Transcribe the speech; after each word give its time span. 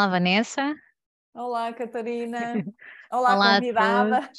Olá, 0.00 0.08
Vanessa. 0.08 0.74
Olá, 1.34 1.74
Catarina. 1.74 2.38
Olá, 3.12 3.34
Olá 3.36 3.54
convidada. 3.56 4.30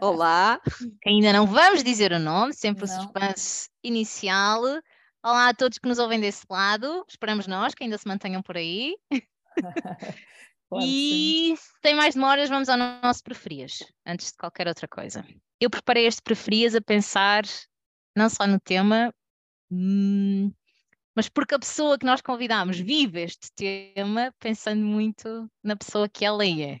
Olá, 0.00 0.60
Ainda 1.06 1.32
não 1.32 1.46
vamos 1.46 1.84
dizer 1.84 2.10
o 2.10 2.18
nome, 2.18 2.52
sempre 2.52 2.82
o 2.84 2.88
Não. 2.88 3.02
suspense 3.02 3.70
inicial. 3.80 4.60
Olá 5.24 5.50
a 5.50 5.54
todos 5.54 5.78
que 5.78 5.86
nos 5.88 6.00
ouvem 6.00 6.18
desse 6.18 6.44
lado. 6.50 7.04
Esperamos 7.08 7.46
nós 7.46 7.76
que 7.76 7.84
ainda 7.84 7.96
se 7.96 8.08
mantenham 8.08 8.42
por 8.42 8.56
aí. 8.56 8.96
Claro. 10.68 10.84
E 10.84 11.54
sem 11.80 11.94
mais 11.94 12.14
demoras, 12.14 12.50
vamos 12.50 12.68
ao 12.68 12.76
nosso 12.76 13.24
preferias, 13.24 13.78
antes 14.04 14.32
de 14.32 14.36
qualquer 14.36 14.68
outra 14.68 14.86
coisa. 14.86 15.24
Eu 15.58 15.70
preparei 15.70 16.06
este 16.06 16.20
preferias 16.20 16.74
a 16.74 16.80
pensar 16.82 17.44
não 18.14 18.28
só 18.28 18.46
no 18.46 18.60
tema, 18.60 19.10
hum, 19.70 20.52
mas 21.18 21.28
porque 21.28 21.56
a 21.56 21.58
pessoa 21.58 21.98
que 21.98 22.06
nós 22.06 22.20
convidámos 22.20 22.78
vive 22.78 23.22
este 23.22 23.50
tema, 23.50 24.32
pensando 24.38 24.84
muito 24.84 25.50
na 25.64 25.74
pessoa 25.74 26.08
que 26.08 26.24
ela 26.24 26.46
é. 26.46 26.80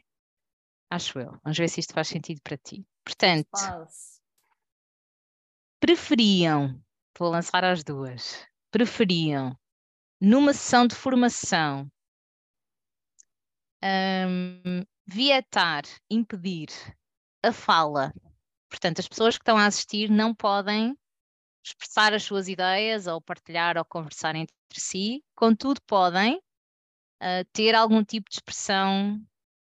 Acho 0.88 1.18
eu. 1.18 1.36
Vamos 1.42 1.58
ver 1.58 1.68
se 1.68 1.80
isto 1.80 1.92
faz 1.92 2.06
sentido 2.06 2.40
para 2.44 2.56
ti. 2.56 2.86
Portanto, 3.04 3.48
Faz. 3.50 4.22
preferiam, 5.80 6.80
vou 7.18 7.30
lançar 7.30 7.64
as 7.64 7.82
duas, 7.82 8.46
preferiam 8.70 9.58
numa 10.20 10.52
sessão 10.52 10.86
de 10.86 10.94
formação 10.94 11.90
hum, 13.82 14.84
vietar, 15.04 15.82
impedir 16.08 16.68
a 17.42 17.52
fala. 17.52 18.14
Portanto, 18.70 19.00
as 19.00 19.08
pessoas 19.08 19.36
que 19.36 19.42
estão 19.42 19.58
a 19.58 19.66
assistir 19.66 20.08
não 20.08 20.32
podem 20.32 20.96
expressar 21.68 22.12
as 22.14 22.22
suas 22.22 22.48
ideias 22.48 23.06
ou 23.06 23.20
partilhar 23.20 23.76
ou 23.78 23.84
conversar 23.84 24.34
entre 24.36 24.54
si, 24.72 25.24
contudo, 25.34 25.80
podem 25.86 26.40
ah, 27.20 27.44
ter 27.52 27.74
algum 27.74 28.04
tipo 28.04 28.30
de 28.30 28.36
expressão 28.36 29.20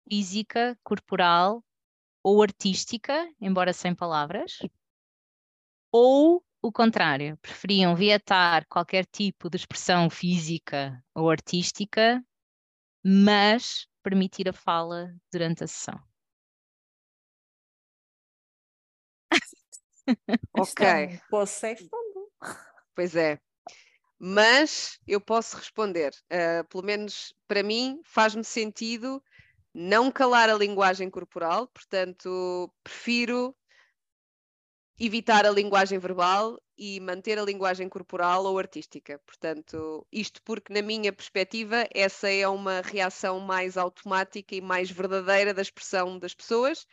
física, 0.08 0.78
corporal 0.84 1.64
ou 2.22 2.42
artística, 2.42 3.28
embora 3.40 3.72
sem 3.72 3.94
palavras, 3.94 4.58
ou 5.92 6.44
o 6.62 6.72
contrário, 6.72 7.36
preferiam 7.38 7.94
vietar 7.94 8.66
qualquer 8.68 9.06
tipo 9.06 9.48
de 9.48 9.56
expressão 9.56 10.10
física 10.10 11.02
ou 11.14 11.30
artística, 11.30 12.22
mas 13.04 13.86
permitir 14.02 14.48
a 14.48 14.52
fala 14.52 15.14
durante 15.32 15.64
a 15.64 15.66
sessão. 15.66 16.05
ok, 20.56 20.86
é 20.86 21.06
um 21.06 21.18
poço 21.30 21.60
sem 21.60 21.76
fundo. 21.76 22.30
pois 22.94 23.16
é. 23.16 23.38
Mas 24.18 24.98
eu 25.06 25.20
posso 25.20 25.56
responder. 25.56 26.12
ah, 26.30 26.64
pelo 26.64 26.84
menos 26.84 27.34
para 27.46 27.62
mim 27.62 28.00
faz-me 28.04 28.44
sentido 28.44 29.22
não 29.74 30.10
calar 30.10 30.48
a 30.48 30.54
linguagem 30.54 31.10
corporal, 31.10 31.68
portanto, 31.68 32.72
prefiro 32.82 33.54
evitar 34.98 35.44
a 35.44 35.50
linguagem 35.50 35.98
verbal 35.98 36.58
e 36.78 36.98
manter 37.00 37.38
a 37.38 37.42
linguagem 37.42 37.88
corporal 37.88 38.44
ou 38.44 38.58
artística. 38.58 39.20
Portanto, 39.26 40.06
isto 40.10 40.42
porque, 40.42 40.72
na 40.72 40.80
minha 40.80 41.12
perspectiva, 41.12 41.86
essa 41.94 42.30
é 42.30 42.48
uma 42.48 42.80
reação 42.80 43.38
mais 43.38 43.76
automática 43.76 44.54
e 44.54 44.62
mais 44.62 44.90
verdadeira 44.90 45.52
da 45.52 45.60
expressão 45.60 46.18
das 46.18 46.34
pessoas, 46.34 46.86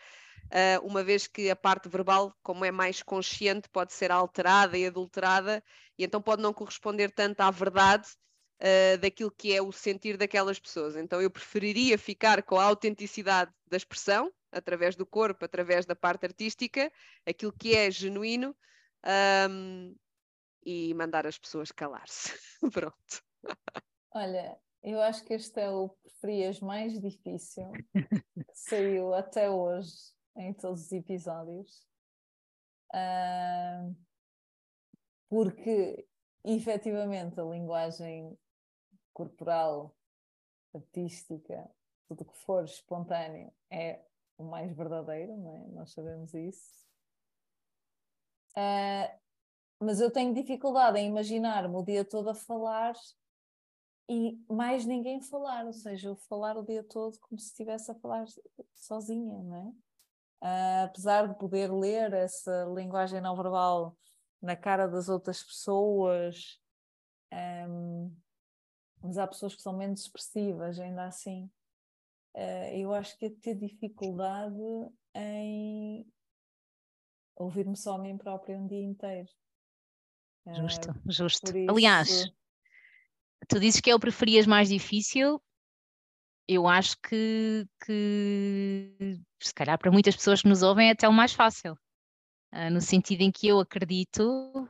uma 0.83 1.04
vez 1.04 1.27
que 1.27 1.49
a 1.49 1.55
parte 1.55 1.89
verbal, 1.89 2.36
como 2.43 2.64
é 2.64 2.71
mais 2.71 3.02
consciente, 3.02 3.67
pode 3.70 3.93
ser 3.93 4.11
alterada 4.11 4.77
e 4.77 4.86
adulterada, 4.86 5.64
e 5.98 6.04
então 6.04 6.21
pode 6.21 6.42
não 6.42 6.54
corresponder 6.54 7.11
tanto 7.11 7.42
à 7.42 7.49
verdade 7.49 8.08
ah, 8.64 8.98
daquilo 8.98 9.30
que 9.30 9.53
é 9.53 9.61
o 9.61 9.71
sentir 9.71 10.15
daquelas 10.15 10.58
pessoas. 10.58 10.95
Então 10.95 11.21
eu 11.21 11.30
preferiria 11.30 11.98
ficar 11.98 12.42
com 12.43 12.58
a 12.58 12.64
autenticidade 12.64 13.52
da 13.67 13.76
expressão, 13.76 14.32
através 14.52 14.95
do 14.95 15.05
corpo, 15.05 15.43
através 15.43 15.86
da 15.86 15.95
parte 15.95 16.26
artística, 16.26 16.92
aquilo 17.26 17.52
que 17.52 17.76
é 17.76 17.92
genuíno, 17.92 18.55
ahm, 19.03 19.93
e 20.65 20.93
mandar 20.93 21.27
as 21.27 21.37
pessoas 21.37 21.71
calar-se. 21.71 22.32
Pronto. 22.71 23.23
Olha, 24.11 24.58
eu 24.82 25.02
acho 25.02 25.26
que 25.26 25.33
este 25.33 25.59
é 25.59 25.70
o 25.70 25.89
preferias 25.89 26.61
mais 26.61 27.02
difícil 27.02 27.70
que 27.71 27.93
saiu 28.53 29.14
até 29.14 29.49
hoje 29.49 30.13
em 30.36 30.54
todos 30.54 30.86
os 30.86 30.92
episódios. 30.92 31.88
Ah, 32.94 33.89
porque 35.30 36.08
efetivamente 36.44 37.39
a 37.39 37.44
linguagem 37.44 38.38
corporal, 39.14 39.95
artística, 40.73 41.70
tudo 42.08 42.26
que 42.26 42.38
for 42.38 42.64
espontâneo 42.64 43.52
é 43.70 44.04
o 44.38 44.44
mais 44.44 44.76
verdadeiro, 44.76 45.36
não 45.38 45.55
é? 45.55 45.67
Nós 45.70 45.92
sabemos 45.92 46.33
isso. 46.33 46.83
Ah, 48.55 49.17
mas 49.80 50.00
eu 50.00 50.11
tenho 50.11 50.33
dificuldade 50.33 51.00
em 51.00 51.08
imaginar-me 51.08 51.76
o 51.76 51.83
dia 51.83 52.05
todo 52.05 52.30
a 52.30 52.36
falar 52.36 52.94
e 54.10 54.38
mais 54.50 54.86
ninguém 54.86 55.21
falar, 55.21 55.65
ou 55.65 55.73
seja, 55.73 56.10
eu 56.10 56.15
falar 56.15 56.58
o 56.58 56.64
dia 56.64 56.83
todo 56.83 57.17
como 57.20 57.39
se 57.39 57.48
estivesse 57.48 57.92
a 57.92 57.95
falar 57.95 58.26
sozinha, 58.73 59.42
não 59.42 59.55
é? 59.55 59.92
Ah, 60.45 60.83
apesar 60.83 61.26
de 61.30 61.36
poder 61.39 61.71
ler 61.71 62.11
essa 62.11 62.65
linguagem 62.76 63.21
não 63.21 63.33
verbal 63.33 63.98
na 64.42 64.58
cara 64.58 64.87
das 64.87 65.08
outras 65.08 65.42
pessoas, 65.42 66.59
ahm, 67.31 68.11
mas 69.02 69.17
há 69.17 69.26
pessoas 69.26 69.55
que 69.55 69.61
são 69.61 69.71
menos 69.71 70.02
expressivas, 70.02 70.77
ainda 70.80 71.05
assim. 71.05 71.49
Ah, 72.36 72.70
eu 72.73 72.93
acho 72.93 73.17
que 73.17 73.27
ia 73.27 73.36
ter 73.39 73.55
dificuldade 73.55 74.59
em 75.15 76.05
ouvir-me 77.37 77.77
só 77.77 77.95
a 77.95 77.98
mim 77.99 78.17
própria 78.17 78.58
um 78.58 78.67
dia 78.67 78.82
inteiro. 78.83 79.30
Ah, 80.45 80.53
Justo, 80.55 80.93
justo. 81.08 81.53
por 81.53 81.71
Aliás, 81.71 82.09
isso- 82.09 82.36
tu 83.48 83.59
dizes 83.61 83.80
que 83.80 83.89
é 83.89 83.95
o 83.95 83.99
preferias 83.99 84.45
mais 84.45 84.67
difícil. 84.67 85.42
Eu 86.45 86.67
acho 86.67 86.98
que, 86.99 87.65
que 87.86 89.21
se 89.48 89.54
calhar 89.54 89.77
para 89.77 89.92
muitas 89.92 90.15
pessoas 90.15 90.42
que 90.42 90.48
nos 90.48 90.61
ouvem 90.64 90.89
é 90.89 90.92
até 90.92 91.08
o 91.08 91.14
mais 91.14 91.33
fácil. 91.33 91.77
Ah, 92.52 92.70
no 92.70 92.81
sentido 92.81 93.21
em 93.21 93.31
que 93.31 93.48
eu 93.48 93.59
acredito, 93.59 94.70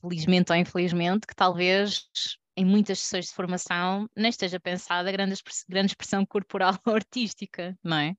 felizmente 0.00 0.52
ou 0.52 0.58
infelizmente, 0.58 1.26
que 1.26 1.34
talvez 1.34 2.08
em 2.56 2.64
muitas 2.64 3.00
sessões 3.00 3.26
de 3.26 3.34
formação 3.34 4.08
nem 4.16 4.28
esteja 4.28 4.60
pensada 4.60 5.10
grande, 5.10 5.32
expre- 5.34 5.54
grande 5.68 5.92
expressão 5.92 6.26
corporal 6.26 6.72
ou 6.86 6.94
artística, 6.94 7.76
não 7.82 7.96
é? 7.96 8.14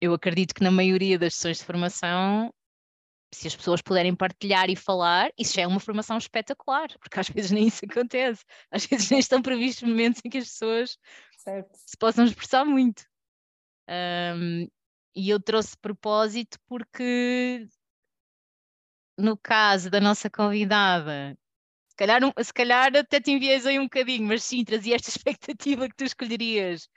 Eu 0.00 0.14
acredito 0.14 0.54
que 0.54 0.62
na 0.62 0.70
maioria 0.70 1.18
das 1.18 1.34
sessões 1.34 1.58
de 1.58 1.64
formação 1.64 2.52
se 3.32 3.46
as 3.46 3.54
pessoas 3.54 3.82
puderem 3.82 4.14
partilhar 4.14 4.70
e 4.70 4.76
falar, 4.76 5.30
isso 5.38 5.54
já 5.54 5.62
é 5.62 5.66
uma 5.66 5.80
formação 5.80 6.16
espetacular, 6.16 6.88
porque 6.98 7.20
às 7.20 7.28
vezes 7.28 7.50
nem 7.50 7.66
isso 7.66 7.84
acontece. 7.84 8.44
Às 8.70 8.86
vezes 8.86 9.10
nem 9.10 9.20
estão 9.20 9.42
previstos 9.42 9.86
momentos 9.86 10.22
em 10.24 10.30
que 10.30 10.38
as 10.38 10.48
pessoas 10.48 10.98
certo? 11.36 11.76
se 11.86 11.96
possam 11.98 12.24
expressar 12.24 12.64
muito. 12.64 13.04
Ahm, 13.86 14.66
e 15.18 15.30
eu 15.30 15.40
trouxe 15.42 15.76
propósito 15.78 16.58
porque, 16.68 17.68
no 19.18 19.36
caso 19.36 19.90
da 19.90 20.00
nossa 20.00 20.30
convidada, 20.30 21.36
se 21.88 21.96
calhar, 21.96 22.20
se 22.42 22.54
calhar 22.54 22.96
até 22.96 23.20
te 23.20 23.32
enviesei 23.32 23.78
um 23.78 23.84
bocadinho, 23.84 24.26
mas 24.28 24.44
sim, 24.44 24.64
trazia 24.64 24.96
esta 24.96 25.10
expectativa 25.10 25.88
que 25.88 25.96
tu 25.96 26.04
escolherias, 26.04 26.88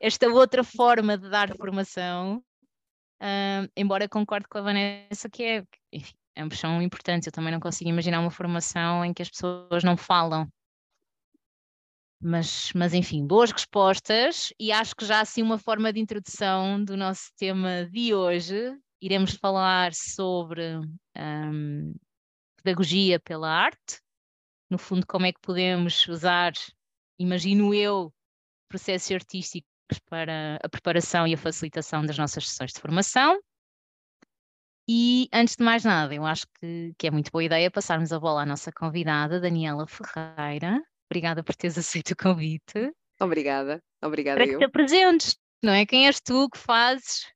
esta 0.00 0.28
outra 0.28 0.64
forma 0.64 1.18
de 1.18 1.30
dar 1.30 1.54
formação. 1.56 2.44
Ahm, 3.20 3.68
embora 3.76 4.08
concorde 4.08 4.48
com 4.48 4.58
a 4.58 4.62
Vanessa 4.62 5.30
que 5.30 5.42
é, 5.44 5.64
enfim, 5.92 6.14
ambos 6.38 6.58
são 6.58 6.82
importantes. 6.82 7.26
Eu 7.26 7.32
também 7.32 7.52
não 7.52 7.60
consigo 7.60 7.90
imaginar 7.90 8.20
uma 8.20 8.30
formação 8.30 9.04
em 9.04 9.14
que 9.14 9.22
as 9.22 9.30
pessoas 9.30 9.84
não 9.84 9.96
falam. 9.96 10.48
Mas, 12.22 12.70
mas 12.74 12.92
enfim, 12.92 13.26
boas 13.26 13.50
respostas 13.50 14.52
e 14.60 14.70
acho 14.70 14.94
que 14.94 15.06
já 15.06 15.20
assim 15.20 15.40
uma 15.42 15.58
forma 15.58 15.90
de 15.90 16.00
introdução 16.00 16.84
do 16.84 16.96
nosso 16.96 17.32
tema 17.36 17.86
de 17.90 18.14
hoje. 18.14 18.76
Iremos 19.00 19.34
falar 19.36 19.94
sobre 19.94 20.62
ahm, 21.16 21.94
pedagogia 22.62 23.18
pela 23.18 23.48
arte, 23.50 24.02
no 24.68 24.78
fundo, 24.78 25.06
como 25.06 25.24
é 25.24 25.32
que 25.32 25.40
podemos 25.40 26.06
usar, 26.08 26.52
imagino 27.18 27.74
eu, 27.74 28.12
processos 28.68 29.10
artísticos 29.10 29.66
para 30.08 30.58
a 30.62 30.68
preparação 30.68 31.26
e 31.26 31.32
a 31.32 31.38
facilitação 31.38 32.04
das 32.04 32.18
nossas 32.18 32.48
sessões 32.48 32.72
de 32.72 32.80
formação. 32.80 33.40
E 34.86 35.28
antes 35.32 35.56
de 35.56 35.64
mais 35.64 35.84
nada, 35.84 36.14
eu 36.14 36.26
acho 36.26 36.46
que, 36.60 36.92
que 36.98 37.06
é 37.06 37.10
muito 37.10 37.30
boa 37.30 37.44
ideia 37.44 37.70
passarmos 37.70 38.12
a 38.12 38.20
bola 38.20 38.42
à 38.42 38.46
nossa 38.46 38.70
convidada, 38.70 39.40
Daniela 39.40 39.86
Ferreira. 39.86 40.82
Obrigada 41.10 41.42
por 41.42 41.56
teres 41.56 41.76
aceito 41.78 42.12
o 42.12 42.16
convite. 42.16 42.92
Obrigada, 43.20 43.82
obrigada 44.02 44.38
Para 44.38 44.46
que 44.46 44.54
eu. 44.54 44.58
te 44.58 44.64
apresentes, 44.64 45.36
não 45.62 45.72
é? 45.72 45.84
Quem 45.84 46.06
és 46.06 46.20
tu, 46.20 46.44
o 46.44 46.50
que 46.50 46.56
fazes? 46.56 47.26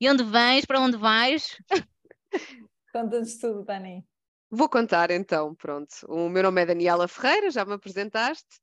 E 0.00 0.08
onde 0.08 0.22
vens? 0.24 0.64
Para 0.64 0.80
onde 0.80 0.96
vais? 0.96 1.56
Conta-nos 2.92 3.36
tudo, 3.38 3.64
Dani. 3.64 4.04
Vou 4.50 4.68
contar 4.68 5.10
então, 5.10 5.54
pronto. 5.54 5.92
O 6.08 6.28
meu 6.28 6.42
nome 6.42 6.62
é 6.62 6.66
Daniela 6.66 7.08
Ferreira, 7.08 7.50
já 7.50 7.64
me 7.64 7.72
apresentaste. 7.72 8.60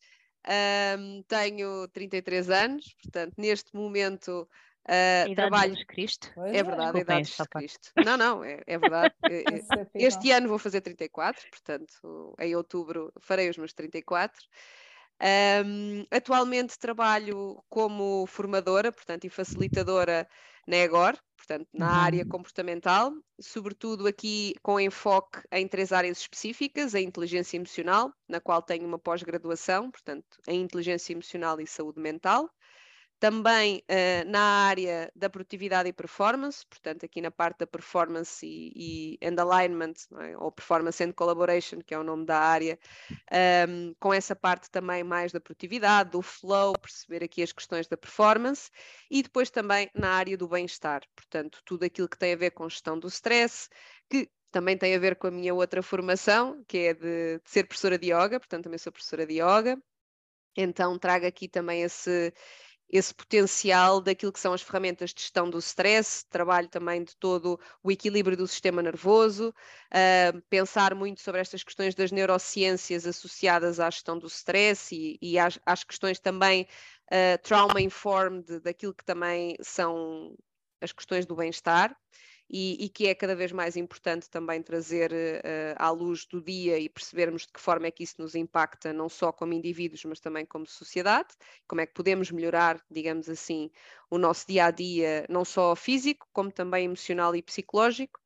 Um, 0.98 1.24
tenho 1.24 1.88
33 1.90 2.50
anos, 2.50 2.94
portanto, 3.02 3.34
neste 3.38 3.76
momento 3.76 4.48
uh, 4.90 5.36
trabalho. 5.36 5.76
De 5.76 5.86
Cristo. 5.86 6.32
Pois 6.34 6.54
é 6.54 6.64
verdade, 6.64 6.98
a 6.98 7.02
idade 7.02 7.32
de 7.32 7.48
Cristo. 7.48 7.92
Não, 8.04 8.18
não, 8.18 8.44
é, 8.44 8.62
é 8.66 8.78
verdade. 8.78 9.14
este 9.94 10.32
ano 10.32 10.50
vou 10.50 10.58
fazer 10.58 10.82
34, 10.82 11.50
portanto, 11.50 12.36
em 12.40 12.56
outubro 12.56 13.14
farei 13.20 13.50
os 13.50 13.58
meus 13.58 13.74
34. 13.74 14.40
Um, 15.22 16.06
atualmente 16.10 16.80
trabalho 16.80 17.62
como 17.68 18.26
formadora, 18.26 18.90
portanto, 18.90 19.26
e 19.26 19.30
facilitadora 19.30 20.26
na 20.66 20.78
EGOR, 20.78 21.18
portanto, 21.36 21.68
na 21.74 21.88
uhum. 21.88 22.00
área 22.00 22.26
comportamental, 22.26 23.12
sobretudo 23.42 24.08
aqui 24.08 24.54
com 24.62 24.80
enfoque 24.80 25.42
em 25.52 25.68
três 25.68 25.92
áreas 25.92 26.20
específicas: 26.20 26.96
a 26.96 27.02
inteligência 27.02 27.58
emocional, 27.58 28.14
na 28.30 28.40
qual 28.40 28.62
tenho 28.62 28.86
uma 28.86 28.98
pós-graduação, 28.98 29.92
portanto, 29.92 30.38
em 30.48 30.62
inteligência 30.62 31.12
emocional 31.12 31.60
e 31.60 31.68
saúde 31.68 32.00
mental, 32.00 32.50
também 33.20 33.84
uh, 33.90 34.30
na 34.30 34.40
área 34.40 35.12
da 35.14 35.30
produtividade 35.30 35.90
e 35.90 35.94
performance, 35.94 36.66
portanto, 36.66 37.06
aqui 37.06 37.22
na 37.22 37.30
parte 37.30 37.60
da 37.60 37.68
performance 37.68 38.46
e, 38.46 39.18
e 39.22 39.28
and 39.28 39.36
alignment, 39.42 39.94
é? 40.20 40.38
ou 40.38 40.52
performance 40.52 41.04
and 41.04 41.12
collaboration, 41.12 41.80
que 41.86 41.94
é 41.94 42.00
o 42.00 42.04
nome 42.04 42.26
da 42.26 42.40
área, 42.40 42.80
um, 43.12 43.16
ehm, 43.36 43.94
com 44.00 44.14
essa 44.14 44.36
parte 44.36 44.72
também 44.72 45.04
mais 45.04 45.34
da 45.34 45.42
produtividade, 45.42 46.12
do 46.12 46.22
flow, 46.22 46.74
perceber 46.74 47.24
aqui 47.24 47.44
as 47.44 47.52
questões 47.52 47.88
da 47.88 47.98
performance, 47.98 48.72
e 49.12 49.22
depois 49.22 49.50
também 49.50 49.90
na 49.94 50.12
área 50.12 50.38
do 50.38 50.48
bem-estar, 50.48 51.02
portanto, 51.16 51.62
tudo 51.66 51.84
aquilo 51.84 52.08
que 52.08 52.18
tem 52.18 52.34
a 52.34 52.38
ver 52.38 52.52
com 52.52 52.70
gestão 52.70 52.98
do 52.98 53.08
stress, 53.10 53.68
que 54.10 54.30
também 54.52 54.78
tem 54.78 54.96
a 54.96 55.00
ver 55.00 55.16
com 55.18 55.28
a 55.28 55.32
minha 55.32 55.54
outra 55.54 55.84
formação, 55.84 56.64
que 56.68 56.78
é 56.78 56.94
de, 56.94 57.40
de 57.40 57.50
ser 57.50 57.66
professora 57.66 57.98
de 57.98 58.08
yoga, 58.08 58.40
portanto, 58.40 58.64
também 58.64 58.80
sou 58.80 58.92
professora 58.92 59.26
de 59.26 59.36
yoga. 59.36 59.78
Então, 60.58 60.98
trago 60.98 61.26
aqui 61.26 61.48
também 61.48 61.84
esse, 61.84 62.34
esse 62.90 63.14
potencial 63.14 64.02
daquilo 64.02 64.32
que 64.32 64.40
são 64.40 64.54
as 64.54 64.62
ferramentas 64.62 65.14
de 65.14 65.22
gestão 65.22 65.50
do 65.50 65.60
stress, 65.60 66.26
trabalho 66.30 66.68
também 66.68 67.04
de 67.04 67.16
todo 67.16 67.60
o 67.84 67.92
equilíbrio 67.92 68.36
do 68.36 68.48
sistema 68.48 68.82
nervoso, 68.82 69.50
uh, 69.50 70.42
pensar 70.50 70.96
muito 70.96 71.22
sobre 71.22 71.40
estas 71.42 71.64
questões 71.64 71.94
das 71.94 72.12
neurociências 72.12 73.06
associadas 73.06 73.80
à 73.80 73.90
gestão 73.90 74.18
do 74.18 74.28
stress 74.28 74.96
e, 74.96 75.20
e 75.22 75.38
às, 75.38 75.60
às, 75.66 75.84
questões 75.84 76.20
também 76.20 76.68
uh, 77.12 77.42
trauma-informed 77.44 78.60
daquilo 78.62 78.94
que 78.94 79.06
também 79.06 79.56
são 79.62 80.36
as 80.82 80.92
questões 80.92 81.26
do 81.26 81.36
bem-estar 81.36 81.96
e, 82.50 82.86
e, 82.86 82.90
que 82.90 83.08
é 83.08 83.14
cada 83.14 83.36
vez 83.36 83.52
mais 83.52 83.78
importante 83.78 84.30
também 84.30 84.62
trazer 84.64 85.12
uh, 85.12 85.76
à 85.78 85.92
luz 85.92 86.26
do 86.26 86.42
dia 86.42 86.80
e 86.80 86.90
percebermos 86.90 87.44
de 87.44 87.54
que 87.54 87.60
forma 87.60 87.88
é 87.88 87.92
que 87.92 88.04
isso 88.04 88.16
nos 88.18 88.34
impacta, 88.34 88.92
não 88.92 89.08
só 89.08 89.32
como 89.32 89.54
indivíduos, 89.54 90.04
mas 90.06 90.20
também 90.20 90.46
como 90.46 90.66
sociedade, 90.66 91.30
como 91.68 91.82
é 91.82 91.86
que 91.86 91.94
podemos 91.94 92.32
melhorar, 92.32 92.84
digamos 92.90 93.30
assim, 93.30 93.70
o 94.10 94.18
nosso 94.18 94.48
dia 94.48 94.66
a 94.66 94.72
dia, 94.72 95.26
não 95.30 95.46
só 95.46 95.76
físico, 95.76 96.28
como 96.34 96.52
também 96.52 96.86
emocional 96.86 97.36
e 97.36 97.42
psicológico. 97.42 98.20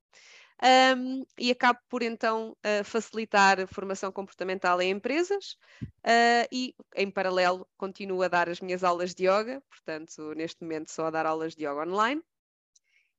Um, 0.95 1.25
e 1.37 1.51
acabo 1.51 1.79
por 1.89 2.01
então 2.01 2.51
uh, 2.51 2.83
facilitar 2.85 3.59
a 3.59 3.67
formação 3.67 4.13
comportamental 4.13 4.81
em 4.81 4.91
empresas 4.91 5.57
uh, 5.81 6.47
e, 6.49 6.73
em 6.95 7.11
paralelo, 7.11 7.67
continuo 7.75 8.21
a 8.23 8.29
dar 8.29 8.47
as 8.47 8.61
minhas 8.61 8.81
aulas 8.81 9.13
de 9.13 9.25
yoga, 9.25 9.61
portanto, 9.69 10.33
neste 10.33 10.61
momento 10.61 10.89
só 10.89 11.07
a 11.07 11.11
dar 11.11 11.25
aulas 11.25 11.53
de 11.53 11.65
yoga 11.65 11.83
online 11.85 12.23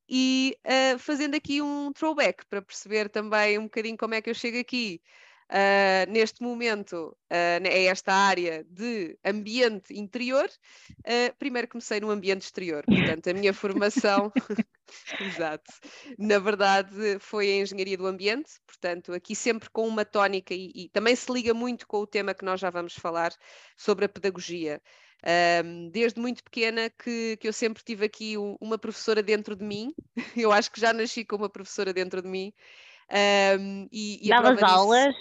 e 0.07 0.57
uh, 0.65 0.99
fazendo 0.99 1.35
aqui 1.35 1.61
um 1.61 1.91
throwback 1.91 2.45
para 2.45 2.61
perceber 2.61 3.09
também 3.09 3.57
um 3.57 3.63
bocadinho 3.63 3.97
como 3.97 4.13
é 4.13 4.21
que 4.21 4.29
eu 4.29 4.35
chego 4.35 4.59
aqui. 4.59 5.01
Uh, 5.47 6.09
neste 6.11 6.41
momento 6.41 7.15
uh, 7.31 7.67
esta 7.67 8.11
área 8.11 8.65
de 8.67 9.15
ambiente 9.23 9.93
interior. 9.93 10.49
Uh, 11.01 11.35
primeiro 11.37 11.67
comecei 11.67 11.99
no 11.99 12.09
ambiente 12.09 12.41
exterior, 12.41 12.83
portanto, 12.83 13.29
a 13.29 13.33
minha 13.33 13.53
formação, 13.53 14.31
exato, 15.21 15.71
na 16.17 16.39
verdade 16.39 17.19
foi 17.19 17.49
em 17.49 17.61
engenharia 17.61 17.95
do 17.95 18.07
ambiente, 18.07 18.53
portanto, 18.65 19.13
aqui 19.13 19.35
sempre 19.35 19.69
com 19.69 19.87
uma 19.87 20.03
tónica 20.03 20.51
e, 20.51 20.71
e 20.73 20.89
também 20.89 21.15
se 21.15 21.31
liga 21.31 21.53
muito 21.53 21.85
com 21.87 21.99
o 21.99 22.07
tema 22.07 22.33
que 22.33 22.43
nós 22.43 22.59
já 22.59 22.71
vamos 22.71 22.95
falar 22.95 23.31
sobre 23.77 24.05
a 24.05 24.09
pedagogia. 24.09 24.81
Um, 25.63 25.89
desde 25.89 26.19
muito 26.19 26.43
pequena 26.43 26.89
que, 26.89 27.37
que 27.37 27.47
eu 27.47 27.53
sempre 27.53 27.83
tive 27.83 28.05
aqui 28.05 28.35
uma 28.61 28.77
professora 28.77 29.23
dentro 29.23 29.55
de 29.55 29.63
mim, 29.63 29.93
eu 30.37 30.51
acho 30.51 30.71
que 30.71 30.79
já 30.79 30.93
nasci 30.93 31.25
com 31.25 31.35
uma 31.35 31.49
professora 31.49 31.93
dentro 31.93 32.21
de 32.21 32.27
mim. 32.27 32.53
Um, 33.59 33.87
e, 33.91 34.19
e 34.25 34.29
Davas 34.29 34.61
aulas 34.61 35.15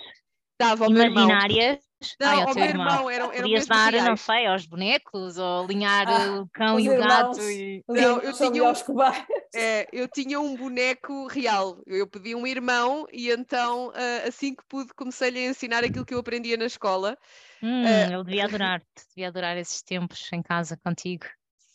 dava 0.59 0.87
imaginárias? 0.87 1.79
Não, 2.21 2.29
Ai, 2.29 2.43
ao 2.43 2.55
meu 2.55 2.65
irmão, 2.65 2.87
irmão 2.87 3.11
eram, 3.11 3.33
eram 3.33 3.43
Podias 3.43 3.67
dar, 3.67 3.93
reais. 3.93 4.09
não 4.09 4.17
sei, 4.17 4.47
aos 4.47 4.67
bonecos, 4.67 5.39
ou 5.39 5.65
alinhar 5.65 6.07
ah, 6.09 6.41
o 6.41 6.49
cão 6.49 6.79
e 6.79 6.89
o 6.89 6.99
gato. 6.99 7.41
E... 7.41 7.83
Não, 7.89 8.21
eu 8.21 8.33
tinha, 8.33 8.65
um, 8.65 8.73
é, 9.55 9.89
eu 9.93 10.09
tinha 10.09 10.41
um 10.41 10.57
boneco 10.57 11.27
real. 11.27 11.83
Eu 11.87 12.07
pedi 12.07 12.35
um 12.35 12.47
irmão 12.47 13.07
e 13.13 13.31
então, 13.31 13.89
uh, 13.89 14.29
assim 14.29 14.55
que 14.55 14.63
pude, 14.69 14.93
comecei-lhe 14.95 15.39
a 15.39 15.51
ensinar 15.51 15.85
aquilo 15.85 16.05
que 16.05 16.15
eu 16.15 16.19
aprendia 16.19 16.57
na 16.57 16.67
escola. 16.67 17.17
Hum, 17.63 17.85
uh, 17.85 18.13
ele 18.13 18.25
devia 18.25 18.45
adorar-te, 18.45 18.87
devia 19.15 19.29
adorar 19.29 19.57
esses 19.57 19.83
tempos 19.83 20.29
em 20.33 20.43
casa 20.43 20.77
contigo. 20.77 21.27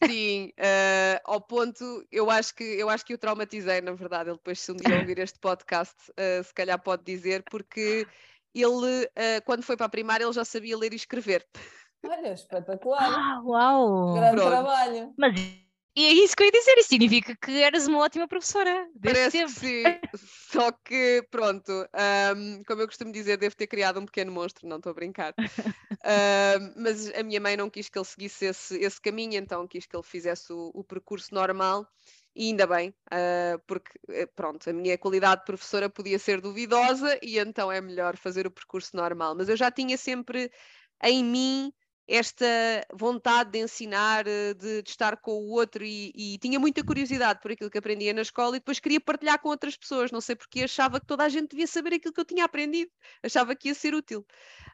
Sim, 0.04 0.54
uh, 0.58 1.20
ao 1.26 1.42
ponto, 1.42 2.08
eu 2.10 2.30
acho 2.30 2.56
que 2.56 2.64
eu 2.64 2.90
acho 2.90 3.06
que 3.06 3.14
o 3.14 3.18
traumatizei, 3.18 3.82
na 3.82 3.92
verdade. 3.92 4.30
Ele 4.30 4.38
depois, 4.38 4.60
se 4.60 4.72
um 4.72 4.76
dia 4.76 4.98
ouvir 4.98 5.20
este 5.20 5.38
podcast, 5.40 5.96
uh, 6.12 6.44
se 6.44 6.54
calhar 6.54 6.82
pode 6.82 7.04
dizer, 7.04 7.44
porque 7.44 8.08
ele, 8.54 9.06
uh, 9.06 9.42
quando 9.46 9.64
foi 9.64 9.78
para 9.78 9.86
a 9.86 9.90
primária, 9.90 10.24
ele 10.24 10.34
já 10.34 10.46
sabia 10.46 10.78
ler 10.78 10.94
e 10.94 10.96
escrever. 10.96 11.46
Olha, 12.06 12.34
espetacular. 12.34 13.04
Ah, 13.04 13.42
uau! 13.44 14.14
Grande 14.14 14.36
Pronto. 14.36 14.50
trabalho. 14.50 15.14
Mas 15.18 15.36
e 16.00 16.06
é 16.06 16.14
isso 16.14 16.34
que 16.34 16.44
eu 16.44 16.46
ia 16.46 16.52
dizer, 16.54 16.78
isso 16.78 16.88
significa 16.88 17.36
que 17.36 17.62
eras 17.62 17.86
uma 17.86 18.00
ótima 18.00 18.26
professora. 18.26 18.88
Parece 19.04 19.38
tempo. 19.38 19.52
que 19.52 19.60
sim, 19.60 19.84
só 20.50 20.72
que 20.72 21.26
pronto, 21.30 21.72
um, 21.74 22.64
como 22.64 22.82
eu 22.82 22.88
costumo 22.88 23.12
dizer, 23.12 23.38
devo 23.38 23.54
ter 23.54 23.68
criado 23.68 24.00
um 24.00 24.06
pequeno 24.06 24.32
monstro, 24.32 24.66
não 24.66 24.78
estou 24.78 24.92
a 24.92 24.94
brincar. 24.94 25.34
um, 26.00 26.82
mas 26.82 27.14
a 27.14 27.22
minha 27.22 27.42
mãe 27.42 27.58
não 27.58 27.70
quis 27.70 27.90
que 27.90 27.98
ele 27.98 28.06
seguisse 28.06 28.46
esse, 28.46 28.78
esse 28.78 29.02
caminho, 29.02 29.34
então 29.34 29.68
quis 29.68 29.86
que 29.86 29.94
ele 29.94 30.04
fizesse 30.04 30.54
o, 30.54 30.72
o 30.74 30.86
percurso 30.86 31.34
normal. 31.34 31.86
E 32.40 32.48
ainda 32.48 32.66
bem, 32.66 32.96
uh, 33.12 33.60
porque 33.68 33.92
eh, 34.12 34.26
pronto, 34.26 34.70
a 34.70 34.72
minha 34.72 34.98
qualidade 34.98 35.42
de 35.42 35.46
professora 35.46 35.90
podia 35.90 36.18
ser 36.18 36.40
duvidosa 36.40 37.20
e 37.22 37.38
então 37.38 37.70
é 37.70 37.82
melhor 37.82 38.16
fazer 38.16 38.48
o 38.48 38.52
percurso 38.52 38.96
normal. 38.96 39.36
Mas 39.36 39.50
eu 39.50 39.58
já 39.58 39.70
tinha 39.70 39.98
sempre 39.98 40.50
em 41.04 41.22
mim 41.22 41.74
esta 42.08 42.46
vontade 42.94 43.52
de 43.52 43.60
ensinar, 43.60 44.26
eh, 44.26 44.54
de, 44.54 44.82
de 44.82 44.90
estar 44.90 45.18
com 45.18 45.34
o 45.34 45.50
outro 45.50 45.84
e, 45.84 46.14
e, 46.16 46.38
tinha 46.38 46.58
muita 46.58 46.82
curiosidade 46.82 47.42
por 47.42 47.52
aquilo 47.52 47.70
que 47.70 47.78
aprendia 47.78 48.14
na 48.14 48.22
escola 48.22 48.56
e 48.56 48.60
depois 48.60 48.80
queria 48.80 49.02
partilhar 49.02 49.42
com 49.42 49.50
outras 49.50 49.76
pessoas, 49.76 50.10
não 50.10 50.22
sei 50.22 50.38
porque 50.38 50.64
achava 50.64 50.98
que 51.02 51.06
toda 51.06 51.26
a 51.26 51.30
gente 51.30 51.50
devia 51.50 51.68
saber 51.68 51.96
aquilo 51.96 52.14
que 52.14 52.22
eu 52.22 52.26
tinha 52.26 52.46
aprendido, 52.46 52.90
achava 53.22 53.54
que 53.54 53.68
ia 53.68 53.74
ser 53.76 53.94
útil. 53.94 54.26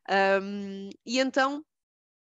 Um, 0.08 0.88
e 1.04 1.20
então, 1.20 1.66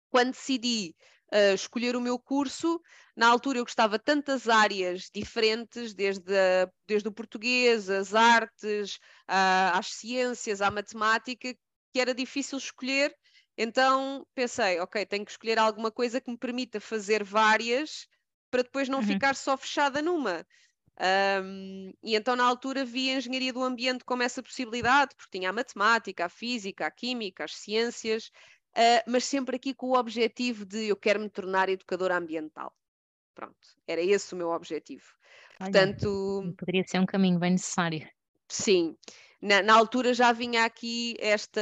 quando 0.09 0.31
decidi 0.31 0.97
uh, 1.33 1.55
escolher 1.55 1.97
o 1.97 2.01
meu 2.01 2.19
curso, 2.19 2.81
na 3.17 3.29
altura 3.29 3.59
eu 3.59 3.65
gostava 3.65 3.99
de 3.99 4.05
tantas 4.05 4.49
áreas 4.49 5.11
diferentes, 5.15 5.95
desde, 5.95 6.37
a, 6.37 6.71
desde 6.87 7.09
o 7.09 7.13
português, 7.13 7.89
as 7.89 8.15
artes, 8.15 8.97
uh, 9.29 9.73
às 9.75 9.89
ciências, 9.89 10.61
à 10.61 10.71
matemática, 10.71 11.55
que 11.93 12.01
era 12.01 12.15
difícil 12.15 12.59
escolher 12.59 13.15
então 13.57 14.27
pensei, 14.35 14.79
ok, 14.81 15.07
tenho 15.07 15.25
que 15.25 15.31
escolher 15.31 15.59
alguma 15.59 15.91
coisa 15.91 16.21
que 16.21 16.31
me 16.31 16.37
permita 16.37 16.79
fazer 16.79 17.25
várias 17.25 18.07
para 18.51 18.63
depois 18.63 18.89
não 18.89 18.99
uhum. 18.99 19.07
ficar 19.07 19.35
só 19.35 19.57
fechada 19.57 20.03
numa. 20.03 20.47
Um, 21.43 21.93
e 22.03 22.17
então 22.17 22.35
na 22.37 22.45
altura 22.45 22.85
vi 22.85 23.11
a 23.11 23.17
engenharia 23.17 23.53
do 23.53 23.63
ambiente 23.63 24.05
como 24.05 24.23
essa 24.23 24.43
possibilidade, 24.43 25.15
porque 25.15 25.39
tinha 25.39 25.51
a 25.51 25.53
matemática, 25.53 26.27
a 26.27 26.29
física, 26.29 26.87
a 26.87 26.91
química, 26.91 27.45
as 27.45 27.55
ciências, 27.55 28.31
uh, 28.77 29.11
mas 29.11 29.25
sempre 29.25 29.57
aqui 29.57 29.75
com 29.75 29.89
o 29.89 29.99
objetivo 29.99 30.65
de 30.65 30.87
eu 30.87 30.97
quero 30.97 31.21
me 31.21 31.29
tornar 31.29 31.69
educadora 31.69 32.17
ambiental. 32.17 32.73
Pronto, 33.35 33.57
era 33.87 34.01
esse 34.01 34.35
o 34.35 34.37
meu 34.37 34.51
objetivo. 34.51 35.05
Olha, 35.61 35.71
Portanto, 35.71 36.55
poderia 36.59 36.85
ser 36.87 36.99
um 36.99 37.07
caminho 37.07 37.39
bem 37.39 37.53
necessário. 37.53 38.09
Sim, 38.49 38.97
na, 39.41 39.63
na, 39.63 39.75
altura 39.75 40.15
já 40.15 40.33
vinha 40.33 40.65
aqui 40.65 41.17
esta, 41.19 41.61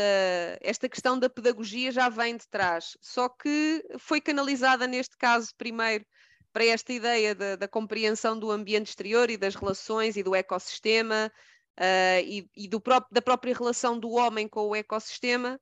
esta 0.60 0.88
questão 0.88 1.18
da 1.18 1.28
pedagogia, 1.28 1.90
já 1.90 2.08
vem 2.08 2.36
de 2.36 2.46
trás, 2.48 2.96
só 3.00 3.28
que 3.28 3.84
foi 3.98 4.20
canalizada 4.20 4.86
neste 4.86 5.16
caso 5.16 5.52
primeiro 5.56 6.04
para 6.52 6.64
esta 6.66 6.92
ideia 6.92 7.34
da, 7.34 7.56
da 7.56 7.66
compreensão 7.66 8.38
do 8.38 8.50
ambiente 8.50 8.88
exterior 8.88 9.28
e 9.28 9.36
das 9.36 9.56
relações 9.56 10.16
e 10.16 10.22
do 10.22 10.36
ecossistema 10.36 11.32
uh, 11.78 12.20
e, 12.24 12.48
e 12.56 12.68
do 12.68 12.80
pró 12.80 13.04
da 13.10 13.20
própria 13.20 13.54
relação 13.54 13.98
do 13.98 14.10
homem 14.10 14.46
com 14.46 14.68
o 14.68 14.76
ecossistema 14.76 15.60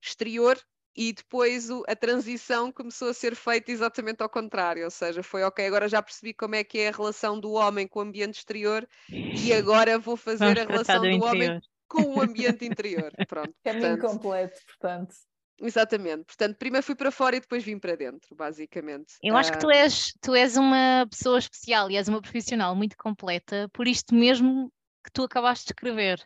exterior 0.00 0.58
e 1.00 1.14
depois 1.14 1.70
o, 1.70 1.82
a 1.88 1.96
transição 1.96 2.70
começou 2.70 3.08
a 3.08 3.14
ser 3.14 3.34
feita 3.34 3.72
exatamente 3.72 4.22
ao 4.22 4.28
contrário, 4.28 4.84
ou 4.84 4.90
seja, 4.90 5.22
foi 5.22 5.42
ok, 5.42 5.66
agora 5.66 5.88
já 5.88 6.02
percebi 6.02 6.34
como 6.34 6.54
é 6.54 6.62
que 6.62 6.78
é 6.78 6.88
a 6.88 6.92
relação 6.92 7.40
do 7.40 7.52
homem 7.52 7.88
com 7.88 8.00
o 8.00 8.02
ambiente 8.02 8.36
exterior 8.36 8.86
e 9.08 9.50
agora 9.54 9.98
vou 9.98 10.14
fazer 10.14 10.56
Vamos 10.56 10.60
a 10.60 10.64
relação 10.66 11.00
do, 11.00 11.18
do 11.18 11.24
homem 11.24 11.58
com 11.88 12.02
o 12.02 12.20
ambiente 12.20 12.66
interior. 12.68 13.10
Pronto, 13.26 13.54
Caminho 13.64 13.96
portanto, 13.96 14.12
completo, 14.12 14.60
portanto. 14.66 15.14
Exatamente. 15.58 16.24
Portanto, 16.24 16.58
primeiro 16.58 16.84
fui 16.84 16.94
para 16.94 17.10
fora 17.10 17.36
e 17.36 17.40
depois 17.40 17.64
vim 17.64 17.78
para 17.78 17.96
dentro, 17.96 18.36
basicamente. 18.36 19.14
Eu 19.22 19.38
acho 19.38 19.52
que 19.52 19.58
tu 19.58 19.70
és, 19.70 20.12
tu 20.20 20.34
és 20.34 20.58
uma 20.58 21.06
pessoa 21.10 21.38
especial 21.38 21.90
e 21.90 21.96
és 21.96 22.08
uma 22.08 22.20
profissional 22.20 22.76
muito 22.76 22.94
completa, 22.98 23.70
por 23.72 23.88
isto 23.88 24.14
mesmo 24.14 24.70
que 25.02 25.10
tu 25.10 25.22
acabaste 25.22 25.64
de 25.64 25.72
escrever. 25.72 26.22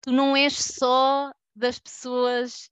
Tu 0.00 0.10
não 0.10 0.36
és 0.36 0.52
só 0.54 1.32
das 1.54 1.78
pessoas 1.78 2.68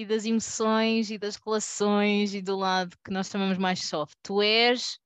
e 0.00 0.06
das 0.06 0.24
emoções 0.24 1.10
e 1.10 1.18
das 1.18 1.36
relações 1.36 2.34
e 2.34 2.40
do 2.40 2.56
lado 2.56 2.96
que 3.04 3.10
nós 3.10 3.28
chamamos 3.28 3.58
mais 3.58 3.84
soft. 3.84 4.14
Tu 4.22 4.42
és 4.42 4.98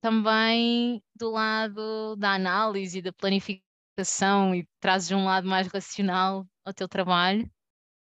também 0.00 1.02
do 1.14 1.30
lado 1.30 2.16
da 2.16 2.34
análise 2.34 2.98
e 2.98 3.02
da 3.02 3.12
planificação 3.12 4.54
e 4.54 4.66
trazes 4.78 5.10
um 5.10 5.24
lado 5.24 5.48
mais 5.48 5.66
racional 5.66 6.46
ao 6.64 6.72
teu 6.72 6.88
trabalho. 6.88 7.50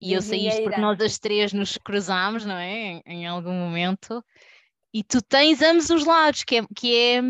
E 0.00 0.12
eu 0.12 0.22
sei 0.22 0.48
isto 0.48 0.62
porque 0.62 0.80
nós 0.80 1.00
as 1.00 1.18
três 1.18 1.52
nos 1.52 1.78
cruzámos, 1.78 2.44
não 2.44 2.56
é? 2.56 2.72
Em, 2.72 3.02
em, 3.06 3.26
algum 3.26 3.52
momento. 3.52 4.24
E 4.92 5.04
tu 5.04 5.22
tens 5.22 5.62
ambos 5.62 5.90
os 5.90 6.04
lados, 6.04 6.42
que 6.42 6.56
é, 6.56 6.66
que 6.74 6.96
é 6.96 7.22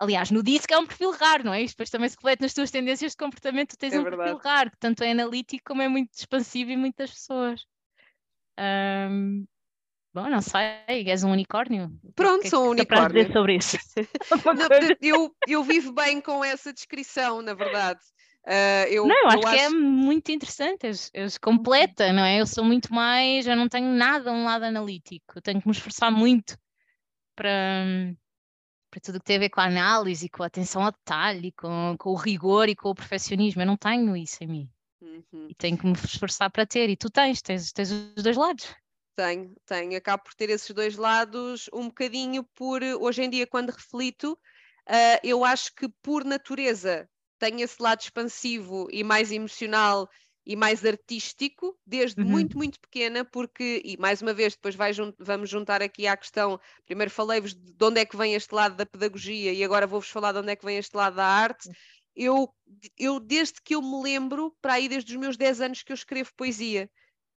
aliás, 0.00 0.30
no 0.30 0.42
disco 0.42 0.72
é 0.72 0.78
um 0.78 0.86
perfil 0.86 1.12
raro, 1.12 1.44
não 1.44 1.54
é? 1.54 1.62
Isto 1.62 1.74
depois 1.74 1.90
também 1.90 2.08
se 2.08 2.16
reflete 2.16 2.40
nas 2.40 2.54
tuas 2.54 2.70
tendências 2.70 3.12
de 3.12 3.16
comportamento, 3.16 3.70
tu 3.70 3.78
tens 3.78 3.92
é 3.92 4.00
um 4.00 4.02
verdade. 4.02 4.30
perfil 4.30 4.50
raro, 4.50 4.70
que 4.70 4.78
tanto 4.78 5.04
é 5.04 5.12
analítico 5.12 5.62
como 5.66 5.82
é 5.82 5.88
muito 5.88 6.10
expansivo 6.14 6.70
em 6.70 6.76
muitas 6.76 7.10
pessoas. 7.10 7.64
Um, 8.60 9.46
Bom, 10.12 10.28
não 10.28 10.40
sei, 10.40 11.08
és 11.08 11.22
um 11.22 11.30
unicórnio. 11.30 11.88
Pronto, 12.16 12.42
que, 12.42 12.50
sou 12.50 12.66
um 12.66 12.70
unicórnio. 12.70 13.22
dizer 13.22 13.32
sobre 13.32 13.56
isso? 13.56 13.76
não, 14.44 14.96
eu, 15.00 15.34
eu 15.46 15.62
vivo 15.62 15.92
bem 15.92 16.20
com 16.20 16.44
essa 16.44 16.72
descrição, 16.72 17.40
na 17.42 17.54
verdade. 17.54 18.00
Uh, 18.44 18.88
eu, 18.88 19.06
não, 19.06 19.14
eu 19.14 19.28
acho, 19.28 19.46
acho 19.46 19.56
que 19.56 19.62
é 19.62 19.68
muito 19.68 20.32
interessante, 20.32 20.86
és, 20.86 21.10
és, 21.14 21.38
completa, 21.38 22.12
não 22.12 22.24
é? 22.24 22.40
Eu 22.40 22.46
sou 22.46 22.64
muito 22.64 22.92
mais, 22.92 23.46
eu 23.46 23.54
não 23.54 23.68
tenho 23.68 23.86
nada 23.86 24.32
um 24.32 24.44
lado 24.44 24.64
analítico, 24.64 25.34
eu 25.36 25.42
tenho 25.42 25.60
que 25.60 25.68
me 25.68 25.72
esforçar 25.72 26.10
muito 26.10 26.58
para, 27.36 27.84
para 28.90 29.00
tudo 29.00 29.20
que 29.20 29.26
tem 29.26 29.36
a 29.36 29.40
ver 29.40 29.50
com 29.50 29.60
a 29.60 29.66
análise, 29.66 30.28
com 30.28 30.42
a 30.42 30.46
atenção 30.46 30.82
ao 30.82 30.90
detalhe, 30.90 31.52
com, 31.52 31.94
com 31.96 32.10
o 32.10 32.16
rigor 32.16 32.68
e 32.68 32.74
com 32.74 32.88
o 32.88 32.94
perfeccionismo. 32.94 33.62
Eu 33.62 33.66
não 33.66 33.76
tenho 33.76 34.16
isso 34.16 34.42
em 34.42 34.48
mim. 34.48 34.70
Uhum. 35.00 35.48
E 35.48 35.54
tenho 35.54 35.78
que 35.78 35.86
me 35.86 35.92
esforçar 35.92 36.50
para 36.50 36.66
ter. 36.66 36.88
E 36.90 36.96
tu 36.96 37.10
tens, 37.10 37.40
tens, 37.40 37.72
tens 37.72 37.90
os 37.90 38.22
dois 38.22 38.36
lados. 38.36 38.74
Tenho, 39.16 39.54
tenho. 39.66 39.96
Acabo 39.96 40.24
por 40.24 40.34
ter 40.34 40.50
esses 40.50 40.70
dois 40.70 40.96
lados 40.96 41.68
um 41.72 41.88
bocadinho 41.88 42.44
por, 42.54 42.82
hoje 42.82 43.22
em 43.22 43.30
dia, 43.30 43.46
quando 43.46 43.70
reflito, 43.70 44.32
uh, 44.32 45.20
eu 45.22 45.44
acho 45.44 45.74
que 45.74 45.88
por 46.02 46.24
natureza 46.24 47.08
tenho 47.38 47.60
esse 47.60 47.82
lado 47.82 48.00
expansivo 48.00 48.86
e 48.90 49.02
mais 49.02 49.32
emocional 49.32 50.08
e 50.44 50.56
mais 50.56 50.84
artístico, 50.84 51.78
desde 51.86 52.20
uhum. 52.20 52.28
muito, 52.28 52.56
muito 52.56 52.80
pequena, 52.80 53.24
porque, 53.24 53.82
e 53.84 53.96
mais 53.98 54.22
uma 54.22 54.32
vez, 54.32 54.54
depois 54.54 54.74
vai, 54.74 54.90
vamos 55.18 55.50
juntar 55.50 55.82
aqui 55.82 56.06
à 56.06 56.16
questão, 56.16 56.58
primeiro 56.86 57.10
falei-vos 57.10 57.54
de 57.54 57.84
onde 57.84 58.00
é 58.00 58.04
que 58.04 58.16
vem 58.16 58.34
este 58.34 58.54
lado 58.54 58.74
da 58.74 58.86
pedagogia 58.86 59.52
e 59.52 59.62
agora 59.62 59.86
vou-vos 59.86 60.08
falar 60.08 60.32
de 60.32 60.38
onde 60.38 60.50
é 60.50 60.56
que 60.56 60.64
vem 60.64 60.78
este 60.78 60.96
lado 60.96 61.16
da 61.16 61.26
arte. 61.26 61.70
Eu, 62.14 62.52
eu, 62.98 63.20
desde 63.20 63.60
que 63.62 63.74
eu 63.74 63.82
me 63.82 64.02
lembro, 64.02 64.54
para 64.60 64.74
aí 64.74 64.88
desde 64.88 65.12
os 65.14 65.20
meus 65.20 65.36
10 65.36 65.60
anos 65.60 65.82
que 65.82 65.92
eu 65.92 65.94
escrevo 65.94 66.32
poesia, 66.36 66.90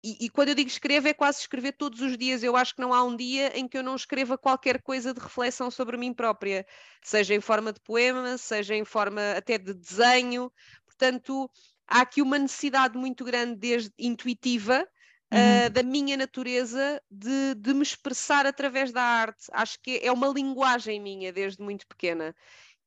e, 0.03 0.17
e, 0.25 0.31
quando 0.31 0.49
eu 0.49 0.55
digo 0.55 0.69
escrevo, 0.69 1.09
é 1.09 1.13
quase 1.13 1.41
escrever 1.41 1.73
todos 1.73 2.01
os 2.01 2.17
dias. 2.17 2.43
Eu 2.43 2.57
acho 2.57 2.75
que 2.75 2.81
não 2.81 2.95
há 2.95 3.05
um 3.05 3.15
dia 3.15 3.53
em 3.59 3.69
que 3.69 3.77
eu 3.77 3.83
não 3.83 3.95
escreva 3.95 4.39
qualquer 4.39 4.81
coisa 4.81 5.13
de 5.13 5.21
reflexão 5.21 5.71
sobre 5.71 5.99
mim 5.99 6.15
própria, 6.15 6.67
seja 7.03 7.35
em 7.35 7.41
forma 7.41 7.71
de 7.71 7.81
poema, 7.81 8.39
seja 8.39 8.75
em 8.75 8.85
forma 8.85 9.33
até 9.33 9.59
de 9.59 9.75
desenho. 9.75 10.51
Portanto, 10.87 11.51
há 11.87 12.01
aqui 12.01 12.23
uma 12.23 12.39
necessidade 12.39 12.97
muito 12.97 13.25
grande, 13.25 13.57
desde 13.57 13.93
intuitiva, 13.99 14.89
uhum. 15.31 15.67
uh, 15.67 15.71
da 15.71 15.83
minha 15.83 16.17
natureza, 16.17 17.03
de, 17.11 17.55
de 17.57 17.75
me 17.75 17.83
expressar 17.83 18.47
através 18.47 18.91
da 18.93 19.03
arte. 19.03 19.49
Acho 19.53 19.79
que 19.83 20.01
é 20.03 20.11
uma 20.11 20.29
linguagem 20.29 20.99
minha 20.99 21.31
desde 21.31 21.63
muito 21.63 21.87
pequena. 21.87 22.35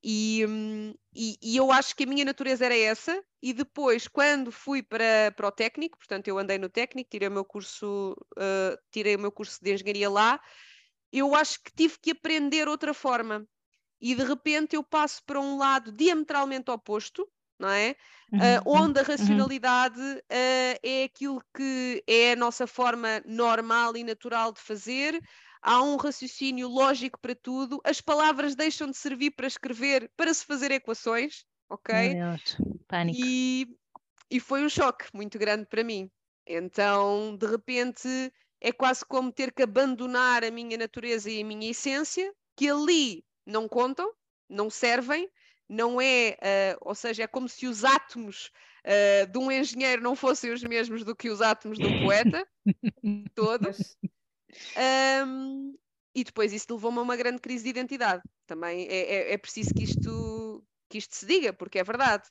E, 0.03 0.45
hum, 0.45 0.93
e, 1.15 1.37
e, 1.41 1.55
eu 1.55 1.71
acho 1.71 1.95
que 1.95 2.03
a 2.03 2.07
minha 2.07 2.25
natureza 2.25 2.65
era 2.65 2.77
essa, 2.77 3.23
e 3.41 3.53
depois, 3.53 4.07
quando 4.07 4.51
fui 4.51 4.83
para, 4.83 5.31
para 5.35 5.47
o 5.47 5.51
técnico, 5.51 5.97
portanto, 5.97 6.27
eu 6.27 6.37
andei 6.37 6.57
no 6.57 6.67
técnico, 6.67 7.09
tirei 7.09 7.29
o 7.29 7.31
meu 7.31 7.45
curso, 7.45 8.13
uh, 8.37 8.77
tirei 8.91 9.15
o 9.15 9.19
meu 9.19 9.31
curso 9.31 9.63
de 9.63 9.73
engenharia 9.73 10.09
lá, 10.09 10.41
eu 11.11 11.33
acho 11.33 11.63
que 11.63 11.71
tive 11.73 11.97
que 12.01 12.11
aprender 12.11 12.67
outra 12.67 12.93
forma. 12.93 13.47
E 14.01 14.13
de 14.15 14.23
repente 14.23 14.75
eu 14.75 14.83
passo 14.83 15.23
para 15.23 15.39
um 15.39 15.57
lado 15.57 15.89
diametralmente 15.89 16.69
oposto, 16.69 17.25
não 17.57 17.69
é? 17.69 17.95
Uhum. 18.31 18.39
Uh, 18.39 18.81
onde 18.81 18.99
a 18.99 19.03
uhum. 19.03 19.07
racionalidade 19.07 20.01
uh, 20.01 20.79
é 20.83 21.03
aquilo 21.05 21.41
que 21.55 22.03
é 22.05 22.33
a 22.33 22.35
nossa 22.35 22.67
forma 22.67 23.21
normal 23.25 23.95
e 23.95 24.03
natural 24.03 24.51
de 24.51 24.59
fazer, 24.59 25.21
há 25.63 25.81
um 25.81 25.95
raciocínio 25.95 26.67
lógico 26.67 27.17
para 27.19 27.33
tudo, 27.33 27.79
as 27.83 28.01
palavras 28.01 28.55
deixam 28.55 28.91
de 28.91 28.97
servir 28.97 29.31
para 29.31 29.47
escrever, 29.47 30.11
para 30.15 30.33
se 30.33 30.45
fazer 30.45 30.71
equações, 30.71 31.45
ok? 31.69 32.13
Deus, 32.13 32.57
pânico. 32.87 33.19
E, 33.23 33.67
e 34.29 34.39
foi 34.39 34.63
um 34.63 34.69
choque 34.69 35.05
muito 35.13 35.39
grande 35.39 35.65
para 35.65 35.83
mim. 35.83 36.11
Então, 36.45 37.37
de 37.37 37.47
repente, 37.47 38.07
é 38.59 38.71
quase 38.71 39.05
como 39.05 39.31
ter 39.31 39.53
que 39.53 39.63
abandonar 39.63 40.43
a 40.43 40.51
minha 40.51 40.77
natureza 40.77 41.29
e 41.31 41.41
a 41.41 41.45
minha 41.45 41.71
essência, 41.71 42.33
que 42.57 42.69
ali 42.69 43.25
não 43.45 43.67
contam, 43.67 44.11
não 44.49 44.69
servem, 44.69 45.29
não 45.67 45.99
é, 45.99 46.37
uh, 46.41 46.77
ou 46.81 46.93
seja, 46.93 47.23
é 47.23 47.27
como 47.27 47.47
se 47.47 47.65
os 47.65 47.85
átomos 47.85 48.51
uh, 48.85 49.31
de 49.31 49.37
um 49.39 49.49
engenheiro 49.49 50.01
não 50.01 50.15
fossem 50.15 50.51
os 50.51 50.61
mesmos 50.63 51.03
do 51.03 51.15
que 51.15 51.29
os 51.29 51.41
átomos 51.41 51.77
de 51.77 51.85
um 51.85 52.05
poeta, 52.05 52.45
todos. 53.33 53.97
Um, 55.25 55.75
e 56.15 56.23
depois 56.23 56.53
isso 56.53 56.67
levou-me 56.69 56.99
a 56.99 57.01
uma 57.01 57.15
grande 57.15 57.39
crise 57.41 57.63
de 57.63 57.69
identidade. 57.69 58.21
Também 58.45 58.87
é, 58.87 58.95
é, 58.95 59.33
é, 59.33 59.37
preciso 59.37 59.73
que 59.73 59.83
isto, 59.83 60.63
que 60.89 60.97
isto 60.97 61.15
se 61.15 61.25
diga, 61.25 61.53
porque 61.53 61.79
é 61.79 61.83
verdade. 61.83 62.23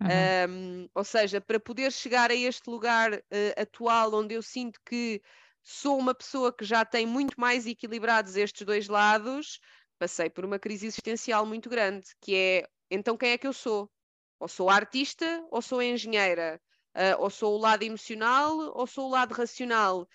Uhum. 0.00 0.08
Um, 0.50 0.88
ou 0.94 1.04
seja, 1.04 1.40
para 1.40 1.60
poder 1.60 1.92
chegar 1.92 2.30
a 2.30 2.34
este 2.34 2.68
lugar 2.68 3.12
uh, 3.12 3.60
atual 3.60 4.14
onde 4.14 4.34
eu 4.34 4.42
sinto 4.42 4.80
que 4.84 5.22
sou 5.62 5.98
uma 5.98 6.14
pessoa 6.14 6.52
que 6.52 6.64
já 6.64 6.84
tem 6.84 7.06
muito 7.06 7.38
mais 7.38 7.66
equilibrados 7.66 8.36
estes 8.36 8.64
dois 8.64 8.88
lados, 8.88 9.60
passei 9.98 10.30
por 10.30 10.44
uma 10.44 10.58
crise 10.58 10.86
existencial 10.86 11.44
muito 11.44 11.68
grande, 11.68 12.08
que 12.20 12.34
é 12.34 12.68
então 12.90 13.16
quem 13.16 13.32
é 13.32 13.38
que 13.38 13.46
eu 13.46 13.52
sou? 13.52 13.90
Ou 14.38 14.48
sou 14.48 14.70
artista 14.70 15.46
ou 15.50 15.60
sou 15.60 15.82
engenheira? 15.82 16.60
Uh, 16.96 17.22
ou 17.22 17.30
sou 17.30 17.54
o 17.54 17.58
lado 17.58 17.82
emocional 17.84 18.56
ou 18.74 18.86
sou 18.86 19.06
o 19.06 19.10
lado 19.10 19.32
racional? 19.32 20.08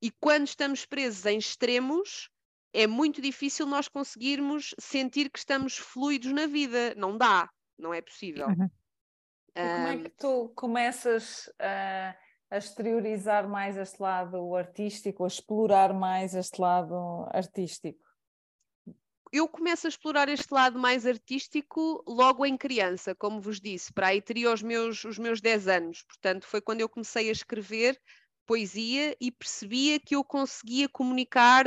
E 0.00 0.10
quando 0.10 0.46
estamos 0.46 0.86
presos 0.86 1.26
em 1.26 1.38
extremos, 1.38 2.30
é 2.72 2.86
muito 2.86 3.20
difícil 3.20 3.66
nós 3.66 3.88
conseguirmos 3.88 4.74
sentir 4.78 5.30
que 5.30 5.38
estamos 5.38 5.76
fluidos 5.76 6.32
na 6.32 6.46
vida. 6.46 6.94
Não 6.96 7.16
dá, 7.16 7.50
não 7.78 7.92
é 7.92 8.00
possível. 8.00 8.46
Uhum. 8.46 8.70
E 9.54 9.60
como 9.60 9.88
é 9.88 9.96
que 9.96 10.10
tu 10.10 10.52
começas 10.54 11.52
a, 11.58 12.16
a 12.50 12.58
exteriorizar 12.58 13.48
mais 13.48 13.76
este 13.76 14.00
lado 14.00 14.54
artístico, 14.54 15.24
a 15.24 15.26
explorar 15.26 15.92
mais 15.92 16.34
este 16.34 16.60
lado 16.60 17.28
artístico? 17.32 18.08
eu 19.32 19.48
começo 19.48 19.86
a 19.86 19.90
explorar 19.90 20.28
este 20.28 20.52
lado 20.52 20.78
mais 20.78 21.06
artístico 21.06 22.02
logo 22.06 22.44
em 22.46 22.56
criança, 22.56 23.14
como 23.14 23.40
vos 23.40 23.60
disse, 23.60 23.92
para 23.92 24.08
aí 24.08 24.22
teria 24.22 24.52
os 24.52 24.62
meus, 24.62 25.04
os 25.04 25.18
meus 25.18 25.40
10 25.40 25.68
anos. 25.68 26.02
Portanto, 26.02 26.46
foi 26.46 26.60
quando 26.60 26.80
eu 26.80 26.88
comecei 26.88 27.28
a 27.28 27.32
escrever 27.32 28.00
poesia 28.48 29.14
e 29.20 29.30
percebia 29.30 30.00
que 30.00 30.16
eu 30.16 30.24
conseguia 30.24 30.88
comunicar 30.88 31.66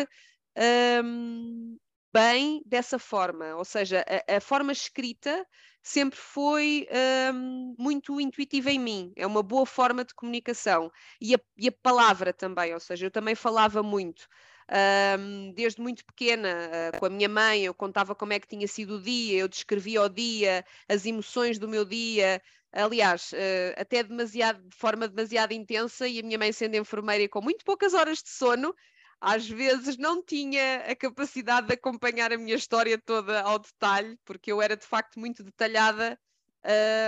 um, 1.05 1.77
bem 2.11 2.63
dessa 2.65 2.97
forma, 2.97 3.55
ou 3.55 3.63
seja, 3.63 4.03
a, 4.27 4.37
a 4.37 4.41
forma 4.41 4.71
escrita 4.71 5.45
sempre 5.83 6.19
foi 6.19 6.87
um, 7.33 7.75
muito 7.77 8.19
intuitiva 8.19 8.71
em 8.71 8.79
mim, 8.79 9.13
é 9.15 9.25
uma 9.25 9.43
boa 9.43 9.65
forma 9.65 10.03
de 10.03 10.13
comunicação. 10.15 10.91
E 11.21 11.35
a, 11.35 11.39
e 11.57 11.67
a 11.67 11.71
palavra 11.71 12.33
também, 12.33 12.73
ou 12.73 12.79
seja, 12.79 13.05
eu 13.05 13.11
também 13.11 13.35
falava 13.35 13.83
muito. 13.83 14.27
Um, 14.73 15.51
desde 15.51 15.81
muito 15.81 16.05
pequena, 16.05 16.69
uh, 16.93 16.97
com 16.97 17.05
a 17.05 17.09
minha 17.09 17.27
mãe, 17.27 17.65
eu 17.65 17.73
contava 17.73 18.15
como 18.15 18.31
é 18.31 18.39
que 18.39 18.47
tinha 18.47 18.67
sido 18.67 18.95
o 18.95 19.01
dia, 19.01 19.39
eu 19.39 19.47
descrevia 19.49 20.01
o 20.01 20.07
dia, 20.07 20.63
as 20.87 21.05
emoções 21.05 21.59
do 21.59 21.67
meu 21.67 21.83
dia, 21.83 22.41
aliás, 22.71 23.33
uh, 23.33 23.75
até 23.75 24.01
demasiado, 24.01 24.61
de 24.63 24.75
forma 24.77 25.09
demasiado 25.09 25.51
intensa, 25.51 26.07
e 26.07 26.19
a 26.19 26.23
minha 26.23 26.37
mãe 26.37 26.53
sendo 26.53 26.77
enfermeira 26.77 27.23
e 27.23 27.27
com 27.27 27.41
muito 27.41 27.65
poucas 27.65 27.93
horas 27.93 28.19
de 28.23 28.29
sono, 28.29 28.73
às 29.19 29.47
vezes 29.47 29.97
não 29.97 30.23
tinha 30.23 30.77
a 30.87 30.95
capacidade 30.95 31.67
de 31.67 31.73
acompanhar 31.73 32.31
a 32.31 32.37
minha 32.37 32.55
história 32.55 32.97
toda 32.97 33.41
ao 33.41 33.59
detalhe, 33.59 34.17
porque 34.23 34.51
eu 34.51 34.61
era 34.61 34.77
de 34.77 34.85
facto 34.85 35.19
muito 35.19 35.43
detalhada 35.43 36.17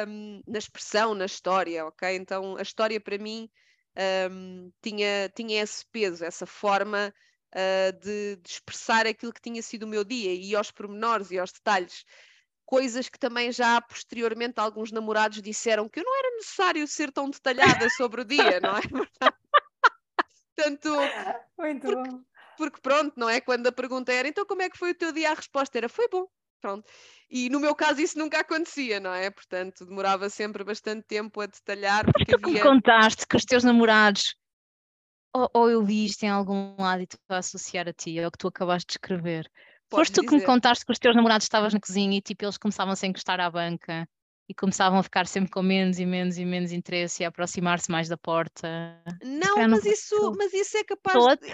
um, 0.07 0.41
na 0.45 0.59
expressão, 0.59 1.15
na 1.15 1.25
história, 1.25 1.85
ok? 1.85 2.15
Então 2.15 2.55
a 2.57 2.61
história 2.61 2.99
para 2.99 3.17
mim 3.17 3.49
um, 4.31 4.71
tinha, 4.81 5.29
tinha 5.35 5.63
esse 5.63 5.85
peso, 5.91 6.23
essa 6.23 6.45
forma 6.45 7.11
uh, 7.53 7.99
de, 7.99 8.35
de, 8.37 8.49
expressar 8.49 9.07
aquilo 9.07 9.33
que 9.33 9.41
tinha 9.41 9.61
sido 9.61 9.83
o 9.83 9.87
meu 9.87 10.03
dia 10.03 10.33
e 10.33 10.55
aos 10.55 10.71
pormenores 10.71 11.31
e 11.31 11.39
aos 11.39 11.51
detalhes 11.51 12.03
coisas 12.65 13.09
que 13.09 13.19
também 13.19 13.51
já 13.51 13.79
posteriormente 13.81 14.59
alguns 14.59 14.91
namorados 14.91 15.41
disseram 15.41 15.87
que 15.87 15.99
eu 15.99 16.03
não 16.03 16.17
era 16.17 16.35
necessário 16.37 16.87
ser 16.87 17.11
tão 17.11 17.29
detalhada 17.29 17.89
sobre 17.91 18.21
o 18.21 18.25
dia, 18.25 18.59
não 18.59 18.77
é 18.77 18.81
Portanto, 20.55 20.89
Muito 21.57 21.81
porque, 21.81 22.09
bom. 22.09 22.21
porque 22.57 22.81
pronto, 22.81 23.13
não 23.17 23.29
é? 23.29 23.41
Quando 23.41 23.67
a 23.67 23.71
pergunta 23.71 24.13
era 24.13 24.27
então 24.27 24.45
como 24.45 24.61
é 24.61 24.69
que 24.69 24.77
foi 24.77 24.91
o 24.91 24.95
teu 24.95 25.11
dia, 25.11 25.31
a 25.31 25.33
resposta 25.33 25.77
era 25.77 25.89
foi 25.89 26.07
bom. 26.09 26.27
Pronto. 26.61 26.89
E 27.29 27.49
no 27.49 27.59
meu 27.59 27.75
caso 27.75 27.99
isso 27.99 28.17
nunca 28.17 28.39
acontecia, 28.39 28.99
não 28.99 29.13
é? 29.13 29.29
Portanto, 29.29 29.85
demorava 29.85 30.29
sempre 30.29 30.63
bastante 30.63 31.05
tempo 31.05 31.41
a 31.41 31.45
detalhar. 31.45 32.05
Porque 32.05 32.31
tu 32.31 32.37
que 32.37 32.45
me 32.45 32.59
havia... 32.59 32.71
contaste 32.71 33.27
que 33.27 33.35
os 33.35 33.43
teus 33.43 33.63
namorados, 33.63 34.35
ou, 35.33 35.49
ou 35.53 35.69
eu 35.69 35.83
vi 35.83 36.05
isto 36.05 36.23
em 36.23 36.29
algum 36.29 36.75
lado 36.81 37.01
e 37.01 37.03
estou 37.03 37.19
a 37.35 37.37
associar 37.39 37.87
a 37.87 37.93
ti, 37.93 38.17
é 38.19 38.27
o 38.27 38.31
que 38.31 38.37
tu 38.37 38.47
acabaste 38.47 38.87
de 38.87 38.93
escrever. 38.93 39.49
Podes 39.89 40.09
Foste 40.09 40.13
tu 40.13 40.23
que 40.23 40.35
me 40.35 40.41
dizer. 40.41 40.51
contaste 40.51 40.85
que 40.85 40.91
os 40.91 40.99
teus 40.99 41.15
namorados 41.15 41.45
estavas 41.45 41.73
na 41.73 41.79
cozinha 41.79 42.17
e 42.17 42.21
tipo 42.21 42.43
eles 42.45 42.57
começavam 42.57 42.95
-se 42.95 43.05
a 43.05 43.09
encostar 43.09 43.39
à 43.39 43.49
banca 43.49 44.07
e 44.47 44.53
começavam 44.53 44.99
a 44.99 45.03
ficar 45.03 45.25
sempre 45.25 45.49
com 45.51 45.61
menos 45.61 45.99
e 45.99 46.05
menos 46.05 46.37
e 46.37 46.45
menos 46.45 46.71
interesse 46.71 47.23
e 47.23 47.25
a 47.25 47.29
aproximar-se 47.29 47.89
mais 47.89 48.09
da 48.09 48.17
porta. 48.17 49.01
Não, 49.23 49.67
mas 49.69 49.85
isso, 49.85 50.33
mas 50.37 50.53
isso 50.53 50.77
é 50.77 50.83
capaz 50.83 51.37
de... 51.39 51.47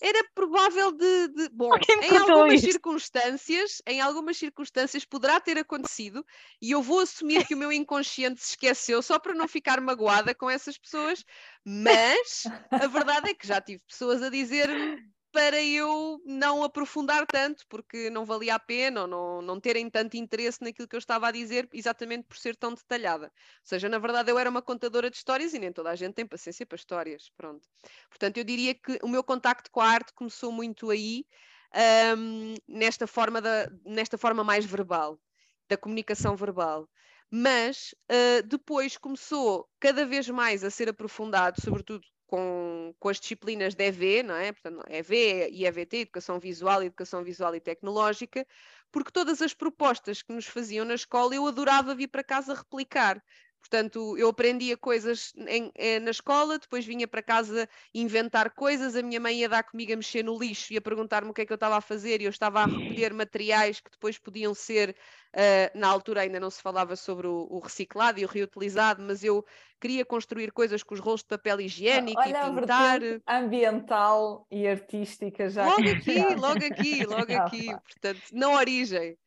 Era 0.00 0.24
provável 0.34 0.92
de... 0.92 1.28
de- 1.28 1.48
Bom, 1.50 1.70
em 2.02 2.16
algumas 2.16 2.54
isto. 2.54 2.70
circunstâncias, 2.70 3.82
em 3.86 4.00
algumas 4.00 4.36
circunstâncias 4.36 5.04
poderá 5.04 5.40
ter 5.40 5.58
acontecido 5.58 6.24
e 6.62 6.70
eu 6.70 6.80
vou 6.80 7.00
assumir 7.00 7.44
que 7.46 7.54
o 7.54 7.58
meu 7.58 7.72
inconsciente 7.72 8.40
se 8.40 8.50
esqueceu 8.50 9.02
só 9.02 9.18
para 9.18 9.34
não 9.34 9.48
ficar 9.48 9.80
magoada 9.80 10.34
com 10.34 10.48
essas 10.48 10.78
pessoas, 10.78 11.24
mas 11.64 12.44
a 12.70 12.86
verdade 12.86 13.30
é 13.30 13.34
que 13.34 13.46
já 13.46 13.60
tive 13.60 13.82
pessoas 13.88 14.22
a 14.22 14.30
dizer-me 14.30 15.02
para 15.38 15.62
eu 15.62 16.20
não 16.24 16.64
aprofundar 16.64 17.24
tanto, 17.24 17.64
porque 17.68 18.10
não 18.10 18.24
valia 18.24 18.56
a 18.56 18.58
pena 18.58 19.02
ou 19.02 19.06
não, 19.06 19.40
não 19.40 19.60
terem 19.60 19.88
tanto 19.88 20.16
interesse 20.16 20.60
naquilo 20.60 20.88
que 20.88 20.96
eu 20.96 20.98
estava 20.98 21.28
a 21.28 21.30
dizer, 21.30 21.68
exatamente 21.72 22.24
por 22.24 22.36
ser 22.36 22.56
tão 22.56 22.74
detalhada. 22.74 23.26
Ou 23.26 23.32
seja, 23.62 23.88
na 23.88 24.00
verdade 24.00 24.32
eu 24.32 24.36
era 24.36 24.50
uma 24.50 24.60
contadora 24.60 25.08
de 25.08 25.16
histórias 25.16 25.54
e 25.54 25.60
nem 25.60 25.72
toda 25.72 25.90
a 25.90 25.94
gente 25.94 26.14
tem 26.14 26.26
paciência 26.26 26.66
para 26.66 26.74
histórias, 26.74 27.30
pronto. 27.36 27.68
Portanto, 28.08 28.38
eu 28.38 28.42
diria 28.42 28.74
que 28.74 28.98
o 29.00 29.06
meu 29.06 29.22
contacto 29.22 29.70
com 29.70 29.80
a 29.80 29.86
arte 29.86 30.12
começou 30.12 30.50
muito 30.50 30.90
aí, 30.90 31.24
ahm, 31.72 32.56
nesta, 32.66 33.06
forma 33.06 33.40
da, 33.40 33.70
nesta 33.86 34.18
forma 34.18 34.42
mais 34.42 34.64
verbal, 34.64 35.20
da 35.68 35.76
comunicação 35.76 36.34
verbal. 36.34 36.88
Mas 37.30 37.94
ah, 38.10 38.42
depois 38.44 38.96
começou 38.96 39.68
cada 39.78 40.04
vez 40.04 40.28
mais 40.28 40.64
a 40.64 40.70
ser 40.70 40.88
aprofundado, 40.88 41.60
sobretudo 41.60 42.04
com, 42.28 42.94
com 43.00 43.08
as 43.08 43.18
disciplinas 43.18 43.74
de 43.74 43.84
EV, 43.84 44.22
não 44.22 44.36
é? 44.36 44.52
Portanto, 44.52 44.84
EV 44.88 45.48
e 45.50 45.66
EVT, 45.66 45.96
Educação 45.96 46.38
Visual, 46.38 46.82
Educação 46.82 47.24
Visual 47.24 47.54
e 47.54 47.60
Tecnológica, 47.60 48.46
porque 48.92 49.10
todas 49.10 49.42
as 49.42 49.54
propostas 49.54 50.22
que 50.22 50.32
nos 50.32 50.46
faziam 50.46 50.84
na 50.84 50.94
escola 50.94 51.34
eu 51.34 51.46
adorava 51.46 51.94
vir 51.94 52.08
para 52.08 52.22
casa 52.22 52.54
replicar. 52.54 53.22
Portanto, 53.70 54.16
eu 54.16 54.28
aprendia 54.28 54.76
coisas 54.78 55.32
em- 55.46 55.70
eh, 55.74 56.00
na 56.00 56.10
escola, 56.10 56.58
depois 56.58 56.86
vinha 56.86 57.06
para 57.06 57.22
casa 57.22 57.68
inventar 57.94 58.50
coisas, 58.54 58.96
a 58.96 59.02
minha 59.02 59.20
mãe 59.20 59.40
ia 59.40 59.48
dar 59.48 59.62
comigo 59.62 59.92
a 59.92 59.96
mexer 59.96 60.22
no 60.22 60.38
lixo 60.38 60.72
e 60.72 60.76
a 60.78 60.80
perguntar-me 60.80 61.30
o 61.30 61.34
que 61.34 61.42
é 61.42 61.46
que 61.46 61.52
eu 61.52 61.56
estava 61.56 61.76
a 61.76 61.80
fazer 61.82 62.20
e 62.22 62.24
eu 62.24 62.30
estava 62.30 62.60
a 62.62 62.66
recolher 62.66 63.12
materiais 63.12 63.78
que 63.80 63.90
depois 63.90 64.18
podiam 64.18 64.54
ser, 64.54 64.96
eh, 65.34 65.70
na 65.74 65.86
altura 65.88 66.22
ainda 66.22 66.40
não 66.40 66.50
se 66.50 66.62
falava 66.62 66.96
sobre 66.96 67.26
o, 67.26 67.46
o 67.50 67.58
reciclado 67.58 68.18
e 68.18 68.24
o 68.24 68.28
reutilizado, 68.28 69.02
mas 69.02 69.22
eu 69.22 69.44
queria 69.80 70.04
construir 70.04 70.50
coisas 70.52 70.82
com 70.82 70.94
os 70.94 71.00
rolos 71.00 71.20
de 71.20 71.26
papel 71.28 71.60
higiênico 71.60 72.20
Olha 72.20 72.28
e 72.28 72.32
a 72.32 72.50
pintar. 72.50 73.00
vertente 73.00 73.22
ambiental 73.28 74.46
e 74.50 74.66
artística 74.66 75.48
já 75.48 75.66
Logo 75.66 75.88
aqui 75.88 76.34
logo 76.34 76.64
aqui, 76.64 77.04
logo 77.06 77.32
aqui, 77.34 77.76
portanto, 77.78 78.30
na 78.32 78.50
origem. 78.50 79.18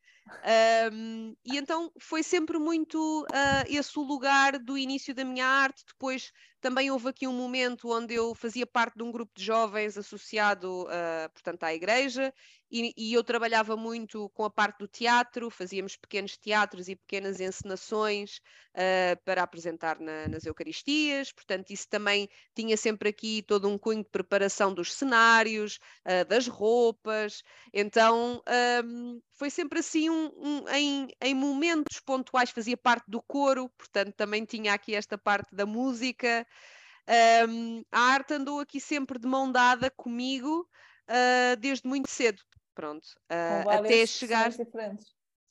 Ahm, 0.44 1.34
e 1.44 1.56
então 1.56 1.92
foi 2.00 2.22
sempre 2.22 2.58
muito 2.58 3.26
ah, 3.30 3.64
esse 3.68 3.98
o 3.98 4.02
lugar 4.02 4.58
do 4.58 4.76
início 4.78 5.14
da 5.14 5.24
minha 5.24 5.46
arte. 5.46 5.84
Depois 5.86 6.32
também 6.62 6.90
houve 6.90 7.08
aqui 7.10 7.26
um 7.28 7.32
momento 7.34 7.90
onde 7.90 8.14
eu 8.14 8.34
fazia 8.34 8.66
parte 8.66 8.96
de 8.96 9.02
um 9.02 9.12
grupo 9.12 9.32
de 9.36 9.44
jovens 9.44 9.98
associado, 9.98 10.86
ah, 10.88 11.28
portanto, 11.34 11.64
à 11.64 11.74
igreja, 11.74 12.32
e, 12.70 12.92
e 12.96 13.12
eu 13.12 13.22
trabalhava 13.24 13.76
muito 13.76 14.30
com 14.30 14.44
a 14.44 14.50
parte 14.50 14.78
do 14.78 14.88
teatro, 14.88 15.50
fazíamos 15.50 15.96
pequenos 15.96 16.38
teatros 16.38 16.88
e 16.88 16.96
pequenas 16.96 17.40
encenações 17.40 18.40
ah, 18.74 19.16
para 19.24 19.42
apresentar 19.42 19.98
na- 20.00 20.28
nas 20.28 20.46
Eucaristias, 20.46 21.32
portanto, 21.32 21.70
isso 21.70 21.86
também 21.88 22.28
tinha 22.54 22.76
sempre 22.76 23.08
aqui 23.10 23.42
todo 23.42 23.68
um 23.68 23.78
cunho 23.78 24.02
de 24.02 24.10
preparação 24.10 24.72
dos 24.72 24.92
cenários, 24.94 25.78
ah, 26.04 26.24
das 26.24 26.46
roupas, 26.46 27.42
então 27.72 28.42
hum, 28.84 29.20
foi 29.32 29.50
sempre 29.50 29.78
assim 29.80 30.08
um, 30.10 30.30
um- 30.36 30.68
em, 30.68 31.08
em 31.20 31.34
momentos 31.34 32.00
pontuais 32.00 32.50
fazia 32.50 32.76
parte 32.76 33.04
do 33.10 33.22
coro, 33.22 33.68
portanto 33.70 34.14
também 34.14 34.44
tinha 34.44 34.72
aqui 34.74 34.94
esta 34.94 35.18
parte 35.18 35.54
da 35.54 35.66
música. 35.66 36.46
Hum, 37.48 37.82
a 37.92 38.00
arte 38.00 38.34
andou 38.34 38.60
aqui 38.60 38.80
sempre 38.80 39.18
de 39.18 39.26
mão 39.28 39.50
dada 39.50 39.90
comigo 39.90 40.68
ah, 41.08 41.54
desde 41.58 41.86
muito 41.88 42.08
cedo, 42.10 42.42
pronto, 42.74 43.06
várias 43.46 43.66
até 43.68 44.06
chegar 44.06 44.52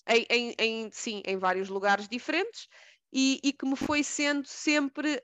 em, 0.07 0.25
em- 0.29 0.55
em- 0.59 0.89
sim, 0.91 1.21
em 1.25 1.37
vários 1.37 1.69
lugares 1.69 2.07
diferentes 2.07 2.67
e, 3.13 3.39
e 3.43 3.53
que 3.53 3.65
me 3.65 3.75
foi 3.75 4.03
sendo 4.03 4.47
sempre 4.47 5.21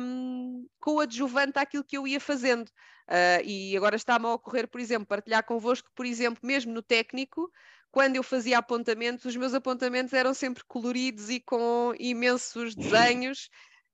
hum, 0.00 0.66
coadjuvante 0.80 1.58
àquilo 1.58 1.84
que 1.84 1.96
eu 1.96 2.06
ia 2.06 2.20
fazendo. 2.20 2.70
Ah, 3.08 3.40
e 3.44 3.76
agora 3.76 3.96
está-me 3.96 4.26
a 4.26 4.32
ocorrer, 4.34 4.68
por 4.68 4.80
exemplo, 4.80 5.06
partilhar 5.06 5.44
convosco, 5.44 5.90
por 5.94 6.04
exemplo, 6.06 6.40
mesmo 6.46 6.72
no 6.72 6.82
técnico, 6.82 7.50
quando 7.90 8.16
eu 8.16 8.22
fazia 8.22 8.58
apontamentos, 8.58 9.24
os 9.24 9.36
meus 9.36 9.54
apontamentos 9.54 10.12
eram 10.12 10.34
sempre 10.34 10.64
coloridos 10.66 11.30
e 11.30 11.40
com 11.40 11.94
imensos 11.98 12.74
desenhos. 12.76 13.48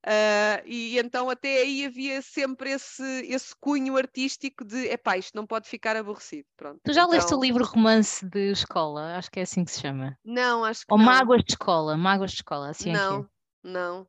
Ah, 0.04 0.62
e 0.66 0.98
então 0.98 1.30
até 1.30 1.58
aí 1.58 1.86
havia 1.86 2.20
sempre 2.22 2.72
esse, 2.72 3.02
esse 3.26 3.54
cunho 3.60 3.96
artístico 3.96 4.64
de 4.64 4.86
epá, 4.88 5.16
isto 5.16 5.34
não 5.36 5.46
pode 5.46 5.68
ficar 5.68 5.96
aborrecido. 5.96 6.46
Pronto. 6.56 6.80
Tu 6.84 6.92
já 6.92 7.06
leste 7.06 7.34
o 7.34 7.36
Então, 7.36 7.40
livro 7.40 7.64
Romance 7.64 8.24
de 8.26 8.50
Escola? 8.50 9.16
Acho 9.16 9.30
que 9.30 9.40
é 9.40 9.42
assim 9.42 9.64
que 9.64 9.70
se 9.70 9.80
chama. 9.80 10.18
Não, 10.24 10.64
acho 10.64 10.86
que 10.86 10.92
Ou 10.92 10.98
não. 10.98 11.04
Mágoas 11.04 11.42
de 11.44 11.52
Escola, 11.52 11.96
Mágoas 11.96 12.30
de 12.32 12.36
Escola, 12.38 12.70
assim 12.70 12.90
é 12.90 12.92
que 12.92 12.98
é. 12.98 13.00
Não, 13.00 13.28
não. 13.62 14.06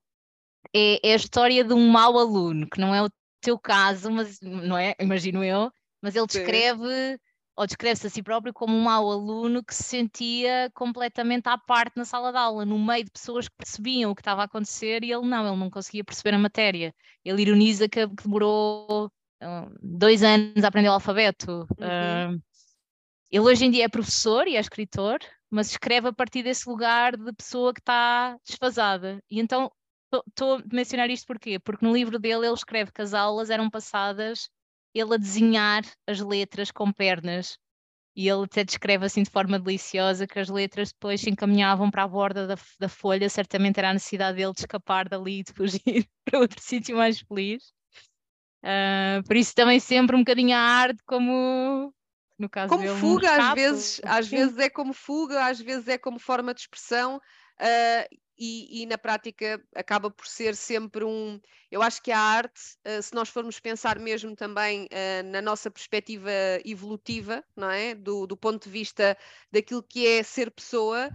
é, 0.76 1.10
é 1.10 1.14
a 1.14 1.16
história 1.16 1.64
de 1.64 1.74
um 1.74 1.90
mau 1.90 2.18
aluno, 2.18 2.68
que 2.70 2.80
não 2.80 2.94
é 2.94 3.04
o 3.04 3.10
teu 3.42 3.60
caso, 3.60 4.10
mas 4.12 4.40
não 4.42 4.78
é, 4.78 4.96
imagino 5.00 5.44
eu, 5.44 5.72
mas 6.02 6.16
ele 6.16 6.28
Sim. 6.30 6.40
Ou 7.56 7.68
descreve-se 7.68 8.08
a 8.08 8.10
si 8.10 8.24
próprio 8.24 8.54
como 8.54 8.76
um 8.76 8.82
mau 8.82 9.12
aluno 9.12 9.64
que 9.64 9.76
se 9.76 9.84
sentia 9.84 10.72
completamente 10.74 11.48
à 11.48 11.58
parte 11.58 11.98
na 11.98 12.06
sala 12.06 12.32
de 12.32 12.38
aula, 12.38 12.66
no 12.66 12.80
meio 12.80 13.06
de 13.06 13.12
pessoas 13.12 13.48
que 13.48 13.56
percebiam 13.56 14.12
o 14.12 14.16
que 14.16 14.22
estava 14.22 14.42
a 14.42 14.46
acontecer 14.46 15.04
e 15.04 15.12
ele 15.12 15.28
não, 15.28 15.48
ele 15.48 15.58
não 15.58 15.70
conseguia 15.70 16.04
perceber 16.04 16.36
a 16.36 16.40
matéria. 16.40 16.94
Ele 17.24 17.42
ironiza 17.44 17.88
que, 17.88 18.08
que 18.08 18.24
demorou 18.24 19.12
ah, 19.40 19.70
dois 19.82 20.24
anos 20.24 20.64
a 20.64 20.68
aprender 20.68 20.90
o 20.90 20.94
alfabeto. 20.94 21.68
Uhum. 21.78 21.78
Ah, 21.82 22.32
ele 23.30 23.46
hoje 23.46 23.66
em 23.66 23.72
dia 23.72 23.86
é 23.86 23.90
professor 23.90 24.48
e 24.48 24.56
é 24.56 24.60
escritor, 24.60 25.20
mas 25.50 25.70
escreve 25.70 26.08
a 26.08 26.14
partir 26.14 26.44
desse 26.44 26.68
lugar 26.68 27.16
de 27.16 27.34
pessoa 27.34 27.74
que 27.74 27.82
está 27.82 28.36
desfasada. 28.48 29.24
E 29.30 29.40
então 29.40 29.72
estou 30.28 30.58
a 30.58 30.64
mencionar 30.72 31.10
isto 31.10 31.28
porquê? 31.28 31.60
Porque 31.60 31.86
no 31.86 31.94
livro 31.94 32.20
dele 32.20 32.46
ele 32.46 32.54
escreve 32.54 32.92
que 32.92 33.02
as 33.02 33.14
aulas 33.14 33.50
eram 33.50 33.70
passadas 33.70 34.50
ele 34.94 35.16
a 35.16 35.18
desenhar 35.18 35.84
as 36.08 36.20
letras 36.20 36.72
com 36.72 36.92
pernas. 36.92 37.58
E 38.16 38.30
ele 38.30 38.44
até 38.44 38.64
descreve 38.64 39.06
assim 39.06 39.24
de 39.24 39.30
forma 39.32 39.58
deliciosa 39.60 40.28
que 40.28 40.38
as 40.38 40.48
letras 40.48 40.92
depois 40.94 41.20
se 41.20 41.32
encaminhavam 41.32 41.90
para 41.90 42.04
a 42.04 42.08
borda 42.08 42.46
da, 42.46 42.56
da 42.80 42.88
folha, 42.88 43.28
certamente 43.28 43.80
era 43.80 43.90
a 43.90 43.94
necessidade 43.94 44.38
dele 44.38 44.54
de 44.54 44.60
escapar 44.60 45.10
dali 45.10 45.40
e 45.40 45.44
de 45.44 45.52
fugir 45.54 46.08
para 46.24 46.40
outro 46.40 46.62
sítio 46.62 46.96
mais 46.96 47.20
feliz. 47.22 47.74
Ah, 48.64 49.22
por 49.26 49.36
isso 49.36 49.54
também 49.56 49.80
sempre 49.80 50.16
um 50.16 50.20
bocadinho 50.20 50.56
a 50.56 50.60
arte 50.60 51.02
como, 51.06 51.94
no 52.38 52.48
caso 52.50 52.70
Como 52.70 52.82
dele, 52.84 52.94
um 52.94 53.00
fuga, 53.00 53.30
às 53.32 53.38
escape. 53.40 53.56
vezes, 53.56 54.02
às 54.06 54.28
vezes 54.28 54.58
é 54.58 54.70
como 54.70 54.94
fuga, 54.94 55.48
às 55.48 55.60
vezes 55.60 55.88
é 55.88 55.98
como 55.98 56.20
forma 56.20 56.54
de 56.54 56.62
expressão, 56.62 57.20
ah, 57.60 58.08
e, 58.38 58.82
e 58.82 58.86
na 58.86 58.98
prática 58.98 59.64
acaba 59.76 60.10
por 60.12 60.28
ser 60.28 60.56
sempre 60.56 61.04
um. 61.06 61.40
Eu 61.72 61.82
acho 61.82 62.02
que 62.02 62.12
a 62.12 62.20
arte, 62.20 62.62
ah, 62.86 63.02
se 63.02 63.14
nós 63.14 63.30
formos 63.30 63.60
pensar 63.60 64.00
mesmo 64.00 64.36
também 64.36 64.88
ah, 64.92 65.24
na 65.24 65.42
nossa 65.42 65.70
perspectiva 65.72 66.32
evolutiva, 66.66 67.44
não 67.56 67.70
é? 67.70 67.96
Do, 67.96 68.26
do 68.28 68.38
ponto 68.38 68.64
de 68.66 68.70
vista 68.70 69.18
daquilo 69.52 69.84
que 69.84 70.06
é 70.08 70.24
ser 70.24 70.52
pessoa, 70.52 71.12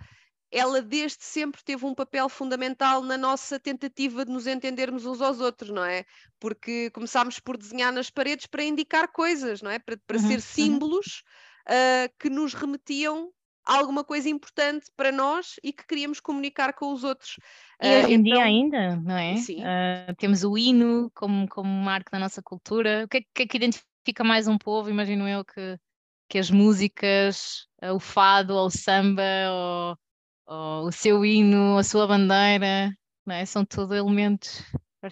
ela 0.50 0.80
desde 0.80 1.24
sempre 1.24 1.62
teve 1.62 1.84
um 1.84 1.94
papel 1.94 2.28
fundamental 2.28 3.02
na 3.02 3.18
nossa 3.18 3.60
tentativa 3.60 4.24
de 4.24 4.32
nos 4.32 4.46
entendermos 4.46 5.04
uns 5.04 5.20
aos 5.20 5.40
outros, 5.40 5.70
não 5.70 5.84
é? 5.84 6.04
Porque 6.40 6.90
começámos 6.90 7.38
por 7.38 7.56
desenhar 7.58 7.92
nas 7.92 8.08
paredes 8.10 8.46
para 8.46 8.62
indicar 8.64 9.08
coisas, 9.12 9.60
não 9.60 9.70
é? 9.70 9.78
Para, 9.78 9.96
para 10.06 10.18
Uhum, 10.18 10.18
ser 10.18 10.40
uhum. 10.58 10.80
símbolos 10.80 11.22
ah, 11.66 12.08
que 12.18 12.30
nos 12.30 12.54
remetiam 12.54 13.32
alguma 13.68 14.02
coisa 14.02 14.28
importante 14.28 14.86
para 14.96 15.12
nós 15.12 15.56
e 15.62 15.72
que 15.72 15.86
queríamos 15.86 16.20
comunicar 16.20 16.72
com 16.72 16.92
os 16.92 17.04
outros. 17.04 17.36
E 17.82 17.86
Ah, 17.86 17.98
hoje 17.98 18.14
em 18.14 18.22
dia 18.22 18.32
então- 18.34 18.42
ainda, 18.42 18.96
não 18.96 19.16
é? 19.16 19.36
Sim. 19.36 19.62
Ah, 19.62 20.14
temos 20.16 20.42
o 20.42 20.56
hino 20.56 21.10
como, 21.14 21.46
como 21.48 21.68
marco 21.70 22.10
da 22.10 22.18
nossa 22.18 22.42
cultura. 22.42 23.04
O 23.04 23.08
que 23.08 23.18
é, 23.18 23.20
que 23.34 23.42
é 23.42 23.46
que 23.46 23.56
identifica 23.56 24.24
mais 24.24 24.48
um 24.48 24.56
povo? 24.56 24.88
Imagino 24.88 25.28
eu 25.28 25.44
que, 25.44 25.78
que 26.28 26.38
as 26.38 26.50
músicas, 26.50 27.66
ah, 27.82 27.92
o 27.92 28.00
fado, 28.00 28.54
ou 28.54 28.66
o 28.66 28.70
samba, 28.70 29.22
ou, 29.50 29.98
ou 30.46 30.86
o 30.88 30.92
seu 30.92 31.24
hino, 31.24 31.76
a 31.76 31.84
sua 31.84 32.06
bandeira, 32.06 32.90
não 33.26 33.34
é? 33.34 33.44
São 33.44 33.64
tudo 33.64 33.94
elementos 33.94 34.62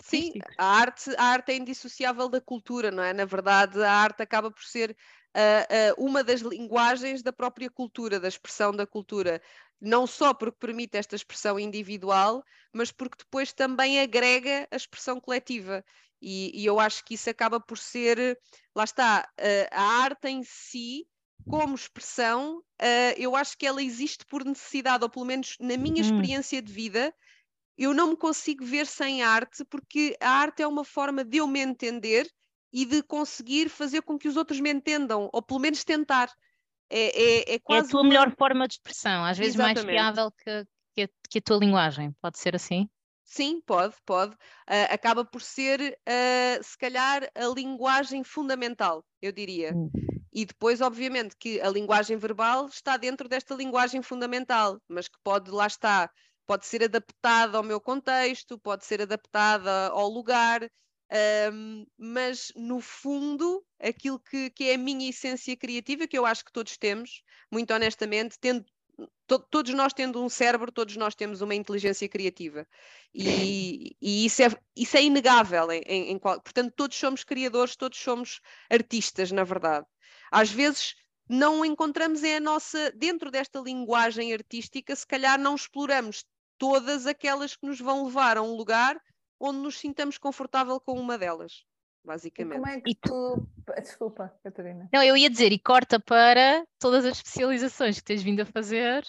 Sim, 0.03 0.33
a 0.59 0.64
arte, 0.66 1.14
a 1.16 1.25
arte 1.25 1.53
é 1.53 1.57
indissociável 1.57 2.29
da 2.29 2.40
cultura, 2.40 2.90
não 2.90 3.03
é? 3.03 3.12
Na 3.12 3.25
verdade, 3.25 3.83
a 3.83 3.92
arte 3.92 4.21
acaba 4.23 4.51
por 4.51 4.62
ser 4.64 4.97
uh, 5.37 6.01
uh, 6.01 6.05
uma 6.05 6.25
das 6.25 6.40
linguagens 6.40 7.22
da 7.22 7.33
própria 7.33 7.70
cultura, 7.70 8.18
da 8.18 8.29
expressão 8.29 8.72
da 8.72 8.87
cultura. 8.87 9.40
Não 9.81 10.07
só 10.07 10.33
porque 10.33 10.57
permite 10.59 10.96
esta 10.96 11.14
expressão 11.14 11.61
individual, 11.61 12.42
mas 12.72 12.90
porque 12.90 13.18
depois 13.18 13.53
também 13.53 14.01
agrega 14.01 14.66
a 14.70 14.77
expressão 14.77 15.20
coletiva. 15.20 15.85
E, 16.20 16.51
e 16.59 16.64
eu 16.64 16.81
acho 16.81 17.05
que 17.05 17.14
isso 17.14 17.29
acaba 17.29 17.61
por 17.61 17.77
ser, 17.77 18.38
lá 18.75 18.85
está, 18.85 19.29
uh, 19.38 19.68
a 19.70 19.83
arte 20.03 20.29
em 20.29 20.42
si, 20.42 21.07
como 21.49 21.77
expressão, 21.77 22.61
eu 23.16 23.37
acho 23.37 23.57
que 23.57 23.64
ela 23.64 23.81
existe 23.81 24.27
por 24.27 24.44
necessidade, 24.44 25.05
ou 25.05 25.09
pelo 25.09 25.25
menos 25.25 25.57
na 25.61 25.77
minha 25.77 26.03
hum. 26.03 26.05
experiência 26.05 26.61
de 26.61 26.72
vida, 26.72 27.14
eu 27.79 27.94
não 27.94 28.09
me 28.09 28.16
consigo 28.16 28.64
ver 28.64 28.85
sem 28.85 29.22
arte, 29.22 29.64
porque 29.66 30.16
a 30.20 30.29
arte 30.29 30.62
é 30.62 30.66
uma 30.66 30.85
forma 30.85 31.25
de 31.25 31.37
eu 31.37 31.46
me 31.46 31.61
entender 31.61 32.29
e 32.73 32.85
de 32.85 33.03
conseguir 33.03 33.69
fazer 33.69 34.03
com 34.03 34.19
que 34.19 34.29
os 34.29 34.37
outros 34.37 34.61
me 34.61 34.73
entendam, 34.73 35.31
ou 35.33 35.43
pelo 35.43 35.61
menos 35.61 35.85
tentar. 35.85 36.31
É, 36.89 37.51
é, 37.51 37.55
é 37.55 37.59
quase. 37.59 37.87
É 37.87 37.89
a 37.89 37.91
tua 37.91 38.05
melhor 38.05 38.35
forma 38.37 38.67
de 38.67 38.75
expressão, 38.75 39.25
às 39.25 39.39
vezes 39.39 39.55
Exatamente. 39.55 39.87
mais 39.87 39.97
fiável 39.97 40.31
que, 40.31 40.67
que, 40.95 41.03
a, 41.03 41.09
que, 41.29 41.39
a, 41.39 41.43
tua 41.43 41.57
linguagem, 41.59 42.13
pode 42.21 42.39
ser 42.39 42.55
assim? 42.55 42.89
Sim, 43.25 43.61
pode, 43.67 43.97
pode. 44.05 44.35
Uh, 44.35 44.87
acaba 44.89 45.25
por 45.25 45.43
ser, 45.43 45.99
uh, 46.09 46.63
se 46.63 46.79
calhar, 46.79 47.29
a 47.35 47.47
linguagem 47.49 48.23
fundamental, 48.23 49.05
eu 49.21 49.33
diria. 49.33 49.75
Hum. 49.75 49.91
E 50.33 50.45
depois, 50.45 50.81
obviamente, 50.81 51.35
que 51.37 51.61
a 51.61 51.69
linguagem 51.69 52.17
verbal 52.17 52.67
está 52.67 52.97
dentro 52.97 53.29
desta 53.29 53.55
linguagem 53.55 54.03
fundamental, 54.03 54.79
mas 54.87 55.09
que 55.09 55.19
pode, 55.25 55.51
lá 55.51 55.67
está, 55.67 56.11
pode 56.47 56.67
ser 56.67 56.85
adaptada 56.85 57.59
ao 57.59 57.65
meu 57.65 57.81
contexto, 57.81 58.59
pode 58.59 58.85
ser 58.85 59.03
adaptada 59.03 59.89
ao 59.89 60.09
lugar, 60.09 60.61
um, 61.53 61.87
mas 61.97 62.53
no 62.57 62.81
fundo, 62.81 63.64
aquilo 63.81 64.19
que, 64.19 64.51
que, 64.51 64.71
é 64.71 64.75
a 64.75 64.79
minha 64.79 65.09
essência 65.09 65.57
criativa, 65.57 66.07
que 66.07 66.19
eu 66.19 66.27
acho 66.27 66.45
que 66.45 66.53
todos 66.53 66.77
temos, 66.77 67.23
muito 67.51 67.73
honestamente, 67.73 68.37
tendo, 68.40 68.64
to, 69.27 69.38
todos 69.51 69.73
nós 69.73 69.92
tendo 69.92 70.23
um 70.23 70.29
cérebro, 70.29 70.73
todos 70.73 70.97
nós 70.97 71.14
temos 71.14 71.40
uma 71.40 71.55
inteligência 71.55 72.09
criativa. 72.09 72.66
E, 73.14 73.97
e 74.01 74.27
isso, 74.27 74.42
é, 74.42 74.49
isso 74.75 74.97
é 74.97 75.03
inegável. 75.05 75.71
Em, 75.71 75.83
em, 75.87 76.11
em 76.12 76.19
portanto, 76.19 76.73
todos 76.77 76.97
somos 76.97 77.23
criadores, 77.23 77.77
todos 77.77 77.99
somos 77.99 78.40
artistas, 78.69 79.31
na 79.31 79.45
verdade. 79.45 79.87
Às 80.31 80.51
vezes 80.51 80.97
não 81.29 81.64
encontramos 81.64 82.23
é 82.23 82.37
a 82.37 82.40
nossa, 82.40 82.90
dentro 82.92 83.31
desta 83.31 83.61
linguagem 83.61 84.33
artística, 84.33 84.95
se 84.95 85.07
calhar 85.07 85.38
não 85.38 85.55
exploramos 85.55 86.25
todas 86.59 87.07
aquelas 87.07 87.55
que 87.57 87.66
nos 87.66 87.81
vão 87.81 88.07
levar 88.07 88.37
a 88.37 88.42
um 88.42 88.55
lugar 88.55 89.01
onde 89.40 89.59
nos 89.59 89.79
sintamos 89.79 90.18
confortável 90.18 90.81
com 90.81 90.92
uma 90.99 91.18
delas, 91.18 91.64
basicamente. 92.05 92.57
E 92.57 92.61
como 92.61 92.68
é 92.68 92.81
que 92.81 92.94
tu... 92.94 93.49
Desculpa, 93.81 94.35
Catarina. 94.42 94.88
Não, 94.92 95.03
eu 95.03 95.16
ia 95.16 95.31
dizer, 95.31 95.53
e 95.53 95.59
corta 95.59 96.01
para 96.01 96.66
todas 96.79 97.05
as 97.05 97.18
especializações 97.18 97.99
que 97.99 98.05
tens 98.05 98.22
vindo 98.22 98.40
a 98.40 98.46
fazer. 98.46 99.05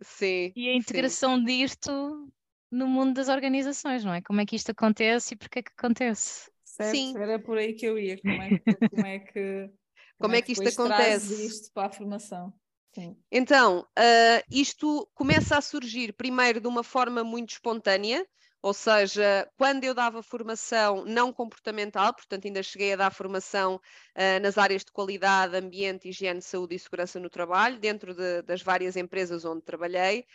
Sim. 0.00 0.52
E 0.54 0.68
a 0.68 0.74
integração 0.74 1.36
sim. 1.38 1.44
disto 1.44 2.30
no 2.70 2.86
mundo 2.86 3.14
das 3.14 3.28
organizações, 3.28 4.04
não 4.04 4.12
é? 4.12 4.22
Como 4.22 4.40
é 4.40 4.46
que 4.46 4.56
isto 4.56 4.70
acontece 4.70 5.34
e 5.34 5.36
porquê 5.36 5.60
é 5.60 5.62
que 5.62 5.72
acontece? 5.76 6.50
Certo, 6.64 6.94
sim. 6.94 7.16
era 7.16 7.38
por 7.38 7.58
aí 7.58 7.74
que 7.74 7.86
eu 7.86 7.98
ia. 7.98 8.20
Como 8.20 8.42
é 8.42 8.48
que, 8.50 8.88
como 8.88 9.06
é 9.06 9.18
que, 9.18 9.62
como, 9.62 9.72
como 10.20 10.34
é 10.34 10.42
que, 10.42 10.52
é 10.52 10.54
que 10.54 10.68
isto 10.68 10.80
acontece? 10.80 11.46
isto 11.46 11.72
para 11.72 11.88
a 11.88 11.90
formação? 11.90 12.52
Sim. 12.94 13.16
Então, 13.30 13.80
uh, 13.80 14.42
isto 14.50 15.08
começa 15.14 15.56
a 15.56 15.60
surgir 15.60 16.12
primeiro 16.12 16.60
de 16.60 16.68
uma 16.68 16.82
forma 16.82 17.22
muito 17.24 17.50
espontânea, 17.50 18.26
ou 18.60 18.74
seja, 18.74 19.48
quando 19.56 19.84
eu 19.84 19.94
dava 19.94 20.22
formação 20.22 21.04
não 21.04 21.32
comportamental, 21.32 22.12
portanto, 22.12 22.46
ainda 22.46 22.62
cheguei 22.62 22.92
a 22.92 22.96
dar 22.96 23.10
formação 23.10 23.76
uh, 23.76 24.40
nas 24.42 24.58
áreas 24.58 24.84
de 24.84 24.90
qualidade, 24.90 25.56
ambiente, 25.56 26.08
higiene, 26.08 26.42
saúde 26.42 26.74
e 26.74 26.78
segurança 26.78 27.20
no 27.20 27.30
trabalho, 27.30 27.78
dentro 27.78 28.14
de, 28.14 28.42
das 28.42 28.60
várias 28.60 28.96
empresas 28.96 29.44
onde 29.44 29.62
trabalhei, 29.62 30.26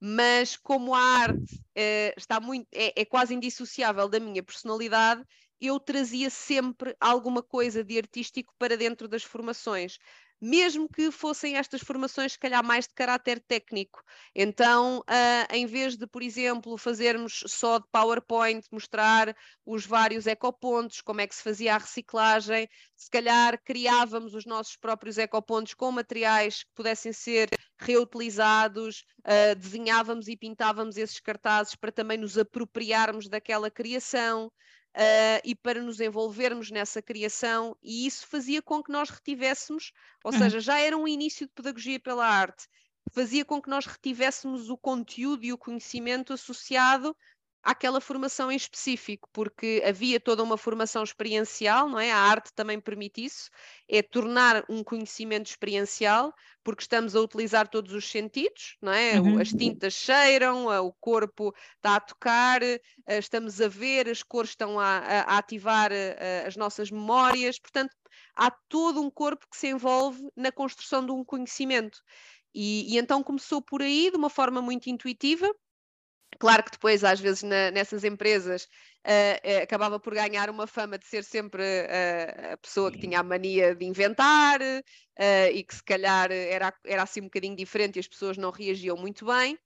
mas 0.00 0.56
como 0.56 0.94
a 0.94 1.00
arte 1.00 1.54
uh, 1.56 2.14
está 2.16 2.40
muito, 2.40 2.68
é, 2.72 3.02
é 3.02 3.04
quase 3.04 3.34
indissociável 3.34 4.08
da 4.08 4.20
minha 4.20 4.42
personalidade, 4.42 5.24
eu 5.60 5.78
trazia 5.78 6.28
sempre 6.28 6.96
alguma 7.00 7.42
coisa 7.42 7.84
de 7.84 7.96
artístico 7.98 8.52
para 8.58 8.76
dentro 8.76 9.06
das 9.06 9.22
formações 9.22 9.98
mesmo 10.42 10.88
que 10.88 11.12
fossem 11.12 11.56
estas 11.56 11.82
formações, 11.82 12.32
se 12.32 12.38
calhar, 12.38 12.64
mais 12.64 12.88
de 12.88 12.94
caráter 12.94 13.38
técnico. 13.38 14.02
Então, 14.34 14.98
uh, 14.98 15.54
em 15.54 15.66
vez 15.66 15.96
de, 15.96 16.04
por 16.04 16.20
exemplo, 16.20 16.76
fazermos 16.76 17.44
só 17.46 17.78
de 17.78 17.86
PowerPoint, 17.92 18.66
mostrar 18.72 19.36
os 19.64 19.86
vários 19.86 20.26
ecopontos, 20.26 21.00
como 21.00 21.20
é 21.20 21.28
que 21.28 21.34
se 21.36 21.44
fazia 21.44 21.76
a 21.76 21.78
reciclagem, 21.78 22.68
se 22.96 23.08
calhar 23.08 23.56
criávamos 23.62 24.34
os 24.34 24.44
nossos 24.44 24.76
próprios 24.76 25.16
ecopontos 25.16 25.74
com 25.74 25.92
materiais 25.92 26.64
que 26.64 26.70
pudessem 26.74 27.12
ser 27.12 27.48
reutilizados, 27.78 29.04
uh, 29.20 29.54
desenhávamos 29.54 30.26
e 30.26 30.36
pintávamos 30.36 30.96
esses 30.96 31.20
cartazes 31.20 31.76
para 31.76 31.92
também 31.92 32.18
nos 32.18 32.36
apropriarmos 32.36 33.28
daquela 33.28 33.70
criação 33.70 34.50
uh, 34.96 35.40
e 35.44 35.54
para 35.54 35.82
nos 35.82 36.00
envolvermos 36.00 36.70
nessa 36.70 37.02
criação, 37.02 37.76
e 37.82 38.06
isso 38.06 38.26
fazia 38.26 38.62
com 38.62 38.82
que 38.82 38.92
nós 38.92 39.10
retivéssemos, 39.10 39.92
ou 40.24 40.32
uhum. 40.32 40.38
seja, 40.38 40.60
já 40.60 40.78
era 40.78 40.96
um 40.96 41.08
início 41.08 41.46
de 41.46 41.52
pedagogia 41.52 42.00
pela 42.00 42.26
arte, 42.26 42.66
fazia 43.12 43.44
com 43.44 43.60
que 43.60 43.68
nós 43.68 43.86
retivéssemos 43.86 44.70
o 44.70 44.76
conteúdo 44.76 45.44
e 45.44 45.52
o 45.52 45.58
conhecimento 45.58 46.32
associado 46.32 47.16
àquela 47.62 48.00
formação 48.00 48.50
em 48.50 48.56
específico, 48.56 49.28
porque 49.32 49.82
havia 49.86 50.18
toda 50.18 50.42
uma 50.42 50.56
formação 50.56 51.02
experiencial, 51.02 51.88
não 51.88 51.98
é? 51.98 52.10
A 52.10 52.18
arte 52.18 52.52
também 52.52 52.80
permite 52.80 53.24
isso, 53.24 53.50
é 53.88 54.02
tornar 54.02 54.64
um 54.68 54.82
conhecimento 54.82 55.46
experiencial, 55.46 56.34
porque 56.64 56.82
estamos 56.82 57.14
a 57.14 57.20
utilizar 57.20 57.68
todos 57.68 57.92
os 57.92 58.10
sentidos, 58.10 58.76
não 58.82 58.92
é? 58.92 59.20
Uhum. 59.20 59.40
As 59.40 59.50
tintas 59.50 59.94
cheiram, 59.94 60.66
o 60.84 60.92
corpo 60.92 61.54
está 61.76 61.96
a 61.96 62.00
tocar, 62.00 62.62
eh, 62.62 62.80
estamos 63.06 63.60
a 63.60 63.68
ver, 63.68 64.08
as 64.08 64.22
cores 64.22 64.50
estão 64.50 64.80
a, 64.80 64.98
a 64.98 65.38
ativar 65.38 65.92
eh, 65.92 66.44
as 66.46 66.56
nossas 66.56 66.90
memórias, 66.90 67.58
portanto, 67.58 67.94
há 68.34 68.50
todo 68.68 69.00
um 69.00 69.10
corpo 69.10 69.46
que 69.48 69.56
se 69.56 69.68
envolve 69.68 70.28
na 70.36 70.50
construção 70.50 71.04
de 71.04 71.12
um 71.12 71.24
conhecimento. 71.24 72.00
E, 72.54 72.94
e, 72.94 72.98
então 72.98 73.22
começou 73.22 73.62
por 73.62 73.80
aí, 73.82 74.10
de 74.10 74.16
uma 74.16 74.28
forma 74.28 74.60
muito 74.60 74.88
intuitiva, 74.88 75.50
Claro 76.38 76.64
que 76.64 76.72
depois, 76.72 77.04
às 77.04 77.20
vezes, 77.20 77.42
na, 77.42 77.70
nessas 77.70 78.04
empresas, 78.04 78.64
uh, 78.64 79.58
uh, 79.58 79.62
acabava 79.62 80.00
por 80.00 80.14
ganhar 80.14 80.50
uma 80.50 80.66
fama 80.66 80.98
de 80.98 81.06
ser 81.06 81.24
sempre 81.24 81.62
uh, 81.62 82.52
a 82.54 82.56
pessoa 82.56 82.90
que 82.90 82.98
tinha 82.98 83.20
a 83.20 83.22
mania 83.22 83.74
de 83.74 83.84
inventar 83.84 84.60
e 85.52 85.62
que, 85.62 85.74
se 85.74 85.84
calhar, 85.84 86.32
era, 86.32 86.74
era 86.84 87.02
assim 87.02 87.20
um 87.20 87.24
bocadinho 87.24 87.54
diferente 87.54 87.96
e 87.96 88.00
as 88.00 88.08
pessoas 88.08 88.36
não 88.36 88.50
reagiam 88.50 88.96
muito 88.96 89.26
bem, 89.26 89.58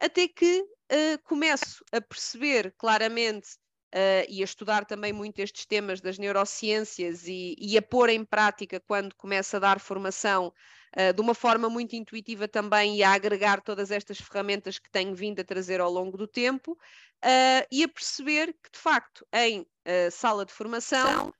até 0.00 0.26
que 0.26 0.64
começo 1.24 1.84
a 1.92 2.00
perceber 2.00 2.74
claramente 2.76 3.50
e 4.28 4.42
a 4.42 4.44
estudar 4.44 4.84
também 4.84 5.12
muito 5.12 5.38
estes 5.38 5.64
temas 5.64 6.00
das 6.00 6.18
neurociências 6.18 7.28
e, 7.28 7.54
e 7.56 7.78
a 7.78 7.82
pôr 7.82 8.10
em 8.10 8.24
prática 8.24 8.80
quando 8.80 9.14
começo 9.14 9.56
a 9.56 9.60
dar 9.60 9.78
formação 9.78 10.52
uh, 10.96 11.12
de 11.12 11.20
uma 11.20 11.34
forma 11.34 11.68
muito 11.68 11.94
intuitiva 11.94 12.48
também 12.48 12.96
e 12.96 13.02
a 13.02 13.12
agregar 13.12 13.60
todas 13.60 13.90
estas 13.90 14.18
ferramentas 14.18 14.78
que 14.78 14.90
tenho 14.90 15.14
vindo 15.14 15.40
a 15.40 15.44
trazer 15.44 15.80
ao 15.80 15.90
longo 15.90 16.16
do 16.16 16.26
tempo 16.26 16.72
uh, 16.72 17.66
e 17.70 17.82
a 17.84 17.88
perceber 17.88 18.52
que, 18.62 18.70
de 18.72 18.78
facto, 18.78 19.26
em 19.32 19.60
uh, 19.60 20.10
sala 20.10 20.44
de 20.44 20.52
formação, 20.52 21.32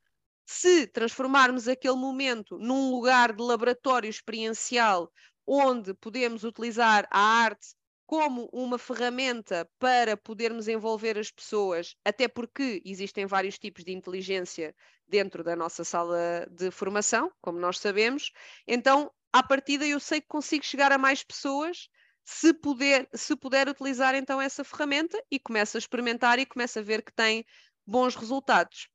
se 0.47 0.87
transformarmos 0.89 1.69
aquele 1.69 1.97
momento 1.97 2.59
num 2.59 2.91
lugar 2.91 3.33
de 3.33 3.43
laboratório 3.43 4.11
experiencial 4.11 5.11
onde 5.47 5.95
podemos 5.95 6.45
utilizar 6.45 7.07
a 7.11 7.21
arte 7.21 7.75
como 8.11 8.49
uma 8.53 8.77
ferramenta 8.77 9.71
para 9.79 10.17
podermos 10.17 10.67
envolver 10.67 11.17
as 11.17 11.31
pessoas, 11.31 11.95
até 12.05 12.27
porque 12.27 12.83
existem 12.85 13.25
vários 13.25 13.57
tipos 13.57 13.85
de 13.85 13.93
inteligência 13.93 14.75
dentro 15.07 15.45
da 15.45 15.55
nossa 15.55 15.85
sala 15.85 16.45
de 16.51 16.73
formação, 16.73 17.31
como 17.41 17.61
nós 17.61 17.79
sabemos. 17.79 18.33
Então, 18.67 19.13
à 19.33 19.43
partida 19.43 19.87
eu 19.87 20.01
sei 20.01 20.21
que 20.21 20.29
consigo 20.29 20.65
chegar 20.65 20.93
a 20.93 20.99
mais 20.99 21.23
pessoas 21.23 21.89
se 22.25 22.53
puder, 22.55 23.09
se 23.15 23.35
puder 23.35 23.69
utilizar 23.69 24.15
então 24.15 24.41
essa 24.41 24.63
ferramenta 24.63 25.21
e 25.31 25.39
começo 25.39 25.77
a 25.77 25.81
experimentar 25.81 26.39
e 26.39 26.47
começo 26.47 26.79
a 26.79 26.83
ver 26.83 27.03
que 27.03 27.13
tem 27.13 27.45
bons 27.87 28.15
resultados. 28.15 28.89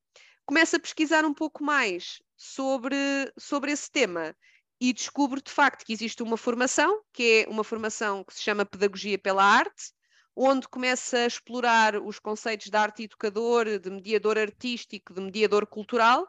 Começo 0.45 0.75
a 0.75 0.79
pesquisar 0.79 1.25
um 1.25 1.33
pouco 1.33 1.63
mais 1.63 2.21
sobre, 2.37 2.95
sobre 3.37 3.71
esse 3.71 3.91
tema 3.91 4.35
e 4.79 4.93
descubro 4.93 5.41
de 5.41 5.51
facto 5.51 5.85
que 5.85 5.93
existe 5.93 6.21
uma 6.21 6.37
formação, 6.37 7.01
que 7.13 7.45
é 7.45 7.49
uma 7.49 7.63
formação 7.63 8.23
que 8.23 8.33
se 8.33 8.41
chama 8.41 8.65
Pedagogia 8.65 9.17
pela 9.17 9.43
Arte, 9.43 9.91
onde 10.35 10.67
começa 10.67 11.17
a 11.17 11.27
explorar 11.27 11.95
os 11.95 12.19
conceitos 12.19 12.69
de 12.69 12.77
arte 12.77 13.03
educador, 13.03 13.79
de 13.79 13.89
mediador 13.89 14.37
artístico, 14.37 15.13
de 15.13 15.21
mediador 15.21 15.65
cultural, 15.65 16.27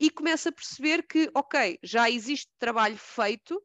e 0.00 0.10
começa 0.10 0.48
a 0.48 0.52
perceber 0.52 1.02
que, 1.06 1.30
ok, 1.34 1.78
já 1.82 2.08
existe 2.08 2.50
trabalho 2.58 2.96
feito 2.96 3.60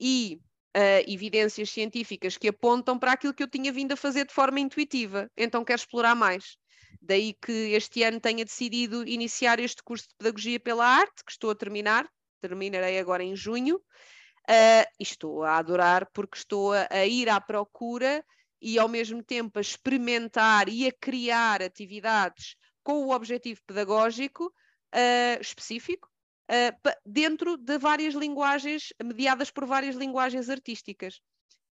e 0.00 0.40
uh, 0.76 1.10
evidências 1.10 1.70
científicas 1.70 2.36
que 2.36 2.48
apontam 2.48 2.98
para 2.98 3.12
aquilo 3.12 3.34
que 3.34 3.42
eu 3.42 3.48
tinha 3.48 3.72
vindo 3.72 3.92
a 3.92 3.96
fazer 3.96 4.26
de 4.26 4.34
forma 4.34 4.60
intuitiva, 4.60 5.30
então 5.36 5.64
quero 5.64 5.80
explorar 5.80 6.14
mais. 6.14 6.56
Daí 7.00 7.34
que 7.34 7.52
este 7.72 8.02
ano 8.02 8.20
tenha 8.20 8.44
decidido 8.44 9.06
iniciar 9.06 9.60
este 9.60 9.82
curso 9.82 10.08
de 10.08 10.14
Pedagogia 10.16 10.58
pela 10.58 10.86
Arte, 10.86 11.24
que 11.24 11.30
estou 11.30 11.50
a 11.50 11.54
terminar, 11.54 12.08
terminarei 12.40 12.98
agora 12.98 13.22
em 13.22 13.36
junho, 13.36 13.76
uh, 13.76 14.86
e 14.98 15.02
estou 15.02 15.44
a 15.44 15.56
adorar 15.58 16.08
porque 16.12 16.36
estou 16.36 16.72
a, 16.72 16.86
a 16.90 17.06
ir 17.06 17.28
à 17.28 17.40
procura 17.40 18.24
e 18.60 18.78
ao 18.78 18.88
mesmo 18.88 19.22
tempo 19.22 19.58
a 19.58 19.62
experimentar 19.62 20.68
e 20.68 20.86
a 20.86 20.92
criar 20.92 21.62
atividades 21.62 22.56
com 22.82 23.04
o 23.04 23.10
objetivo 23.10 23.60
pedagógico 23.66 24.52
uh, 24.94 25.40
específico, 25.40 26.08
uh, 26.50 26.90
dentro 27.04 27.56
de 27.56 27.78
várias 27.78 28.14
linguagens, 28.14 28.92
mediadas 29.02 29.50
por 29.50 29.66
várias 29.66 29.96
linguagens 29.96 30.48
artísticas. 30.48 31.20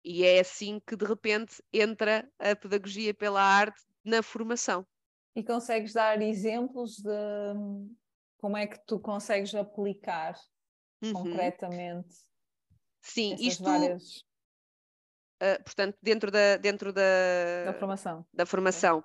E 0.04 0.24
é 0.26 0.40
assim 0.40 0.82
que 0.86 0.96
de 0.96 1.06
repente 1.06 1.62
entra 1.72 2.28
a 2.40 2.56
pedagogia 2.56 3.14
pela 3.14 3.42
arte 3.42 3.82
na 4.04 4.24
formação. 4.24 4.86
E 5.36 5.44
consegues 5.44 5.94
dar 5.94 6.22
exemplos 6.22 6.98
de 6.98 7.10
como 8.38 8.58
é 8.58 8.66
que 8.66 8.80
tu 8.86 9.00
consegues 9.00 9.54
aplicar 9.54 10.36
uhum. 11.02 11.14
concretamente? 11.14 12.16
Sim, 13.02 13.36
isto. 13.40 13.64
Várias... 13.64 14.26
Uh, 15.42 15.64
portanto, 15.64 15.98
dentro 16.02 16.30
da, 16.30 16.58
dentro 16.58 16.92
da, 16.92 17.66
da 17.66 17.74
formação. 17.74 18.26
Da 18.34 18.46
formação. 18.46 19.04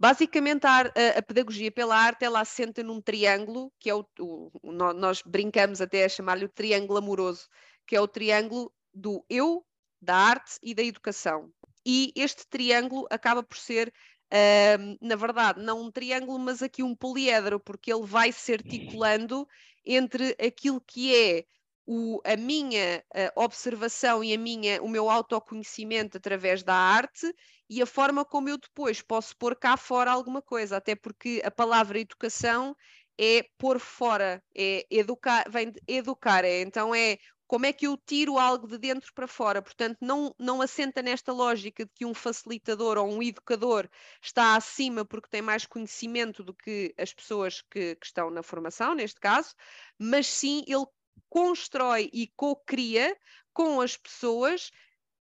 Basicamente, 0.00 0.66
a, 0.66 0.80
a, 1.18 1.22
pedagogia 1.22 1.70
pela 1.70 1.94
arte 1.94 2.24
ela 2.24 2.40
assenta 2.40 2.82
num 2.82 3.02
triângulo, 3.02 3.70
que 3.78 3.90
é 3.90 3.94
o, 3.94 4.02
o, 4.18 4.50
nós 4.72 5.20
brincamos 5.20 5.78
até 5.82 6.06
a 6.06 6.08
chamar-lhe 6.08 6.46
o 6.46 6.48
triângulo 6.48 6.98
amoroso, 6.98 7.46
que 7.86 7.94
é 7.94 8.00
o 8.00 8.08
triângulo 8.08 8.72
do 8.94 9.22
eu, 9.28 9.62
da 10.00 10.16
arte 10.16 10.56
e 10.62 10.74
da 10.74 10.82
educação. 10.82 11.52
E 11.84 12.14
este 12.16 12.46
triângulo 12.48 13.06
acaba 13.10 13.42
por 13.42 13.58
ser, 13.58 13.92
uh, 14.32 15.06
na 15.06 15.16
verdade, 15.16 15.60
não 15.60 15.82
um 15.82 15.90
triângulo, 15.90 16.38
mas 16.38 16.62
aqui 16.62 16.82
um 16.82 16.96
poliedro, 16.96 17.60
porque 17.60 17.92
ele 17.92 18.06
vai 18.06 18.32
se 18.32 18.54
articulando 18.54 19.46
entre 19.84 20.34
aquilo 20.40 20.80
que 20.80 21.14
é 21.14 21.44
o, 21.92 22.20
a 22.24 22.36
minha 22.36 23.04
uh, 23.12 23.42
observação 23.42 24.22
e 24.22 24.32
a 24.32 24.38
minha, 24.38 24.80
o 24.80 24.88
meu 24.88 25.10
autoconhecimento 25.10 26.18
através 26.18 26.62
da 26.62 26.72
arte 26.72 27.34
e 27.68 27.82
a 27.82 27.86
forma 27.86 28.24
como 28.24 28.48
eu 28.48 28.56
depois 28.56 29.02
posso 29.02 29.36
pôr 29.36 29.56
cá 29.56 29.76
fora 29.76 30.12
alguma 30.12 30.40
coisa, 30.40 30.76
até 30.76 30.94
porque 30.94 31.42
a 31.44 31.50
palavra 31.50 31.98
educação 31.98 32.76
é 33.18 33.44
pôr 33.58 33.80
fora, 33.80 34.40
é 34.56 34.86
educar, 34.88 35.50
vem 35.50 35.72
de 35.72 35.80
educar, 35.88 36.44
é, 36.44 36.60
então 36.60 36.94
é 36.94 37.18
como 37.48 37.66
é 37.66 37.72
que 37.72 37.88
eu 37.88 37.96
tiro 37.96 38.38
algo 38.38 38.68
de 38.68 38.78
dentro 38.78 39.12
para 39.12 39.26
fora? 39.26 39.60
Portanto, 39.60 39.98
não, 40.00 40.32
não 40.38 40.62
assenta 40.62 41.02
nesta 41.02 41.32
lógica 41.32 41.84
de 41.84 41.90
que 41.92 42.06
um 42.06 42.14
facilitador 42.14 42.96
ou 42.98 43.12
um 43.12 43.20
educador 43.20 43.88
está 44.22 44.54
acima 44.54 45.04
porque 45.04 45.28
tem 45.28 45.42
mais 45.42 45.66
conhecimento 45.66 46.44
do 46.44 46.54
que 46.54 46.94
as 46.96 47.12
pessoas 47.12 47.62
que, 47.62 47.96
que 47.96 48.06
estão 48.06 48.30
na 48.30 48.44
formação, 48.44 48.94
neste 48.94 49.18
caso, 49.18 49.52
mas 49.98 50.28
sim 50.28 50.62
ele 50.68 50.86
constrói 51.28 52.10
e 52.12 52.28
co-cria 52.36 53.16
com 53.52 53.80
as 53.80 53.96
pessoas 53.96 54.70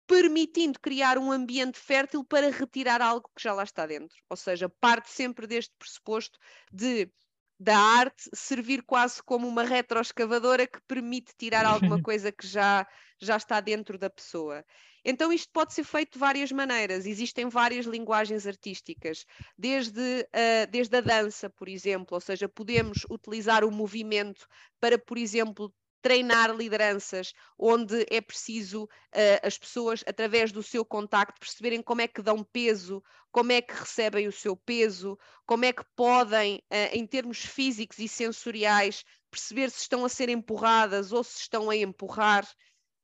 permitindo 0.08 0.80
criar 0.80 1.18
um 1.18 1.32
ambiente 1.32 1.80
fértil 1.80 2.24
para 2.24 2.52
retirar 2.52 3.02
algo 3.02 3.30
que 3.36 3.42
já 3.42 3.54
lá 3.54 3.64
está 3.64 3.86
dentro. 3.86 4.16
Ou 4.30 4.38
seja, 4.38 4.70
parte 4.70 5.10
sempre 5.10 5.48
deste 5.48 5.74
pressuposto 5.78 6.38
de 6.72 7.10
da 7.58 7.78
arte 7.78 8.30
servir 8.34 8.84
quase 8.84 9.24
como 9.24 9.48
uma 9.48 9.64
retroescavadora 9.64 10.68
que 10.68 10.80
permite 10.88 11.34
tirar 11.38 11.66
alguma 11.66 12.02
coisa 12.04 12.32
que 12.32 12.46
já, 12.46 12.86
já 13.18 13.38
está 13.38 13.62
dentro 13.62 13.98
da 13.98 14.10
pessoa. 14.10 14.66
Então, 15.06 15.32
isto 15.32 15.52
pode 15.54 15.74
ser 15.74 15.84
feito 15.84 16.14
de 16.14 16.20
várias 16.20 16.52
maneiras, 16.52 17.06
existem 17.06 17.48
várias 17.48 17.86
linguagens 17.86 18.48
artísticas, 18.48 19.24
desde, 19.58 20.02
uh, 20.02 20.68
desde 20.72 20.98
a 20.98 21.02
dança, 21.02 21.48
por 21.50 21.70
exemplo, 21.70 22.16
ou 22.16 22.20
seja, 22.20 22.50
podemos 22.50 23.06
utilizar 23.10 23.64
o 23.64 23.72
movimento 23.72 24.48
para, 24.80 24.98
por 24.98 25.18
exemplo, 25.18 25.72
treinar 26.06 26.56
lideranças, 26.56 27.34
onde 27.58 28.06
é 28.12 28.22
preciso 28.22 28.84
uh, 28.84 29.42
as 29.42 29.58
pessoas, 29.58 30.04
através 30.06 30.52
do 30.52 30.62
seu 30.62 30.86
contacto, 30.86 31.40
perceberem 31.40 31.82
como 31.82 32.02
é 32.02 32.08
que 32.08 32.22
dão 32.22 32.44
peso, 32.44 33.04
como 33.32 33.52
é 33.52 33.60
que 33.60 33.74
recebem 33.74 34.28
o 34.28 34.32
seu 34.32 34.56
peso, 34.56 35.18
como 35.48 35.66
é 35.66 35.74
que 35.74 35.84
podem, 35.96 36.58
uh, 36.72 36.94
em 36.94 37.08
termos 37.08 37.40
físicos 37.40 37.98
e 37.98 38.08
sensoriais, 38.08 39.04
perceber 39.32 39.72
se 39.72 39.80
estão 39.80 40.06
a 40.06 40.10
ser 40.10 40.30
empurradas 40.30 41.12
ou 41.12 41.24
se 41.24 41.40
estão 41.40 41.72
a 41.72 41.76
empurrar. 41.76 42.48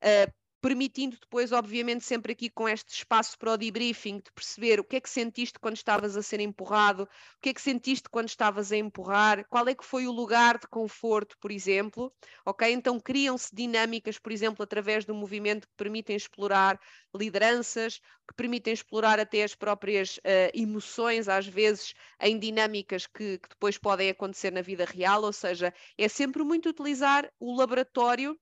Uh, 0.00 0.32
permitindo 0.62 1.18
depois, 1.20 1.50
obviamente, 1.50 2.04
sempre 2.04 2.32
aqui 2.32 2.48
com 2.48 2.68
este 2.68 2.94
espaço 2.94 3.36
para 3.36 3.50
o 3.52 3.56
debriefing, 3.56 4.18
de 4.18 4.30
perceber 4.32 4.78
o 4.78 4.84
que 4.84 4.94
é 4.94 5.00
que 5.00 5.10
sentiste 5.10 5.58
quando 5.58 5.76
estavas 5.76 6.16
a 6.16 6.22
ser 6.22 6.38
empurrado, 6.38 7.02
o 7.02 7.08
que 7.42 7.48
é 7.48 7.54
que 7.54 7.60
sentiste 7.60 8.08
quando 8.08 8.28
estavas 8.28 8.70
a 8.70 8.76
empurrar, 8.76 9.44
qual 9.48 9.66
é 9.66 9.74
que 9.74 9.84
foi 9.84 10.06
o 10.06 10.12
lugar 10.12 10.58
de 10.58 10.68
conforto, 10.68 11.36
por 11.40 11.50
exemplo, 11.50 12.12
ok? 12.46 12.72
Então 12.72 13.00
criam-se 13.00 13.52
dinâmicas, 13.52 14.20
por 14.20 14.30
exemplo, 14.30 14.62
através 14.62 15.04
do 15.04 15.12
movimento 15.12 15.66
que 15.66 15.74
permitem 15.76 16.14
explorar 16.14 16.78
lideranças, 17.12 17.98
que 18.28 18.34
permitem 18.36 18.72
explorar 18.72 19.18
até 19.18 19.42
as 19.42 19.56
próprias 19.56 20.18
uh, 20.18 20.50
emoções, 20.54 21.28
às 21.28 21.46
vezes, 21.46 21.92
em 22.20 22.38
dinâmicas 22.38 23.08
que, 23.08 23.38
que 23.38 23.48
depois 23.48 23.76
podem 23.76 24.10
acontecer 24.10 24.52
na 24.52 24.62
vida 24.62 24.84
real, 24.84 25.24
ou 25.24 25.32
seja, 25.32 25.74
é 25.98 26.08
sempre 26.08 26.44
muito 26.44 26.68
utilizar 26.68 27.28
o 27.40 27.56
laboratório 27.56 28.38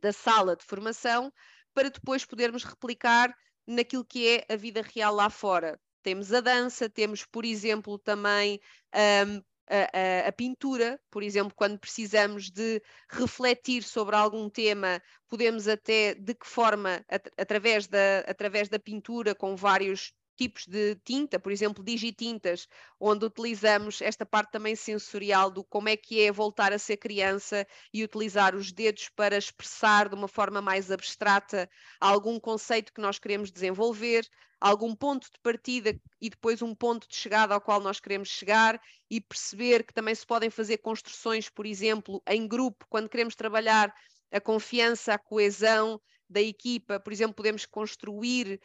da 0.00 0.12
sala 0.12 0.56
de 0.56 0.64
formação 0.64 1.32
para 1.74 1.90
depois 1.90 2.24
podermos 2.24 2.64
replicar 2.64 3.34
naquilo 3.66 4.04
que 4.04 4.28
é 4.28 4.52
a 4.52 4.56
vida 4.56 4.82
real 4.82 5.14
lá 5.14 5.28
fora. 5.28 5.78
Temos 6.02 6.32
a 6.32 6.40
dança, 6.40 6.88
temos, 6.88 7.24
por 7.24 7.44
exemplo, 7.44 7.98
também 7.98 8.60
um, 8.94 9.42
a, 9.68 10.24
a, 10.24 10.28
a, 10.28 10.32
pintura, 10.32 11.00
por 11.10 11.22
exemplo, 11.22 11.52
quando 11.54 11.78
precisamos 11.78 12.50
de 12.50 12.80
refletir 13.10 13.82
sobre 13.82 14.14
algum 14.14 14.48
tema, 14.48 15.02
podemos 15.28 15.66
até 15.66 16.14
de 16.14 16.34
que 16.34 16.46
forma, 16.46 17.04
at 17.08 17.28
através, 17.36 17.88
da, 17.88 18.20
através 18.20 18.68
da 18.68 18.78
pintura, 18.78 19.34
com 19.34 19.56
vários 19.56 20.12
tipos 20.36 20.66
de 20.66 20.94
tinta, 21.04 21.38
por 21.38 21.50
exemplo, 21.50 21.82
digitintas, 21.82 22.68
onde 23.00 23.24
utilizamos 23.24 24.00
esta 24.02 24.26
parte 24.26 24.52
também 24.52 24.76
sensorial 24.76 25.50
do 25.50 25.64
como 25.64 25.88
é 25.88 25.96
que 25.96 26.20
é 26.20 26.30
voltar 26.30 26.72
a 26.72 26.78
ser 26.78 26.98
criança 26.98 27.66
e 27.92 28.04
utilizar 28.04 28.54
os 28.54 28.72
dedos 28.72 29.08
para 29.08 29.36
expressar 29.36 30.08
de 30.08 30.14
uma 30.14 30.28
forma 30.28 30.60
mais 30.60 30.90
abstrata 30.90 31.68
algum 32.00 32.38
conceito 32.38 32.92
que 32.92 33.00
nós 33.00 33.18
queremos 33.18 33.50
desenvolver, 33.50 34.28
algum 34.60 34.94
ponto 34.94 35.30
de 35.30 35.38
partida 35.42 35.98
e 36.20 36.30
depois 36.30 36.62
um 36.62 36.74
ponto 36.74 37.08
de 37.08 37.16
chegada 37.16 37.54
ao 37.54 37.60
qual 37.60 37.80
nós 37.80 38.00
queremos 38.00 38.28
chegar 38.28 38.80
e 39.10 39.20
perceber 39.20 39.84
que 39.84 39.92
também 39.92 40.14
se 40.14 40.26
podem 40.26 40.50
fazer 40.50 40.78
construções, 40.78 41.48
por 41.48 41.66
exemplo, 41.66 42.22
em 42.26 42.46
grupo, 42.46 42.86
quando 42.88 43.08
queremos 43.08 43.34
trabalhar 43.34 43.92
a 44.32 44.40
confiança, 44.40 45.14
a 45.14 45.18
coesão, 45.18 46.00
da 46.28 46.40
equipa, 46.40 46.98
por 46.98 47.12
exemplo, 47.12 47.34
podemos 47.34 47.64
construir, 47.64 48.60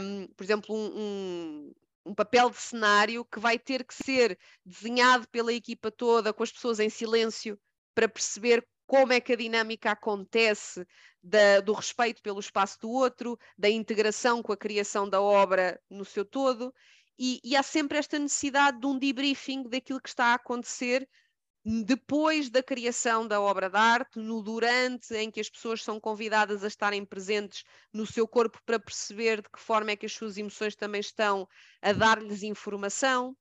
um, 0.00 0.26
por 0.36 0.44
exemplo, 0.44 0.74
um, 0.74 1.00
um, 1.00 1.74
um, 2.06 2.14
papel 2.14 2.50
de 2.50 2.58
cenário 2.58 3.24
que 3.24 3.40
vai 3.40 3.58
ter 3.58 3.84
que 3.84 3.94
ser 3.94 4.38
desenhado 4.64 5.26
pela 5.28 5.52
equipa 5.52 5.90
toda, 5.90 6.32
com 6.32 6.42
as 6.42 6.52
pessoas 6.52 6.78
em 6.78 6.90
silêncio, 6.90 7.58
para 7.94 8.08
perceber 8.08 8.66
como 8.86 9.12
é 9.12 9.20
que 9.20 9.32
a 9.32 9.36
dinâmica 9.36 9.92
acontece 9.92 10.84
da, 11.22 11.60
do 11.60 11.72
respeito 11.72 12.20
pelo 12.22 12.40
espaço 12.40 12.80
do 12.80 12.90
outro, 12.90 13.38
da 13.56 13.70
integração 13.70 14.42
com 14.42 14.52
a 14.52 14.56
criação 14.56 15.08
da 15.08 15.20
obra 15.20 15.80
no 15.88 16.04
seu 16.04 16.24
todo. 16.24 16.74
E, 17.18 17.40
e 17.44 17.54
há 17.54 17.62
sempre 17.62 17.98
esta 17.98 18.18
necessidade 18.18 18.80
de 18.80 18.86
um 18.86 18.98
debriefing 18.98 19.68
daquilo 19.68 20.00
que 20.00 20.08
está 20.08 20.26
a 20.26 20.34
acontecer 20.34 21.08
depois 21.64 22.48
da 22.48 22.62
criação 22.62 23.26
da 23.26 23.40
obra 23.40 23.68
de 23.68 23.76
arte, 23.76 24.18
no 24.18 24.42
durante, 24.42 25.14
em 25.14 25.30
que 25.30 25.40
as 25.40 25.50
pessoas 25.50 25.82
são 25.82 26.00
convidadas 26.00 26.64
a 26.64 26.68
estarem 26.68 27.04
presentes 27.04 27.64
no 27.92 28.06
seu 28.06 28.26
corpo 28.26 28.58
para 28.64 28.78
perceber 28.78 29.42
de 29.42 29.50
que 29.50 29.60
forma 29.60 29.90
é 29.90 29.96
que 29.96 30.06
as 30.06 30.12
suas 30.12 30.38
emoções 30.38 30.74
também 30.74 31.00
estão 31.00 31.46
a 31.82 31.92
dar-lhes 31.92 32.42
informação. 32.42 33.36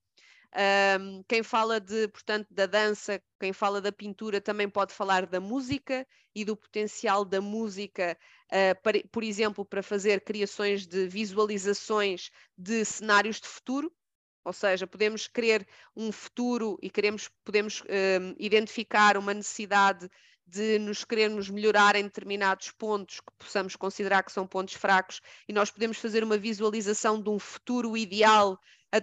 Um, 1.00 1.24
quem 1.28 1.44
fala 1.44 1.80
de, 1.80 2.08
portanto, 2.08 2.48
da 2.50 2.66
dança, 2.66 3.22
quem 3.40 3.54
fala 3.54 3.80
da 3.80 3.92
pintura 3.92 4.42
também 4.42 4.68
pode 4.68 4.94
falar 4.94 5.28
da 5.28 5.40
música 5.40 6.06
e 6.34 6.44
do 6.44 6.58
potencial 6.58 7.24
da 7.24 7.40
música, 7.40 8.18
uh, 8.52 8.82
para, 8.82 9.00
por 9.12 9.24
exemplo, 9.24 9.64
para 9.64 9.84
fazer 9.84 10.22
criações 10.24 10.88
de 10.88 11.08
visualizações 11.08 12.32
de 12.58 12.84
cenários 12.84 13.40
de 13.40 13.48
futuro. 13.48 13.94
Ou 14.43 14.54
seja, 14.54 14.88
podemos 14.88 15.28
querer 15.28 15.67
um 15.95 16.12
futuro 16.12 16.78
e 16.82 16.89
queremos, 16.89 17.30
podemos 17.43 17.82
um, 17.82 18.36
identificar 18.38 19.17
uma 19.17 19.34
necessidade 19.34 20.10
de 20.45 20.80
nos 20.80 21.06
querermos 21.06 21.49
melhorar 21.49 21.95
em 21.95 22.04
determinados 22.04 22.71
pontos 22.71 23.19
que 23.19 23.32
possamos 23.38 23.75
considerar 23.75 24.23
que 24.23 24.32
são 24.32 24.47
pontos 24.47 24.73
fracos 24.73 25.21
e 25.47 25.54
nós 25.54 25.69
podemos 25.69 25.99
fazer 25.99 26.23
uma 26.23 26.38
visualização 26.38 27.21
de 27.21 27.30
um 27.30 27.38
futuro 27.38 27.95
ideal 27.95 28.60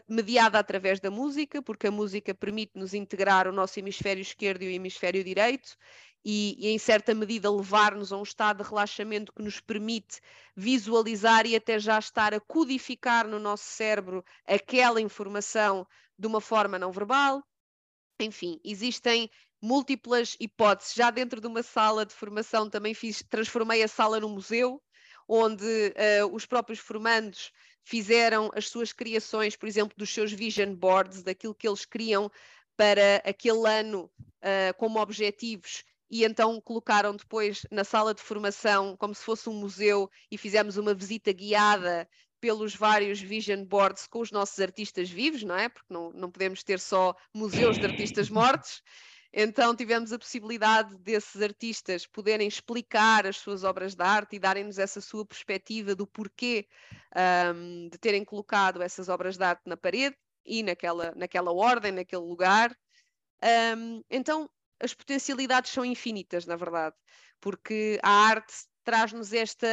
mediada 0.09 0.59
através 0.59 0.99
da 0.99 1.11
música, 1.11 1.63
porque 1.63 1.87
a 1.87 1.93
música 1.93 2.35
permite-nos 2.35 2.93
integrar 2.93 3.47
o 3.47 3.53
nosso 3.53 3.79
hemisfério 3.79 4.21
esquerdo 4.21 4.63
e 4.63 4.67
o 4.67 4.71
hemisfério 4.71 5.23
direito 5.23 5.77
e, 6.29 6.57
e, 6.59 6.69
em 6.73 6.77
certa 6.77 7.15
medida, 7.15 7.49
levar-nos 7.49 8.13
a 8.13 8.17
um 8.17 8.25
estado 8.25 8.61
de 8.61 8.69
relaxamento 8.69 9.33
que 9.33 9.41
nos 9.41 9.61
permite 9.61 10.21
visualizar 10.57 11.47
e 11.47 11.55
até 11.55 11.79
já 11.79 12.01
estar 12.01 12.35
a 12.35 12.41
codificar 12.41 13.29
no 13.29 13.39
nosso 13.39 13.63
cérebro 13.63 14.25
aquela 14.45 15.01
informação 15.01 15.87
de 16.19 16.27
uma 16.27 16.41
forma 16.41 16.81
não 16.81 16.91
verbal. 16.91 17.45
Enfim, 18.19 18.59
existem 18.65 19.31
múltiplas 19.63 20.37
hipóteses. 20.41 20.95
Já 20.95 21.13
dentro 21.13 21.41
de 21.41 21.47
uma 21.47 21.63
sala 21.63 22.05
de 22.05 22.13
formação 22.13 22.69
também 22.69 22.93
fiz, 22.93 23.23
transformei 23.31 23.85
a 23.85 23.89
sala 23.89 24.19
num 24.19 24.31
museu, 24.31 24.83
onde 25.29 25.65
uh, 25.65 26.35
os 26.35 26.45
próprios 26.45 26.81
formandos 26.81 27.53
fizeram 27.85 28.51
as 28.53 28.69
suas 28.69 28.93
criações, 28.93 29.55
por 29.55 29.69
exemplo, 29.69 29.95
dos 29.97 30.13
seus 30.13 30.33
vision 30.33 30.75
boards, 30.75 31.23
daquilo 31.23 31.55
que 31.55 31.69
eles 31.69 31.85
queriam 31.85 32.29
para 32.77 33.23
aquele 33.25 33.65
ano 33.69 34.11
uh, 34.43 34.77
como 34.77 34.99
objetivos 34.99 35.85
e 36.11 36.25
então 36.25 36.61
colocaram 36.61 37.15
depois 37.17 37.67
na 37.71 37.85
sala 37.85 38.15
de 38.15 38.23
formação 38.23 38.97
como 38.97 39.15
se 39.15 39.23
fosse 39.23 39.49
um 39.49 39.55
museu 39.55 40.11
e 40.31 40.39
fizemos 40.39 40.77
uma 40.77 40.95
visita 40.95 41.33
guiada 41.33 42.09
pelos 42.41 42.75
vários 42.75 43.21
vision 43.21 43.65
boards 43.65 44.07
com 44.07 44.21
os 44.21 44.31
nossos 44.31 44.59
artistas 44.61 45.11
vivos, 45.11 45.43
não 45.43 45.57
é? 45.57 45.69
Porque 45.69 45.93
não, 45.93 46.11
não 46.13 46.31
podemos 46.31 46.63
ter 46.63 46.79
só 46.79 47.15
museus 47.35 47.79
de 47.79 47.87
artistas 47.87 48.31
mortos. 48.31 48.83
Então 49.33 49.75
tivemos 49.75 50.13
a 50.13 50.19
possibilidade 50.19 50.97
desses 50.99 51.43
artistas 51.43 52.07
poderem 52.07 52.47
explicar 52.47 53.27
as 53.27 53.37
suas 53.37 53.65
obras 53.65 53.95
de 53.95 54.03
arte 54.03 54.37
e 54.37 54.39
darem-nos 54.39 54.79
essa 54.79 55.01
sua 55.01 55.27
perspectiva 55.27 55.95
do 55.95 56.07
porquê 56.07 56.67
um, 57.55 57.89
de 57.89 57.99
terem 57.99 58.25
colocado 58.25 58.83
essas 58.83 59.09
obras 59.09 59.37
de 59.37 59.45
arte 59.45 59.63
na 59.67 59.77
parede 59.77 60.17
e 60.45 60.63
naquela, 60.63 61.13
naquela 61.17 61.53
ordem, 61.53 61.93
naquele 61.93 62.23
lugar. 62.23 62.75
Um, 63.77 64.03
então 64.09 64.49
as 64.81 64.95
potencialidades 64.95 65.71
são 65.71 65.85
infinitas, 65.85 66.47
na 66.47 66.57
verdade, 66.57 66.97
porque 67.41 67.99
a 68.03 68.11
arte 68.11 68.55
traz-nos 68.85 69.33
esta, 69.33 69.67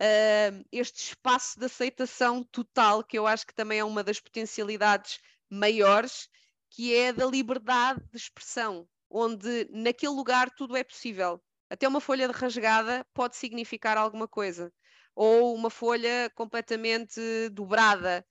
uh, 0.00 0.64
este 0.70 1.10
espaço 1.10 1.58
de 1.58 1.66
aceitação 1.66 2.42
total, 2.44 3.02
que 3.04 3.18
eu 3.18 3.26
acho 3.26 3.46
que 3.46 3.54
também 3.54 3.78
é 3.78 3.84
uma 3.84 4.02
das 4.04 4.20
potencialidades 4.20 5.18
maiores, 5.50 6.28
que 6.70 6.94
é 6.94 7.12
da 7.12 7.26
liberdade 7.26 8.02
de 8.10 8.16
expressão, 8.16 8.88
onde 9.08 9.68
naquele 9.70 10.12
lugar 10.12 10.50
tudo 10.50 10.76
é 10.76 10.84
possível. 10.84 11.42
Até 11.70 11.88
uma 11.88 12.00
folha 12.00 12.28
de 12.28 12.34
rasgada 12.34 13.06
pode 13.14 13.36
significar 13.36 13.96
alguma 13.96 14.28
coisa, 14.28 14.72
ou 15.14 15.54
uma 15.54 15.70
folha 15.70 16.30
completamente 16.34 17.20
dobrada. 17.50 18.26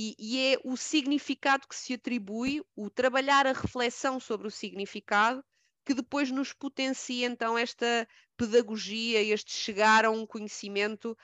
E, 0.00 0.14
e, 0.16 0.54
é 0.54 0.60
o 0.62 0.76
significado 0.76 1.66
que 1.66 1.74
se 1.74 1.94
atribui, 1.94 2.62
o 2.76 2.88
trabalhar 2.88 3.48
a 3.48 3.52
reflexão 3.52 4.20
sobre 4.20 4.46
o 4.46 4.50
significado, 4.50 5.44
que 5.84 5.92
depois 5.92 6.30
nos 6.30 6.52
potencia 6.52 7.26
então 7.26 7.58
esta 7.58 8.06
pedagogia, 8.36 9.20
este 9.20 9.50
chegar 9.50 10.04
a 10.04 10.10
um 10.10 10.24
conhecimento, 10.24 11.18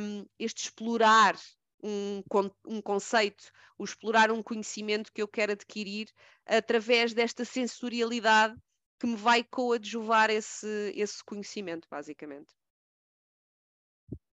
um, 0.00 0.24
este 0.38 0.66
explorar 0.66 1.36
um, 1.82 2.22
um 2.64 2.80
conceito, 2.80 3.50
o 3.76 3.82
explorar 3.82 4.30
um 4.30 4.40
conhecimento 4.40 5.12
que 5.12 5.20
eu 5.20 5.26
quero 5.26 5.50
adquirir 5.50 6.08
através 6.46 7.12
desta 7.12 7.44
sensorialidade 7.44 8.54
que 9.00 9.06
me 9.08 9.16
vai 9.16 9.42
coadjuvar 9.42 10.30
esse, 10.30 10.92
esse 10.94 11.24
conhecimento, 11.24 11.88
basicamente. 11.90 12.54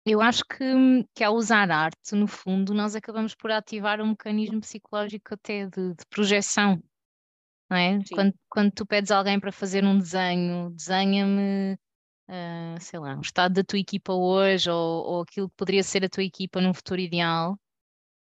Eu 0.05 0.21
acho 0.21 0.45
que, 0.45 0.65
que 1.15 1.23
ao 1.23 1.35
usar 1.35 1.71
arte, 1.71 2.15
no 2.15 2.27
fundo, 2.27 2.75
nós 2.75 2.97
acabamos 2.97 3.35
por 3.35 3.51
ativar 3.53 4.01
um 4.01 4.09
mecanismo 4.09 4.61
psicológico 4.61 5.35
até 5.35 5.67
de, 5.67 5.95
de 5.95 6.07
projeção 6.11 6.83
não 7.73 7.79
é? 7.79 7.99
Quando, 8.13 8.35
quando 8.51 8.71
tu 8.71 8.87
pedes 8.87 9.11
alguém 9.11 9.41
para 9.41 9.51
fazer 9.51 9.83
um 9.83 9.99
desenho, 9.99 10.71
desenha-me, 10.71 11.75
uh, 12.29 12.79
sei 12.79 13.01
lá, 13.01 13.17
o 13.17 13.23
estado 13.23 13.55
da 13.55 13.65
tua 13.65 13.79
equipa 13.79 14.13
hoje 14.13 14.71
ou, 14.71 15.05
ou 15.07 15.23
aquilo 15.23 15.49
que 15.49 15.57
poderia 15.57 15.83
ser 15.83 16.05
a 16.05 16.09
tua 16.09 16.23
equipa 16.23 16.61
num 16.61 16.75
futuro 16.75 17.01
ideal, 17.01 17.59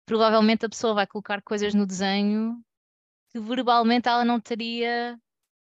provavelmente 0.04 0.66
a 0.66 0.68
pessoa 0.68 0.94
vai 0.94 1.06
colocar 1.06 1.40
coisas 1.42 1.74
no 1.74 1.86
desenho 1.86 2.60
que 3.30 3.38
verbalmente 3.38 4.08
ela 4.08 4.24
não 4.24 4.40
teria 4.40 5.16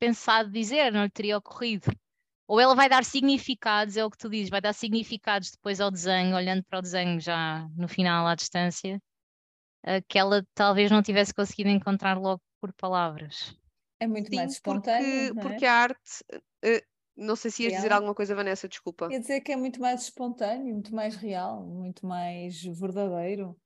pensado 0.01 0.51
dizer, 0.51 0.93
não 0.93 1.05
lhe 1.05 1.11
teria 1.11 1.39
ocorrido. 1.39 1.93
Ou 2.51 2.59
ela 2.59 2.75
vai 2.75 2.89
dar 2.89 3.05
significados, 3.05 3.97
é 3.97 4.05
o 4.05 4.11
que 4.11 4.19
tu 4.19 4.29
dizes, 4.29 4.51
vai 4.51 4.61
dar 4.61 4.73
significados 4.73 5.53
depois 5.53 5.81
ao 5.81 5.89
desenho, 5.89 6.35
olhando 6.35 6.65
para 6.65 6.81
o 6.81 6.83
desenho 6.83 7.21
já 7.21 7.65
no 7.77 7.87
final 7.87 8.27
à 8.27 8.35
distância, 8.35 9.01
uh, 9.87 10.03
que 10.09 10.19
ela 10.19 10.45
talvez 10.53 10.91
não 10.91 11.01
tivesse 11.01 11.33
conseguido 11.33 11.71
encontrar 11.71 12.19
logo 12.19 12.43
por 12.61 12.73
palavras. 12.73 13.57
É 14.01 14.07
muito 14.09 14.31
Sim, 14.31 14.35
mais 14.35 14.55
espontâneo. 14.55 15.33
Porque, 15.33 15.39
é? 15.39 15.43
porque 15.49 15.65
a 15.65 15.75
arte. 15.75 16.25
Uh, 16.65 16.83
não 17.17 17.37
sei 17.37 17.53
se 17.53 17.63
ias 17.63 17.71
real. 17.71 17.83
dizer 17.83 17.93
alguma 17.93 18.15
coisa, 18.17 18.35
Vanessa, 18.35 18.69
desculpa. 18.69 19.09
Ia 19.13 19.21
dizer 19.21 19.43
que 19.43 19.53
é 19.53 19.57
muito 19.57 19.81
mais 19.81 20.03
espontâneo, 20.03 20.73
muito 20.75 20.93
mais 20.93 21.15
real, 21.15 21.65
muito 21.65 22.05
mais 22.05 22.61
verdadeiro. 22.65 23.57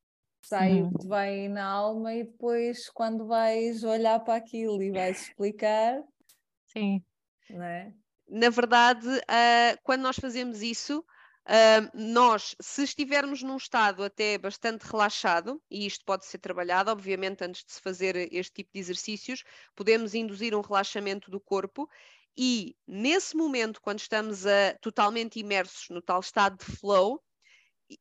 Sai 0.44 0.82
uhum. 0.82 0.88
o 0.88 0.98
que 0.98 1.06
vai 1.06 1.48
na 1.48 1.64
alma 1.64 2.12
e 2.12 2.24
depois, 2.24 2.90
quando 2.90 3.26
vais 3.26 3.82
olhar 3.82 4.20
para 4.20 4.34
aquilo 4.34 4.82
e 4.82 4.90
vais 4.90 5.22
explicar. 5.22 6.02
Sim. 6.66 7.02
É? 7.48 7.90
Na 8.28 8.50
verdade, 8.50 9.06
uh, 9.06 9.78
quando 9.82 10.02
nós 10.02 10.16
fazemos 10.16 10.62
isso, 10.62 11.04
Uh, 11.46 11.92
nós, 11.92 12.56
se 12.58 12.84
estivermos 12.84 13.42
num 13.42 13.58
estado 13.58 14.02
até 14.02 14.38
bastante 14.38 14.84
relaxado, 14.84 15.62
e 15.70 15.84
isto 15.84 16.02
pode 16.02 16.24
ser 16.24 16.38
trabalhado, 16.38 16.90
obviamente, 16.90 17.44
antes 17.44 17.62
de 17.62 17.70
se 17.70 17.82
fazer 17.82 18.16
este 18.32 18.54
tipo 18.54 18.70
de 18.72 18.80
exercícios, 18.80 19.44
podemos 19.76 20.14
induzir 20.14 20.54
um 20.54 20.62
relaxamento 20.62 21.30
do 21.30 21.38
corpo 21.38 21.86
e 22.36 22.76
nesse 22.86 23.36
momento, 23.36 23.80
quando 23.80 24.00
estamos 24.00 24.46
a, 24.46 24.74
totalmente 24.80 25.38
imersos 25.38 25.88
no 25.88 26.02
tal 26.02 26.20
estado 26.20 26.58
de 26.58 26.64
flow, 26.64 27.22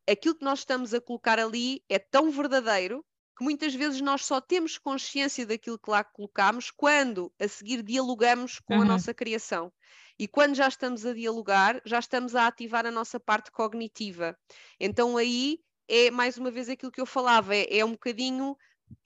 aquilo 0.09 0.35
que 0.35 0.43
nós 0.45 0.59
estamos 0.59 0.93
a 0.93 1.01
colocar 1.01 1.39
ali 1.39 1.83
é 1.87 1.99
tão 1.99 2.31
verdadeiro 2.31 3.05
que 3.37 3.43
muitas 3.43 3.73
vezes 3.73 4.01
nós 4.01 4.25
só 4.25 4.39
temos 4.39 4.77
consciência 4.77 5.45
daquilo 5.45 5.79
que 5.79 5.89
lá 5.89 6.03
colocamos 6.03 6.71
quando 6.71 7.31
a 7.39 7.47
seguir 7.47 7.83
dialogamos 7.83 8.59
com 8.59 8.75
uhum. 8.75 8.81
a 8.81 8.85
nossa 8.85 9.13
criação. 9.13 9.71
E 10.19 10.27
quando 10.27 10.55
já 10.55 10.67
estamos 10.67 11.05
a 11.05 11.13
dialogar, 11.13 11.81
já 11.85 11.99
estamos 11.99 12.35
a 12.35 12.47
ativar 12.47 12.85
a 12.85 12.91
nossa 12.91 13.19
parte 13.19 13.51
cognitiva. 13.51 14.37
Então 14.79 15.17
aí 15.17 15.59
é 15.87 16.11
mais 16.11 16.37
uma 16.37 16.51
vez 16.51 16.69
aquilo 16.69 16.91
que 16.91 17.01
eu 17.01 17.05
falava, 17.05 17.55
é, 17.55 17.79
é 17.79 17.85
um 17.85 17.91
bocadinho 17.91 18.55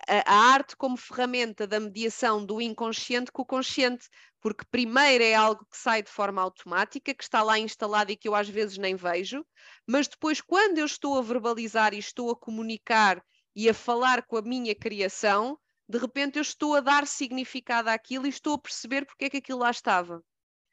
a, 0.08 0.34
a, 0.34 0.54
arte 0.54 0.76
como 0.76 0.98
ferramenta 0.98 1.66
da 1.66 1.80
mediação 1.80 2.46
do 2.46 2.62
inconsciente 2.62 3.32
com 3.32 3.42
o 3.42 3.46
consciente, 3.46 4.10
porque 4.42 4.66
primeiro 4.70 5.24
é 5.24 5.34
algo 5.34 5.66
que 5.66 5.78
sai 5.78 6.04
de 6.04 6.10
forma 6.12 6.42
automática, 6.42 7.14
que 7.14 7.24
está 7.24 7.42
lá 7.42 7.58
instalado 7.58 8.12
e 8.12 8.16
que 8.16 8.28
eu 8.28 8.36
às 8.36 8.50
vezes 8.50 8.78
nem 8.78 8.96
vejo, 8.96 9.46
mas 9.86 10.08
depois, 10.08 10.42
quando 10.42 10.78
eu 10.78 10.86
estou 10.86 11.18
a 11.18 11.22
verbalizar 11.22 11.94
e 11.94 12.00
estou 12.00 12.32
a 12.32 12.36
comunicar 12.36 13.24
e 13.56 13.70
a 13.70 13.74
falar 13.74 14.24
com 14.24 14.38
a 14.38 14.42
minha 14.42 14.76
criação, 14.76 15.58
de 15.90 15.98
repente 15.98 16.38
eu 16.38 16.42
estou 16.42 16.76
a 16.76 16.82
dar 16.82 17.08
significado 17.08 17.90
àquilo 17.90 18.26
e 18.26 18.30
estou 18.30 18.56
a 18.56 18.60
perceber 18.60 19.06
porque 19.06 19.26
é 19.26 19.30
que 19.30 19.38
aquilo 19.38 19.60
lá 19.60 19.72
estava. 19.72 20.22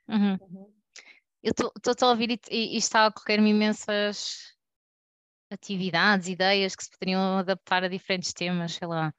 Uhum. 0.09 0.39
Uhum. 0.41 0.75
Eu 1.43 1.53
estou 1.53 2.09
a 2.09 2.11
ouvir 2.11 2.31
e, 2.31 2.41
e, 2.51 2.75
e 2.75 2.77
está 2.79 3.05
a 3.05 3.09
ocorrer-me 3.09 3.51
imensas 3.51 4.55
atividades, 5.51 6.29
ideias 6.29 6.75
que 6.75 6.85
se 6.85 6.91
poderiam 6.91 7.39
adaptar 7.39 7.85
a 7.85 7.89
diferentes 7.89 8.33
temas, 8.33 8.73
sei 8.75 8.89
lá. 8.89 9.13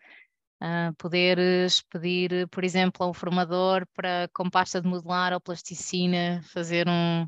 Uh, 0.61 0.95
poderes 0.97 1.81
pedir, 1.83 2.47
por 2.47 2.63
exemplo, 2.63 3.05
a 3.05 3.09
um 3.09 3.13
formador 3.13 3.85
para, 3.93 4.27
com 4.33 4.49
pasta 4.49 4.81
de 4.81 4.87
modelar 4.87 5.33
ou 5.33 5.41
plasticina, 5.41 6.41
fazer 6.43 6.87
um, 6.87 7.27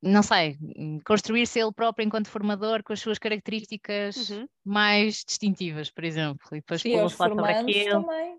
não 0.00 0.22
sei, 0.22 0.56
construir-se 1.04 1.58
ele 1.58 1.72
próprio 1.72 2.06
enquanto 2.06 2.28
formador 2.28 2.82
com 2.84 2.92
as 2.92 3.00
suas 3.00 3.18
características 3.18 4.30
uhum. 4.30 4.46
mais 4.64 5.24
distintivas, 5.26 5.90
por 5.90 6.04
exemplo, 6.04 6.46
e 6.52 6.56
depois 6.56 6.82
pô-lo 6.82 7.10
falar 7.10 7.30
sobre 7.30 7.52
aquilo. 7.52 8.02
Também 8.02 8.38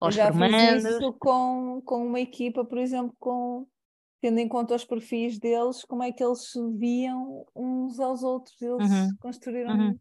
aos 0.00 0.14
já 0.14 0.26
formandos. 0.26 0.82
Fiz 0.82 0.84
isso 0.84 1.12
com, 1.14 1.82
com 1.84 2.06
uma 2.06 2.20
equipa, 2.20 2.64
por 2.64 2.78
exemplo, 2.78 3.14
com, 3.18 3.66
tendo 4.20 4.38
em 4.38 4.48
conta 4.48 4.74
os 4.74 4.84
perfis 4.84 5.38
deles, 5.38 5.84
como 5.84 6.02
é 6.02 6.12
que 6.12 6.22
eles 6.22 6.50
se 6.50 6.60
viam 6.72 7.46
uns 7.54 7.98
aos 8.00 8.22
outros. 8.22 8.60
Eles 8.60 8.90
uhum. 8.90 9.16
construíram 9.20 9.74
uhum. 9.74 9.98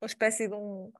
uma 0.00 0.06
espécie 0.06 0.48
de 0.48 0.54
um, 0.54 0.92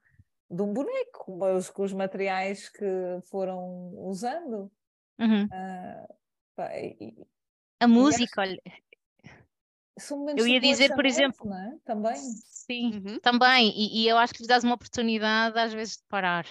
de 0.51 0.63
um 0.63 0.73
boneco 0.73 1.25
com 1.25 1.57
os, 1.57 1.71
com 1.71 1.83
os 1.83 1.93
materiais 1.93 2.69
que 2.69 2.87
foram 3.31 3.93
usando. 4.07 4.71
Uhum. 5.19 5.45
Uh, 5.45 6.15
pá, 6.55 6.71
e, 6.77 7.15
a 7.81 7.87
música, 7.87 8.41
olha. 8.41 8.61
Eu 10.37 10.47
ia 10.47 10.61
dizer, 10.61 10.95
por 10.95 11.07
exemplo, 11.07 11.53
é? 11.53 11.79
também. 11.85 12.17
Sim, 12.17 12.91
uhum. 12.95 13.19
também. 13.21 13.73
E, 13.75 14.03
e, 14.03 14.09
eu 14.09 14.19
acho 14.19 14.35
que 14.35 14.41
lhes 14.41 14.49
dás 14.49 14.65
uma 14.65 14.75
oportunidade 14.75 15.59
às 15.59 15.73
vezes 15.73 15.97
de 15.97 16.05
parar 16.09 16.47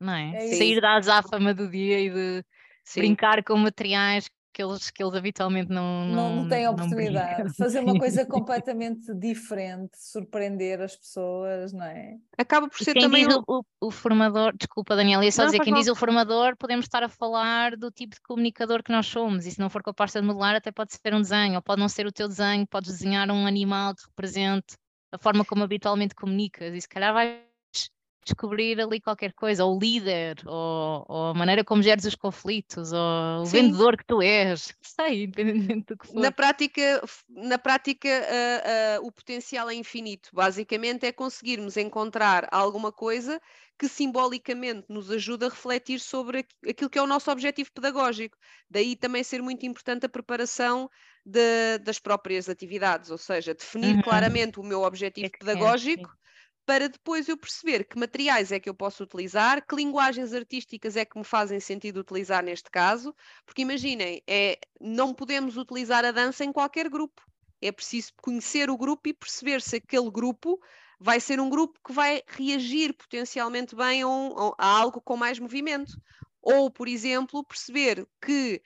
não 0.00 0.12
é? 0.12 0.34
é 0.36 0.54
Sair 0.56 0.80
da 0.80 0.96
azáfama 0.96 1.52
do 1.54 1.68
dia 1.70 2.00
e 2.00 2.10
de 2.10 2.44
Sim. 2.84 3.00
brincar 3.00 3.42
com 3.44 3.56
materiais 3.56 4.28
que 4.52 4.62
eles, 4.62 4.90
que 4.90 5.02
eles 5.02 5.14
habitualmente 5.14 5.70
não, 5.70 6.06
não, 6.06 6.36
não 6.36 6.48
têm 6.48 6.64
não 6.64 6.72
oportunidade. 6.72 7.36
brincam. 7.36 7.54
Fazer 7.54 7.80
uma 7.80 7.96
coisa 7.96 8.24
completamente 8.26 9.14
diferente, 9.14 9.92
surpreender 9.96 10.80
as 10.80 10.96
pessoas, 10.96 11.72
não 11.72 11.84
é? 11.84 12.16
Acaba 12.36 12.68
por 12.68 12.78
ser 12.78 12.94
quem 12.94 13.02
também 13.02 13.26
diz 13.26 13.36
o, 13.36 13.44
o- 13.46 13.64
o 13.86 13.90
formador, 13.90 14.52
desculpa 14.56 14.96
Daniela, 14.96 15.24
ia 15.24 15.30
só 15.30 15.42
Não, 15.42 15.46
dizer, 15.50 15.60
quem 15.60 15.72
mal. 15.72 15.80
diz 15.80 15.88
o 15.90 15.94
formador, 15.94 16.56
podemos 16.56 16.86
estar 16.86 17.02
a 17.02 17.08
falar 17.08 17.76
do 17.76 17.90
tipo 17.90 18.14
de 18.14 18.20
comunicador 18.22 18.82
que 18.82 18.90
nós 18.92 19.06
somos, 19.06 19.44
e 19.46 19.50
se 19.52 19.60
não 19.60 19.68
for 19.70 19.82
com 19.82 19.90
a 19.90 19.94
pasta 19.94 20.20
de 20.20 20.26
modelar, 20.26 20.54
até 20.56 20.72
pode 20.72 20.92
ser 20.92 21.14
um 21.14 21.20
desenho, 21.20 21.54
ou 21.56 21.62
pode 21.62 21.80
não 21.80 21.88
ser 21.88 22.06
o 22.06 22.12
teu 22.12 22.26
desenho, 22.26 22.66
podes 22.66 22.90
desenhar 22.92 23.30
um 23.30 23.46
animal 23.46 23.94
que 23.94 24.04
represente 24.06 24.74
a 25.12 25.18
forma 25.18 25.44
como 25.44 25.62
habitualmente 25.64 26.14
comunicas, 26.14 26.74
e 26.74 26.80
se 26.80 26.88
calhar 26.88 27.12
vais 27.12 27.38
descobrir 28.28 28.80
ali 28.80 29.00
qualquer 29.00 29.32
coisa, 29.34 29.64
ou 29.64 29.76
o 29.76 29.80
líder, 29.80 30.36
ou, 30.46 31.04
ou 31.08 31.26
a 31.30 31.34
maneira 31.34 31.64
como 31.64 31.82
geres 31.82 32.04
os 32.04 32.14
conflitos, 32.14 32.92
ou 32.92 33.46
o 33.46 33.50
Sim. 33.50 33.50
vendedor 33.50 33.96
que 33.96 34.04
tu 34.06 34.22
és, 34.22 34.74
sei, 34.82 35.24
independentemente 35.24 35.86
do 35.94 35.98
que 35.98 36.06
for. 36.06 36.24
Na 36.24 36.32
prática, 36.32 37.02
na 37.28 37.58
prática 37.58 38.08
ah, 38.08 38.96
ah, 38.96 39.00
o 39.02 39.12
potencial 39.12 39.68
é 39.68 39.74
infinito. 39.74 40.30
Basicamente 40.32 41.04
é 41.06 41.12
conseguirmos 41.12 41.76
encontrar 41.76 42.48
alguma 42.50 42.90
coisa 42.90 43.38
que 43.78 43.86
simbolicamente 43.88 44.86
nos 44.88 45.10
ajude 45.10 45.44
a 45.44 45.48
refletir 45.50 46.00
sobre 46.00 46.38
aqu- 46.40 46.70
aquilo 46.70 46.88
que 46.90 46.98
é 46.98 47.02
o 47.02 47.06
nosso 47.06 47.30
objetivo 47.30 47.70
pedagógico. 47.72 48.38
Daí 48.70 48.96
também 48.96 49.22
ser 49.22 49.42
muito 49.42 49.66
importante 49.66 50.06
a 50.06 50.08
preparação 50.08 50.88
de- 51.26 51.78
das 51.78 51.98
próprias 51.98 52.48
atividades, 52.48 53.10
ou 53.10 53.18
seja, 53.18 53.54
definir 53.54 53.98
Uhum. 53.98 54.00
claramente 54.00 54.58
o 54.58 54.64
meu 54.64 54.82
objetivo 54.82 55.30
que 55.30 55.38
queres, 55.50 55.90
pedagógico 55.94 56.08
para 56.68 56.86
depois 56.86 57.26
eu 57.30 57.36
perceber 57.38 57.84
que 57.84 57.98
materiais 57.98 58.52
é 58.52 58.60
que 58.60 58.68
eu 58.68 58.74
posso 58.74 59.02
utilizar, 59.02 59.66
que 59.66 59.74
linguagens 59.74 60.34
artísticas 60.34 60.96
é 60.96 61.04
que 61.06 61.16
me 61.16 61.24
fazem 61.24 61.58
sentido 61.58 62.00
utilizar 62.00 62.44
neste 62.44 62.70
caso, 62.70 63.14
porque 63.46 63.62
imaginem, 63.62 64.22
é, 64.26 64.58
não 64.78 65.14
podemos 65.14 65.56
utilizar 65.56 66.04
a 66.04 66.12
dança 66.12 66.44
em 66.44 66.52
qualquer 66.52 66.90
grupo. 66.90 67.22
É 67.62 67.72
preciso 67.72 68.12
conhecer 68.20 68.68
o 68.68 68.76
grupo 68.76 69.08
e 69.08 69.14
perceber 69.14 69.62
se 69.62 69.76
aquele 69.76 70.10
grupo 70.10 70.60
vai 71.00 71.18
ser 71.20 71.40
um 71.40 71.48
grupo 71.48 71.80
que 71.82 71.90
vai 71.90 72.22
reagir 72.26 72.92
potencialmente 72.92 73.74
bem 73.74 74.02
a, 74.02 74.06
um- 74.08 74.52
a 74.58 74.66
algo 74.66 75.00
com 75.00 75.16
mais 75.16 75.38
movimento. 75.38 75.96
Ou, 76.42 76.70
por 76.70 76.86
exemplo, 76.86 77.42
perceber 77.44 78.06
que, 78.20 78.60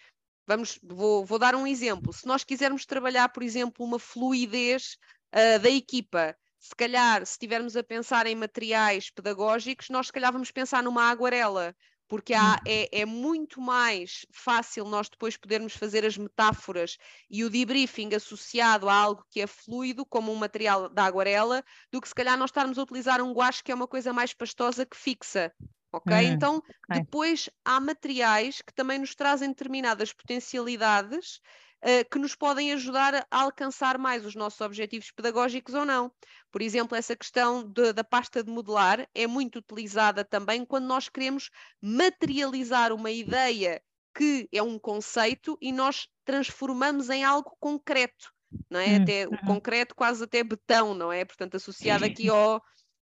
vamos, 0.45 0.77
vou, 0.83 1.25
vou 1.25 1.39
dar 1.39 1.55
um 1.55 1.69
exemplo, 1.69 2.13
se 2.13 2.27
nós 2.27 2.43
quisermos 2.43 2.85
trabalhar, 2.85 3.29
por 3.29 3.45
exemplo, 3.45 3.87
uma 3.87 4.01
fluidez 4.01 4.99
ah, 5.31 5.59
da 5.59 5.71
equipa, 5.71 6.37
se 6.63 6.75
calhar, 6.77 7.27
se 7.27 7.33
estivermos 7.33 7.77
a 7.77 7.83
pensar 7.85 8.27
em 8.27 8.37
materiais 8.37 9.11
pedagógicos, 9.11 9.89
nós 9.91 10.07
se 10.07 10.13
calhar 10.13 10.33
vamos 10.33 10.51
pensar 10.53 10.83
numa 10.83 11.11
aguarela, 11.11 11.75
porque 12.09 12.35
há- 12.35 12.61
é, 12.67 13.01
é 13.01 13.07
muito 13.07 13.61
mais 13.61 14.27
fácil 14.33 14.85
nós 14.85 15.09
depois 15.11 15.37
podermos 15.37 15.75
fazer 15.75 16.05
as 16.07 16.17
metáforas 16.17 16.97
e 17.31 17.45
o 17.45 17.51
debriefing 17.51 18.15
associado 18.15 18.89
a 18.89 18.95
algo 18.95 19.25
que 19.31 19.41
é 19.41 19.47
fluido, 19.47 20.07
como 20.07 20.31
um 20.33 20.37
material 20.37 20.89
da 20.89 21.05
aguarela, 21.05 21.65
do 21.93 22.01
que 22.01 22.09
se 22.09 22.15
calhar 22.15 22.37
nós 22.39 22.51
estarmos 22.51 22.79
a 22.79 22.83
utilizar 22.83 23.21
um 23.23 23.33
guache 23.33 23.63
que 23.65 23.73
é 23.73 23.75
uma 23.75 23.89
coisa 23.89 24.13
mais 24.13 24.33
pastosa 24.35 24.87
que 24.87 24.97
fixa. 24.97 25.53
Ok? 25.95 26.17
Hum, 26.17 26.27
então, 26.27 26.63
ok. 26.69 26.89
depois 26.89 27.51
há 27.65 27.79
materiais 27.81 28.63
que 28.63 28.73
também 28.75 28.99
nos 28.99 29.15
trazem 29.15 29.49
determinadas 29.51 30.13
potencialidades 30.13 31.41
eh, 31.83 32.05
que 32.05 32.19
nos 32.19 32.35
podem 32.35 32.73
ajudar 32.73 33.15
a 33.15 33.27
alcançar 33.31 33.99
mais 33.99 34.25
os 34.25 34.35
nossos 34.35 34.61
objetivos 34.61 35.11
pedagógicos 35.11 35.75
ou 35.75 35.85
não. 35.85 36.13
Por 36.51 36.63
exemplo, 36.63 36.97
essa 36.97 37.17
questão 37.17 37.65
de- 37.69 37.93
da 37.93 38.05
pasta 38.05 38.43
de 38.43 38.51
modelar 38.51 39.09
é 39.15 39.27
muito 39.27 39.59
utilizada 39.59 40.25
também 40.25 40.65
quando 40.65 40.87
nós 40.87 41.09
queremos 41.09 41.51
materializar 41.83 42.93
uma 42.93 43.11
ideia 43.11 43.83
que 44.17 44.49
é 44.53 44.63
um 44.63 44.79
conceito 44.79 45.57
e 45.61 45.73
nós 45.73 46.07
transformamos 46.25 47.09
em 47.11 47.25
algo 47.25 47.57
concreto, 47.59 48.31
não 48.71 48.79
é? 48.81 48.97
Hum, 48.97 48.97
Até 48.97 49.27
o 49.27 49.39
uhum. 49.39 49.39
concreto 49.39 49.95
quase 49.95 50.23
até 50.25 50.45
betão, 50.45 50.95
não 50.95 51.13
é? 51.13 51.25
Portanto, 51.25 51.57
associado 51.57 52.05
aqui 52.05 52.29
ao, 52.29 52.61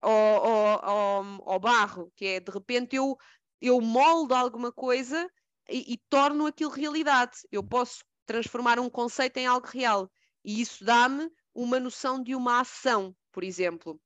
ao, 0.03 0.12
ao, 0.12 0.85
ao- 0.85 1.51
ao 1.53 1.61
barro, 1.61 2.12
que 2.17 2.27
é 2.27 2.41
de 2.41 2.51
repente 2.53 2.97
eu, 2.97 3.17
eu 3.61 3.81
moldo 3.81 4.35
alguma 4.35 4.73
coisa 4.73 5.29
e, 5.69 5.95
e 5.95 5.99
torno 6.09 6.47
aquilo 6.47 6.71
realidade. 6.71 7.39
Eu 7.51 7.62
posso 7.65 8.05
transformar 8.27 8.79
um 8.79 8.91
conceito 8.91 9.37
em 9.39 9.47
algo 9.47 9.66
real 9.66 10.11
e 10.45 10.61
isso 10.61 10.85
dá-me 10.85 11.31
uma 11.55 11.81
noção 11.81 12.22
de 12.22 12.35
uma 12.35 12.61
ação, 12.61 13.16
por 13.33 13.43
exemplo. 13.43 14.01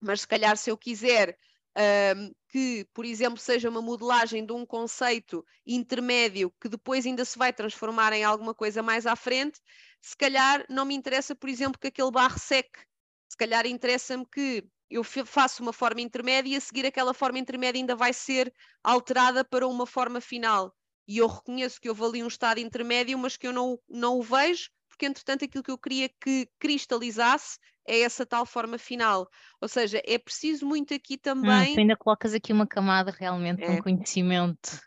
Mas 0.00 0.22
se 0.22 0.28
calhar 0.28 0.56
se 0.56 0.70
eu 0.70 0.76
quiser 0.76 1.38
ahm, 1.76 2.30
que, 2.48 2.86
por 2.92 3.04
exemplo, 3.04 3.38
seja 3.38 3.68
uma 3.68 3.82
modelagem 3.82 4.44
de 4.44 4.52
um 4.52 4.66
conceito 4.66 5.44
intermédio 5.66 6.52
que 6.60 6.68
depois 6.68 7.06
ainda 7.06 7.24
se 7.24 7.38
vai 7.38 7.52
transformar 7.52 8.12
em 8.12 8.24
alguma 8.24 8.54
coisa 8.54 8.82
mais 8.82 9.06
à 9.06 9.14
frente, 9.14 9.60
se 10.00 10.16
calhar 10.16 10.64
não 10.68 10.84
me 10.84 10.94
interessa, 10.94 11.34
por 11.34 11.48
exemplo, 11.48 11.78
que 11.78 11.88
aquele 11.88 12.10
barro 12.10 12.38
seque. 12.38 12.80
Se 13.28 13.36
calhar 13.36 13.66
interessa-me 13.66 14.26
que 14.26 14.64
eu 14.88 15.02
faço 15.02 15.62
uma 15.62 15.72
forma 15.72 16.00
intermédia 16.00 16.54
e 16.54 16.56
a 16.56 16.60
seguir 16.60 16.86
aquela 16.86 17.12
forma 17.12 17.38
intermédia 17.38 17.80
ainda 17.80 17.96
vai 17.96 18.12
ser 18.12 18.52
alterada 18.82 19.44
para 19.44 19.66
uma 19.66 19.86
forma 19.86 20.20
final. 20.20 20.75
E 21.08 21.18
eu 21.18 21.26
reconheço 21.28 21.80
que 21.80 21.88
houve 21.88 22.04
ali 22.04 22.22
um 22.22 22.28
estado 22.28 22.58
intermédio, 22.60 23.18
mas 23.18 23.36
que 23.36 23.46
eu 23.46 23.52
não, 23.52 23.74
o- 23.74 23.80
não 23.88 24.18
o 24.18 24.22
vejo, 24.22 24.70
porque 24.88 25.06
entretanto 25.06 25.44
aquilo 25.44 25.62
que 25.64 25.70
eu 25.70 25.78
queria 25.78 26.08
que 26.08 26.48
cristalizasse 26.58 27.58
é 27.86 28.00
essa 28.00 28.26
tal 28.26 28.44
forma 28.46 28.78
final. 28.78 29.28
Ou 29.60 29.68
seja, 29.68 30.02
é 30.04 30.18
preciso 30.18 30.66
muito 30.66 30.92
aqui 30.94 31.16
Hum, 31.16 31.20
também. 31.22 31.74
tu 31.74 31.80
ainda 31.80 31.96
colocas 31.96 32.34
aqui 32.34 32.52
uma 32.52 32.66
camada 32.66 33.10
realmente 33.16 33.64
de 33.64 33.64
É. 33.64 33.70
um 33.72 33.82
conhecimento 33.82 34.80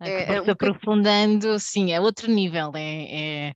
É- 0.00 0.34
é 0.34 0.40
um 0.42 0.44
se 0.44 0.50
boca- 0.52 0.52
aprofundando, 0.52 1.58
sim, 1.58 1.92
é 1.92 2.00
outro 2.00 2.30
nível. 2.30 2.72
É, 2.76 3.48
é- 3.50 3.54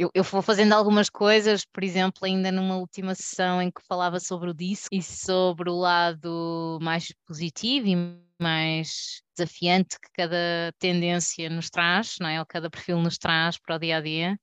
Eu, 0.00 0.10
eu 0.14 0.24
vou 0.24 0.40
fazendo 0.40 0.72
algumas 0.72 1.10
coisas, 1.10 1.66
por 1.66 1.84
exemplo, 1.84 2.24
ainda 2.24 2.50
numa 2.50 2.78
última 2.78 3.14
sessão 3.14 3.60
em 3.60 3.70
que 3.70 3.82
falava 3.86 4.18
sobre 4.18 4.48
o 4.48 4.54
disco 4.54 4.88
e 4.90 5.02
sobre 5.02 5.68
o 5.68 5.76
lado 5.76 6.78
mais 6.80 7.12
positivo 7.26 7.86
e 7.86 7.96
mais 8.40 9.22
desafiante 9.36 10.00
que 10.00 10.08
cada 10.14 10.72
tendência 10.78 11.50
nos 11.50 11.68
traz, 11.68 12.16
não 12.18 12.28
é? 12.28 12.40
Ou 12.40 12.46
cada 12.46 12.70
perfil 12.70 12.96
nos 12.98 13.18
traz 13.18 13.58
para 13.58 13.76
o 13.76 13.78
dia 13.78 13.98
a 13.98 14.00
dia. 14.00 14.40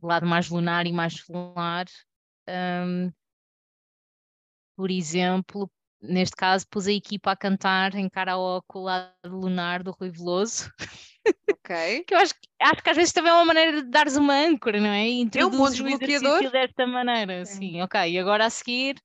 O 0.00 0.06
lado 0.06 0.26
mais 0.26 0.48
lunar 0.48 0.86
e 0.86 0.92
mais 0.92 1.20
solar. 1.20 1.84
Hum, 2.48 3.12
por 4.74 4.90
exemplo, 4.90 5.70
neste 6.02 6.36
caso, 6.36 6.66
pus 6.70 6.86
a 6.86 6.92
equipa 6.92 7.32
a 7.32 7.36
cantar 7.36 7.94
em 7.94 8.08
karaoke 8.08 8.76
o 8.76 8.80
lado 8.82 9.12
lunar 9.26 9.82
do 9.82 9.90
Rui 9.92 10.10
Veloso, 10.10 10.70
Ok. 11.50 11.68
que 12.06 12.14
eu 12.14 12.18
acho, 12.18 12.34
que- 12.34 12.48
acho 12.60 12.82
que 12.82 12.90
às 12.90 12.96
vezes 12.96 13.12
também 13.12 13.30
é 13.30 13.34
uma 13.34 13.44
maneira 13.44 13.82
de 13.82 13.90
dares 13.90 14.16
uma 14.16 14.34
âncora, 14.34 14.80
não 14.80 14.88
é? 14.90 15.08
E 15.08 15.12
É 15.12 15.44
um 15.44 15.50
bom 15.50 15.66
introduzes 15.66 15.80
o 15.80 15.98
desbloqueador. 15.98 16.50
desta 16.52 16.86
maneira, 16.86 17.44
sim, 17.44 17.80
ok. 17.82 18.00
E 18.12 18.18
agora 18.18 18.46
a 18.46 18.50
seguir, 18.50 18.96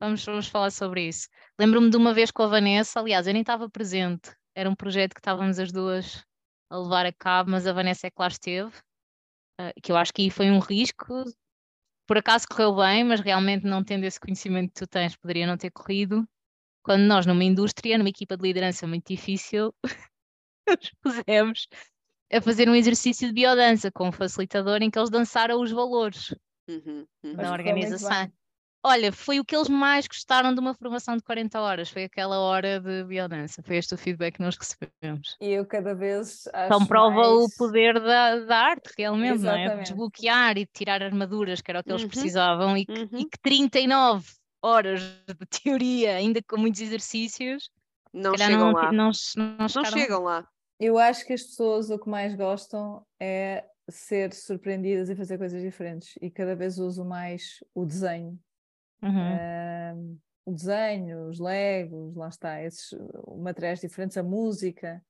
vamos, 0.00 0.24
vamos 0.24 0.48
falar 0.48 0.70
sobre 0.70 1.08
isso. 1.08 1.28
Lembro-me 1.58 1.90
de 1.90 1.96
uma 1.96 2.12
vez 2.14 2.30
com 2.30 2.42
a 2.42 2.46
Vanessa, 2.48 3.00
aliás, 3.00 3.26
eu 3.26 3.32
nem 3.32 3.42
estava 3.42 3.68
presente, 3.70 4.34
era 4.54 4.68
um 4.68 4.74
projeto 4.74 5.14
que 5.14 5.20
estávamos 5.20 5.58
as 5.58 5.70
duas 5.72 6.24
a 6.70 6.78
levar 6.78 7.06
a 7.06 7.12
cabo, 7.12 7.50
mas 7.50 7.66
a 7.66 7.72
Vanessa 7.72 8.06
é 8.06 8.10
que 8.10 8.20
lá 8.20 8.28
esteve, 8.28 8.72
ah, 9.60 9.72
que 9.82 9.90
eu 9.92 9.96
acho 9.96 10.12
que 10.12 10.22
aí 10.22 10.30
foi 10.30 10.50
um 10.50 10.58
risco, 10.58 11.24
por 12.06 12.18
acaso 12.18 12.46
correu 12.48 12.74
bem, 12.76 13.04
mas 13.04 13.20
realmente 13.20 13.64
não 13.64 13.84
tendo 13.84 14.04
esse 14.04 14.18
conhecimento 14.20 14.68
que 14.74 14.80
tu 14.80 14.86
tens, 14.86 15.16
poderia 15.16 15.46
não 15.46 15.56
ter 15.56 15.70
corrido. 15.70 16.26
Quando 16.88 17.02
nós, 17.02 17.26
numa 17.26 17.44
indústria, 17.44 17.98
numa 17.98 18.08
equipa 18.08 18.34
de 18.34 18.42
liderança 18.44 18.86
muito 18.86 19.08
difícil, 19.08 19.74
nos 20.66 20.90
pusemos 21.02 21.68
a 22.32 22.40
fazer 22.40 22.66
um 22.66 22.74
exercício 22.74 23.28
de 23.28 23.34
biodança 23.34 23.92
com 23.92 24.08
um 24.08 24.12
facilitador 24.12 24.78
em 24.80 24.90
que 24.90 24.98
eles 24.98 25.10
dançaram 25.10 25.60
os 25.60 25.70
valores 25.70 26.34
Uhum, 26.66 26.80
uhum. 26.98 27.06
Mas 27.24 27.36
da 27.36 27.52
organização. 27.52 28.32
Olha, 28.82 29.12
foi 29.12 29.38
o 29.38 29.44
que 29.44 29.54
eles 29.54 29.68
mais 29.68 30.06
gostaram 30.06 30.54
de 30.54 30.60
uma 30.60 30.72
formação 30.72 31.14
de 31.14 31.22
40 31.22 31.60
horas, 31.60 31.90
foi 31.90 32.04
aquela 32.04 32.38
hora 32.38 32.80
de 32.80 33.04
biodança, 33.04 33.62
foi 33.62 33.76
este 33.76 33.92
o 33.92 33.98
feedback 33.98 34.36
que 34.36 34.42
nós 34.42 34.56
recebemos. 34.56 35.36
E 35.42 35.50
eu 35.50 35.66
cada 35.66 35.94
vez 35.94 36.46
acho 36.54 36.66
Então 36.74 36.86
prova 36.86 37.20
o 37.20 37.38
mais- 37.40 37.56
poder 37.56 38.00
da, 38.00 38.36
da 38.40 38.56
arte, 38.56 38.94
realmente, 38.96 39.40
não 39.42 39.50
é? 39.50 39.56
De 39.56 39.64
Exatamente. 39.64 39.88
desbloquear 39.88 40.52
e 40.56 40.64
de 40.64 40.70
tirar 40.72 41.02
armaduras, 41.02 41.60
que 41.60 41.70
era 41.70 41.80
o 41.80 41.84
que 41.84 41.90
eles 41.90 42.02
Uhum, 42.02 42.08
precisavam, 42.08 42.76
e 42.78 42.86
que, 42.86 42.92
e 42.92 43.02
uhum. 43.02 43.28
que 43.28 43.38
39 43.42 44.37
horas 44.62 45.00
de 45.26 45.46
teoria, 45.62 46.16
ainda 46.16 46.42
com 46.42 46.56
muitos 46.56 46.80
exercícios, 46.80 47.70
Não 48.12 48.36
chegam 48.36 48.58
não, 48.58 48.72
lá. 48.72 48.92
não, 48.92 49.10
não, 49.36 49.56
Não 49.58 49.84
chegam 49.84 50.22
lá. 50.22 50.48
Eu 50.80 50.98
acho 50.98 51.26
que 51.26 51.32
as 51.32 51.42
pessoas 51.42 51.90
o 51.90 51.98
que 51.98 52.08
mais 52.08 52.34
gostam 52.34 53.04
é 53.18 53.64
ser 53.90 54.32
surpreendidas 54.32 55.08
e 55.08 55.16
fazer 55.16 55.38
coisas 55.38 55.62
diferentes. 55.62 56.14
E 56.20 56.30
cada 56.30 56.54
vez 56.54 56.78
uso 56.78 57.04
mais 57.04 57.62
o 57.74 57.84
desenho. 57.84 58.38
Uhum. 59.02 60.18
O 60.44 60.52
desenho, 60.52 61.28
os 61.28 61.38
legos, 61.38 62.14
lá 62.14 62.28
está, 62.28 62.62
esses 62.62 62.92
uh, 62.92 63.36
materiais 63.36 63.80
diferentes, 63.80 64.16
a 64.16 64.22
música, 64.22 65.02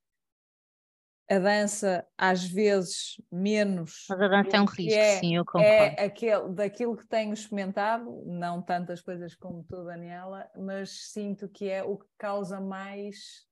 a 1.31 1.39
dança, 1.39 2.07
às 2.17 2.45
vezes 2.45 3.21
menos. 3.31 4.07
Mas 4.09 4.21
a 4.21 4.29
dança 4.29 4.57
é 4.57 4.61
um 4.61 4.65
risco, 4.65 4.99
é- 4.99 5.21
sim, 5.21 5.37
eu 5.37 5.45
concordo. 5.45 5.67
É 5.69 6.05
aquele, 6.05 6.49
daquilo 6.55 6.97
que 6.97 7.07
tenho 7.07 7.35
experimentado, 7.35 8.23
não 8.25 8.63
tantas 8.63 9.03
coisas 9.03 9.35
como 9.35 9.63
tu, 9.65 9.85
Daniela, 9.85 10.49
mas 10.57 11.11
sinto 11.13 11.49
que 11.49 11.69
é 11.69 11.83
o 11.83 11.99
que 11.99 12.07
causa 12.17 12.61
mais 12.61 13.47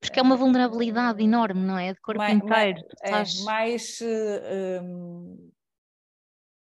Porque 0.00 0.18
é 0.18 0.22
uma 0.22 0.36
vulnerabilidade 0.36 1.22
enorme, 1.22 1.60
não 1.60 1.78
é? 1.78 1.92
De 1.92 2.00
corpo 2.00 2.18
mais, 2.18 2.34
inteiro. 2.34 2.80
Mais, 2.80 3.28
estás... 3.28 3.40
é, 3.40 3.44
mais 3.44 4.00
uh, 4.00 4.82
um... 4.82 5.52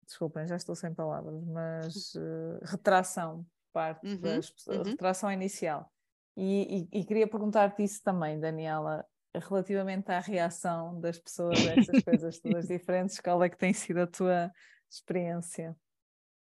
desculpem, 0.04 0.46
já 0.48 0.56
estou 0.56 0.74
sem 0.74 0.92
palavras, 0.92 1.44
mas 1.44 2.14
uh, 2.16 2.58
retração 2.64 3.46
parte 3.72 4.06
uhum, 4.06 4.20
das 4.20 4.50
pessoas, 4.50 4.78
uhum. 4.78 4.84
retração 4.84 5.30
inicial. 5.30 5.90
E, 6.36 6.88
e, 6.92 7.00
e 7.00 7.04
queria 7.04 7.28
perguntar-te 7.28 7.84
isso 7.84 8.02
também, 8.02 8.40
Daniela, 8.40 9.04
relativamente 9.34 10.10
à 10.10 10.20
reação 10.20 11.00
das 11.00 11.18
pessoas 11.18 11.58
a 11.66 11.72
estas 11.74 12.02
coisas 12.02 12.38
todas 12.38 12.66
diferentes, 12.68 13.20
qual 13.20 13.42
é 13.42 13.48
que 13.48 13.58
tem 13.58 13.72
sido 13.72 14.00
a 14.00 14.06
tua 14.06 14.50
experiência? 14.90 15.76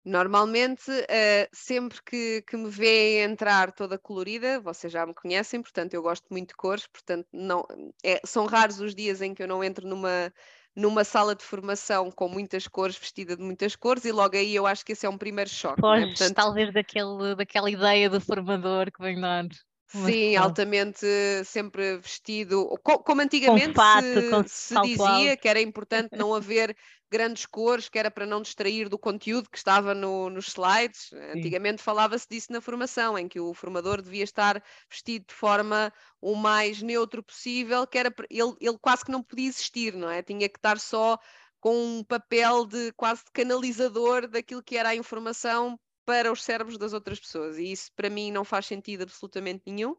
Normalmente, 0.05 0.90
uh, 0.90 1.49
sempre 1.53 2.03
que, 2.03 2.43
que 2.43 2.57
me 2.57 2.68
vêem 2.68 3.22
entrar 3.22 3.70
toda 3.70 3.97
colorida, 3.97 4.61
vocês 4.61 4.93
já 4.93 5.07
me 5.07 5.14
conhecem, 5.14 5.62
portanto 5.62 5.95
eu 5.95 6.03
gosto 6.03 6.26
muito 6.28 6.49
de 6.49 6.57
cores, 6.57 6.88
portanto 6.88 7.28
não, 7.32 7.64
é, 8.05 8.20
são 8.24 8.47
raros 8.47 8.80
os 8.80 8.97
dias 8.97 9.22
em 9.22 9.32
que 9.32 9.45
eu 9.45 9.47
não 9.47 9.62
entro 9.62 9.86
numa, 9.86 10.32
numa 10.74 11.05
sala 11.05 11.36
de 11.36 11.45
formação 11.45 12.11
com 12.11 12.28
muitas 12.28 12.66
cores, 12.66 12.99
vestida 12.99 13.36
de 13.36 13.43
muitas 13.45 13.76
cores, 13.76 14.05
e 14.05 14.11
logo 14.11 14.36
aí 14.36 14.53
eu 14.53 14.66
acho 14.66 14.84
que 14.84 14.90
esse 14.90 15.07
é 15.07 15.09
um 15.09 15.16
primeiro 15.16 15.51
choque. 15.51 15.80
Pois, 15.80 16.01
né? 16.01 16.07
Portanto, 16.09 16.34
talvez 16.34 16.72
daquele, 16.74 17.36
daquela 17.36 17.70
ideia 17.70 18.11
do 18.11 18.20
formador 18.20 18.90
que 18.90 19.01
vem 19.01 19.20
dar. 19.20 19.47
Sim, 19.93 20.36
altamente 20.36 21.07
sempre 21.45 21.99
vestido, 21.99 22.66
como 22.82 23.20
antigamente 23.20 23.74
fato, 23.74 24.49
se, 24.49 24.74
se 24.74 24.80
dizia 24.80 25.36
que 25.36 25.49
era 25.49 25.61
importante 25.61 26.16
não 26.16 26.34
haver 26.34 26.74
grandes 27.11 27.45
cores, 27.45 27.90
que 27.90 27.99
era 27.99 28.11
para 28.11 28.24
não 28.24 28.40
distrair 28.40 28.88
do 28.88 28.99
conteúdo 28.99 29.51
que 29.51 29.59
estava 29.59 29.95
no, 29.95 30.30
nos 30.30 30.49
slides. 30.49 31.11
Sim. 31.11 31.38
Antigamente 31.38 31.82
falava-se 31.82 32.26
disso 32.26 32.51
na 32.51 32.61
formação, 32.62 33.18
em 33.18 33.28
que 33.28 33.38
o 33.38 33.53
formador 33.53 34.01
devia 34.01 34.24
estar 34.24 34.62
vestido 34.88 35.26
de 35.28 35.34
forma 35.34 35.93
o 36.22 36.34
mais 36.34 36.80
neutro 36.80 37.22
possível, 37.22 37.86
que 37.86 37.99
era 37.99 38.12
ele, 38.30 38.55
ele 38.59 38.78
quase 38.80 39.05
que 39.05 39.12
não 39.12 39.22
podia 39.22 39.49
existir, 39.49 39.93
não 39.93 40.11
é? 40.11 40.22
Tinha 40.22 40.49
que 40.49 40.59
estar 40.59 40.80
só 40.80 41.18
com 41.61 41.99
um 41.99 42.03
papel 42.03 42.66
de 42.66 42.93
quase 42.93 43.24
de 43.26 43.30
canalizador 43.30 44.26
daquilo 44.26 44.62
que 44.62 44.76
era 44.76 44.88
a 44.88 44.97
informação 44.97 45.78
para 46.05 46.30
os 46.32 46.42
cérebros 46.42 46.78
das 46.78 46.92
outras 46.92 47.18
pessoas. 47.18 47.59
E 47.59 47.72
isso 47.72 47.90
para 47.94 48.11
mim 48.11 48.30
não 48.30 48.44
faz 48.44 48.66
sentido 48.66 49.03
absolutamente 49.03 49.62
nenhum. 49.66 49.96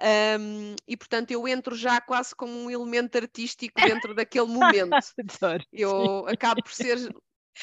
Um, 0.00 0.74
e 0.88 0.96
portanto 0.96 1.30
eu 1.30 1.46
entro 1.46 1.76
já 1.76 2.00
quase 2.00 2.34
como 2.34 2.52
um 2.52 2.70
elemento 2.70 3.16
artístico 3.18 3.80
dentro 3.80 4.14
daquele 4.14 4.46
momento. 4.48 4.90
eu 5.72 6.26
acabo 6.26 6.62
por 6.62 6.72
ser 6.72 6.98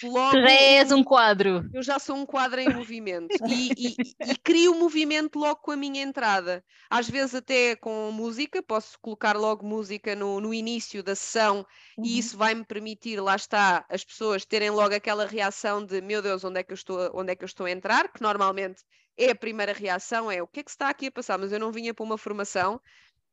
Logo, 0.04 0.32
tu 0.32 0.42
já 0.42 0.52
és 0.52 0.92
um 0.92 1.04
quadro. 1.04 1.68
Eu 1.74 1.82
já 1.82 2.00
sou 2.00 2.16
um 2.16 2.26
quadro 2.26 2.60
em 2.60 2.70
movimento 2.70 3.36
e, 3.48 3.72
e, 3.76 3.96
e, 4.32 4.36
crio 4.38 4.76
movimento 4.76 5.38
logo 5.40 5.58
com 5.58 5.72
a 5.72 5.76
minha 5.76 6.02
entrada. 6.02 6.64
Às 6.90 7.10
vezes 7.10 7.36
até 7.36 7.76
com 7.76 8.12
música, 8.12 8.62
posso 8.62 8.98
colocar 9.02 9.36
logo 9.36 9.66
música 9.66 10.16
no, 10.16 10.40
no 10.40 10.54
início 10.54 11.02
da 11.02 11.16
sessão 11.16 11.66
uhum. 11.98 12.06
e 12.06 12.20
isso 12.20 12.38
vai-me 12.38 12.64
permitir, 12.64 13.20
lá 13.20 13.36
está, 13.36 13.86
as 13.90 14.04
pessoas 14.06 14.46
terem 14.46 14.70
logo 14.70 14.94
aquela 14.94 15.26
reação 15.26 15.84
de 15.84 16.02
meu 16.02 16.22
Deus, 16.22 16.44
onde 16.44 16.60
é 16.60 16.64
que 16.64 16.72
eu 16.72 16.76
estou, 16.76 17.12
onde 17.14 17.32
é 17.32 17.36
que 17.36 17.44
eu 17.44 17.48
estou 17.48 17.66
a 17.66 17.72
entrar? 17.72 18.12
Que 18.12 18.22
normalmente 18.22 18.84
é 19.18 19.32
a 19.32 19.36
primeira 19.36 19.74
reação, 19.74 20.32
é 20.32 20.42
o 20.42 20.48
que 20.48 20.62
é 20.62 20.64
que 20.64 20.72
se 20.72 20.76
está 20.76 20.90
aqui 20.90 21.08
a 21.08 21.12
passar? 21.12 21.38
Mas 21.38 21.52
eu 21.52 21.60
não 21.60 21.72
vinha 21.72 21.94
para 21.94 22.06
uma 22.06 22.18
formação 22.18 22.80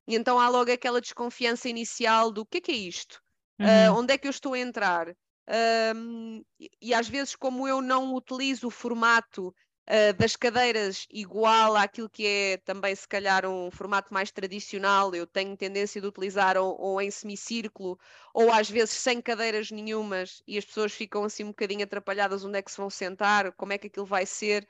e 0.09 0.17
então 0.17 0.41
há 0.41 0.49
logo 0.49 0.73
aquela 0.73 1.01
desconfiança 1.01 1.69
inicial 1.69 2.33
do 2.33 2.47
que 2.47 2.59
é 2.59 2.61
que 2.61 2.73
é 2.73 2.77
isto? 2.77 3.21
Uhum. 3.59 3.67
Uh, 3.67 3.99
onde 3.99 4.13
é 4.13 4.19
que 4.19 4.27
eu 4.27 4.31
estou 4.31 4.55
a 4.55 4.59
entrar? 4.59 5.15
Um, 5.49 6.43
e 6.81 6.93
às 6.93 7.09
vezes, 7.09 7.37
como 7.37 7.69
eu 7.69 7.81
não 7.81 8.15
utilizo 8.15 8.67
o 8.67 8.71
formato 8.71 9.49
uh, 9.49 10.13
das 10.19 10.35
cadeiras 10.35 11.07
igual 11.11 11.77
àquilo 11.77 12.11
que 12.11 12.27
é 12.27 12.57
também, 12.59 12.95
se 12.95 13.07
calhar, 13.07 13.47
um 13.47 13.71
formato 13.71 14.13
mais 14.13 14.31
tradicional, 14.33 15.15
eu 15.15 15.27
tenho 15.27 15.57
tendência 15.57 16.01
de 16.01 16.07
utilizar 16.07 16.57
ou, 16.57 16.77
ou 16.81 17.01
em 17.01 17.11
semicírculo 17.11 17.99
ou 18.35 18.53
às 18.53 18.69
vezes 18.69 18.95
sem 18.95 19.21
cadeiras 19.21 19.71
nenhumas 19.71 20.43
e 20.47 20.59
as 20.59 20.65
pessoas 20.65 20.93
ficam 20.93 21.25
assim 21.25 21.45
um 21.45 21.49
bocadinho 21.49 21.85
atrapalhadas 21.85 22.45
onde 22.45 22.59
é 22.59 22.63
que 22.63 22.71
se 22.71 22.77
vão 22.77 22.91
sentar, 22.91 23.53
como 23.53 23.73
é 23.73 23.79
que 23.79 23.87
aquilo 23.87 24.07
vai 24.07 24.27
ser, 24.27 24.67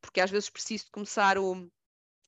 porque 0.00 0.20
às 0.20 0.30
vezes 0.30 0.48
preciso 0.48 0.84
de 0.84 0.90
começar 0.92 1.38
o 1.38 1.68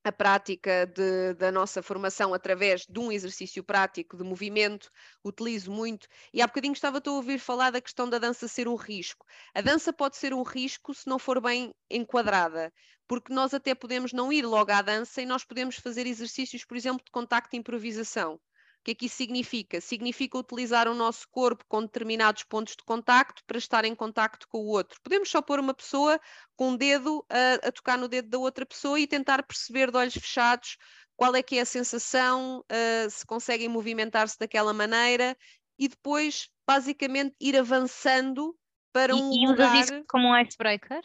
a 0.05 0.11
prática 0.13 0.87
de, 0.87 1.35
da 1.35 1.53
nossa 1.53 1.83
formação 1.83 2.35
através 2.35 2.87
de 2.87 2.99
um 2.99 3.11
exercício 3.13 3.63
prático 3.63 4.17
de 4.17 4.25
movimento, 4.25 4.91
utilizo 5.25 5.71
muito. 5.71 6.09
E 6.33 6.43
há 6.43 6.47
bocadinho 6.47 6.73
estava 6.73 7.01
a 7.05 7.11
ouvir 7.11 7.39
falar 7.39 7.71
da 7.71 7.81
questão 7.81 8.09
da 8.09 8.19
dança 8.19 8.49
ser 8.49 8.67
um 8.69 8.75
risco. 8.75 9.25
A 9.55 9.61
dança 9.61 9.93
pode 9.93 10.17
ser 10.17 10.35
um 10.35 10.43
risco 10.43 10.95
se 10.95 11.09
não 11.09 11.19
for 11.19 11.41
bem 11.41 11.73
enquadrada, 11.91 12.73
porque 13.07 13.33
nós 13.33 13.55
até 13.55 13.75
podemos 13.75 14.13
não 14.13 14.33
ir 14.33 14.45
logo 14.45 14.73
à 14.73 14.83
dança 14.83 15.23
e 15.23 15.27
nós 15.27 15.45
podemos 15.45 15.77
fazer 15.77 16.07
exercícios, 16.07 16.65
por 16.65 16.77
exemplo, 16.77 17.05
de 17.05 17.11
contacto 17.11 17.55
e 17.55 17.59
improvisação. 17.59 18.41
O 18.83 18.85
que 18.85 18.91
é 18.91 18.95
que 18.97 19.07
isso 19.07 19.15
significa? 19.15 19.81
Significa 19.81 20.37
utilizar 20.37 20.89
o 20.89 20.95
nosso 20.95 21.29
corpo 21.31 21.65
com 21.69 21.83
determinados 21.83 22.43
pontos 22.43 22.75
de 22.75 22.83
contacto 22.83 23.41
para 23.47 23.57
estar 23.57 23.85
em 23.85 23.95
contacto 23.95 24.49
com 24.49 24.59
o 24.59 24.67
outro. 24.67 25.01
Podemos 25.05 25.31
só 25.31 25.41
pôr 25.41 25.61
uma 25.61 25.73
pessoa 25.73 26.21
com 26.57 26.71
um 26.71 26.77
dedo 26.77 27.25
a, 27.31 27.69
a 27.69 27.71
tocar 27.71 27.97
no 27.97 28.09
dedo 28.09 28.29
da 28.29 28.39
outra 28.39 28.67
pessoa 28.67 28.99
e 28.99 29.07
tentar 29.07 29.45
perceber 29.45 29.93
de 29.93 29.99
olhos 29.99 30.15
fechados 30.15 30.79
qual 31.15 31.37
é 31.37 31.45
que 31.45 31.59
é 31.59 31.61
a 31.61 31.65
sensação, 31.65 32.65
uh, 32.69 33.09
se 33.09 33.25
conseguem 33.25 33.69
movimentar-se 33.69 34.37
daquela 34.37 34.73
maneira 34.73 35.37
e 35.79 35.87
depois, 35.87 36.49
basicamente, 36.67 37.37
ir 37.41 37.57
avançando 37.57 38.53
para 38.93 39.15
um 39.15 39.33
e, 39.33 39.47
lugar... 39.47 39.77
E 39.77 39.79
usas 39.79 39.91
isso 39.91 40.05
como 40.09 40.27
um 40.27 40.37
icebreaker? 40.37 41.03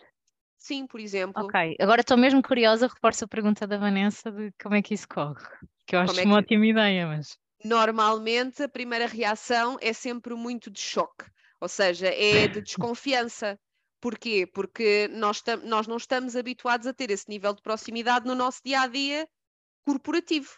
Sim, 0.58 0.88
por 0.88 1.00
exemplo. 1.00 1.46
Ok, 1.46 1.76
agora 1.80 2.02
estou 2.02 2.18
mesmo 2.18 2.42
curiosa, 2.42 2.88
reforço 2.88 3.26
a 3.26 3.28
pergunta 3.28 3.68
da 3.68 3.78
Vanessa 3.78 4.32
de 4.32 4.52
como 4.60 4.74
é 4.74 4.82
que 4.82 4.96
isso 4.96 5.08
corre, 5.08 5.46
que 5.86 5.96
eu 5.96 6.00
acho 6.00 6.20
é 6.20 6.24
uma 6.26 6.42
que... 6.42 6.46
ótima 6.46 6.66
ideia, 6.66 7.06
mas 7.06 7.38
normalmente 7.64 8.64
a 8.64 8.70
primeira 8.70 9.08
reação 9.08 9.78
é 9.82 9.94
sempre 9.94 10.34
muito 10.36 10.70
de 10.70 10.80
choque, 10.80 11.26
ou 11.60 11.68
seja, 11.68 12.08
é 12.08 12.48
de 12.48 12.62
desconfiança. 12.62 13.60
Porquê? 14.00 14.46
Porque 14.46 15.10
nós, 15.12 15.44
nós 15.64 15.88
não 15.88 15.98
estamos 15.98 16.36
habituados 16.36 16.86
a 16.86 16.94
ter 16.94 17.10
esse 17.10 17.28
nível 17.28 17.54
de 17.54 17.62
proximidade 17.62 18.28
no 18.28 18.36
nosso 18.36 18.62
dia 18.64 18.82
a 18.82 18.88
dia 18.88 19.28
corporativo. 19.86 20.50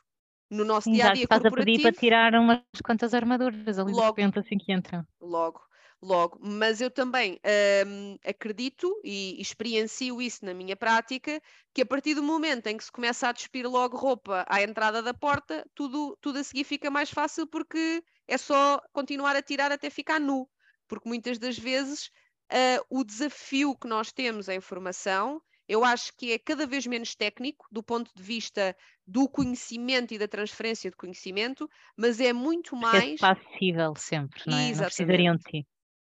No 0.52 0.66
nosso 0.66 0.92
dia 0.92 1.10
a 1.10 1.14
dia 1.14 1.24
estás 1.24 1.42
corporativo. 1.42 1.78
Estás 1.78 1.86
a 1.86 2.00
pedir 2.00 2.10
para 2.12 2.32
tirar 2.32 2.40
umas 2.40 2.82
quantas 2.84 3.14
armaduras 3.14 3.80
ali 3.80 3.92
logo, 3.94 4.16
de 4.16 4.22
repente 4.22 4.40
assim 4.40 4.58
que 4.58 4.74
entram. 4.74 5.06
Logo 5.22 5.69
logo. 6.02 6.40
Mas 6.42 6.82
eu 6.82 6.90
também 6.90 7.40
hum, 7.86 8.18
acredito 8.26 9.00
e 9.04 9.40
experiencio 9.42 10.22
isso 10.22 10.46
na 10.46 10.54
minha 10.54 10.76
prática, 10.76 11.42
que 11.74 11.82
a 11.82 11.86
partir 11.86 12.16
do 12.16 12.24
momento 12.24 12.68
em 12.68 12.78
que 12.78 12.84
se 12.84 12.92
começa 12.92 13.28
a 13.28 13.32
despir 13.32 13.70
logo 13.70 13.98
roupa 13.98 14.46
à 14.48 14.62
entrada 14.62 15.02
da 15.02 15.14
porta, 15.14 15.66
tudo, 15.76 16.18
tudo 16.22 16.40
a 16.40 16.44
seguir 16.44 16.64
fica 16.64 16.90
mais 16.90 17.10
fácil 17.10 17.48
porque 17.48 18.04
é 18.28 18.38
só 18.38 18.82
continuar 18.94 19.36
a 19.36 19.42
tirar 19.42 19.72
até 19.72 19.90
ficar 19.90 20.20
nu. 20.20 20.50
Porque 20.88 21.08
muitas 21.08 21.38
das 21.38 21.58
vezes 21.58 22.08
uh, 22.52 22.86
o 22.90 23.04
desafio 23.04 23.76
que 23.76 23.88
nós 23.88 24.12
temos 24.12 24.48
em 24.50 24.60
formação 24.60 25.42
eu 25.70 25.86
acho 25.86 26.12
que 26.18 26.32
é 26.32 26.40
cada 26.40 26.66
vez 26.66 26.88
menos 26.88 27.14
técnico 27.14 27.68
do 27.72 27.84
ponto 27.84 28.12
de 28.16 28.24
vista 28.24 28.76
do 29.06 29.30
conhecimento 29.30 30.16
e 30.16 30.18
da 30.18 30.28
transferência 30.28 30.90
de 30.90 30.98
conhecimento, 30.98 31.70
mas 31.96 32.20
é 32.20 32.34
muito 32.34 32.76
é 32.76 32.80
mais. 32.80 33.22
É 33.22 33.36
passível 33.36 33.94
sempre, 33.96 34.42
não 34.48 34.58
é? 34.58 34.70
Exatamente. 34.70 34.80
Não 34.80 34.86
precisariam 34.86 35.36
de 35.36 35.44
ti. 35.44 35.68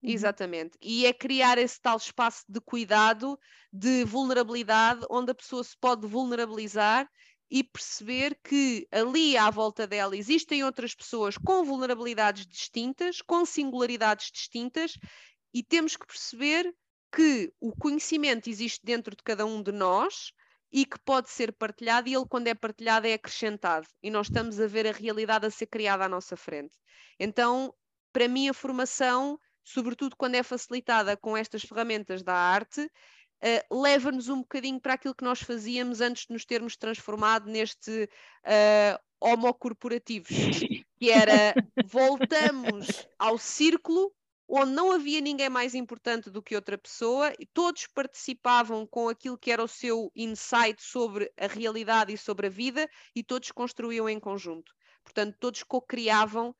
Uhum. 0.02 0.10
Exatamente. 0.10 0.76
E 0.80 1.06
é 1.06 1.12
criar 1.12 1.58
esse 1.58 1.80
tal 1.80 1.96
espaço 1.96 2.44
de 2.48 2.60
cuidado, 2.60 3.38
de 3.72 4.04
vulnerabilidade, 4.04 5.06
onde 5.10 5.30
a 5.30 5.34
pessoa 5.34 5.62
se 5.62 5.76
pode 5.78 6.06
vulnerabilizar 6.06 7.08
e 7.50 7.62
perceber 7.62 8.38
que 8.42 8.86
ali 8.90 9.36
à 9.36 9.50
volta 9.50 9.86
dela 9.86 10.16
existem 10.16 10.64
outras 10.64 10.94
pessoas 10.94 11.36
com 11.36 11.62
vulnerabilidades 11.64 12.46
distintas, 12.46 13.20
com 13.20 13.44
singularidades 13.44 14.30
distintas, 14.32 14.98
e 15.54 15.62
temos 15.62 15.96
que 15.96 16.06
perceber 16.06 16.74
que 17.14 17.52
o 17.60 17.76
conhecimento 17.76 18.48
existe 18.48 18.80
dentro 18.84 19.14
de 19.14 19.22
cada 19.22 19.44
um 19.44 19.62
de 19.62 19.70
nós 19.70 20.32
e 20.72 20.86
que 20.86 20.98
pode 21.04 21.28
ser 21.28 21.52
partilhado, 21.52 22.08
e 22.08 22.14
ele, 22.14 22.24
quando 22.26 22.46
é 22.48 22.54
partilhado, 22.54 23.06
é 23.06 23.12
acrescentado. 23.12 23.86
E 24.02 24.10
nós 24.10 24.28
estamos 24.28 24.58
a 24.58 24.66
ver 24.66 24.86
a 24.86 24.92
realidade 24.92 25.46
a 25.46 25.50
ser 25.50 25.66
criada 25.66 26.04
à 26.06 26.08
nossa 26.08 26.34
frente. 26.36 26.72
Então, 27.20 27.74
para 28.12 28.26
mim, 28.28 28.48
a 28.48 28.54
formação 28.54 29.38
sobretudo 29.64 30.16
quando 30.16 30.34
é 30.34 30.42
facilitada 30.42 31.16
com 31.16 31.36
estas 31.36 31.62
ferramentas 31.62 32.22
da 32.22 32.34
arte, 32.34 32.80
uh, 32.82 33.82
leva-nos 33.82 34.28
um 34.28 34.38
bocadinho 34.38 34.80
para 34.80 34.94
aquilo 34.94 35.14
que 35.14 35.24
nós 35.24 35.40
fazíamos 35.40 36.00
antes 36.00 36.26
de 36.26 36.32
nos 36.32 36.44
termos 36.44 36.76
transformado 36.76 37.50
neste 37.50 38.04
uh, 38.44 38.98
homo 39.20 39.52
corporativos, 39.54 40.28
que 40.98 41.10
era 41.10 41.54
voltamos 41.86 43.06
ao 43.18 43.38
círculo 43.38 44.12
onde 44.54 44.72
não 44.72 44.92
havia 44.92 45.18
ninguém 45.18 45.48
mais 45.48 45.74
importante 45.74 46.28
do 46.28 46.42
que 46.42 46.54
outra 46.54 46.76
pessoa, 46.76 47.32
e 47.38 47.46
todos 47.46 47.86
participavam 47.86 48.86
com 48.86 49.08
aquilo 49.08 49.38
que 49.38 49.50
era 49.50 49.64
o 49.64 49.68
seu 49.68 50.12
insight 50.14 50.82
sobre 50.82 51.32
a 51.40 51.46
realidade 51.46 52.12
e 52.12 52.18
sobre 52.18 52.48
a 52.48 52.50
vida, 52.50 52.86
e 53.14 53.24
todos 53.24 53.50
construíam 53.50 54.06
em 54.10 54.20
conjunto. 54.20 54.70
Portanto, 55.02 55.36
todos 55.40 55.62
co-criavam 55.62 56.54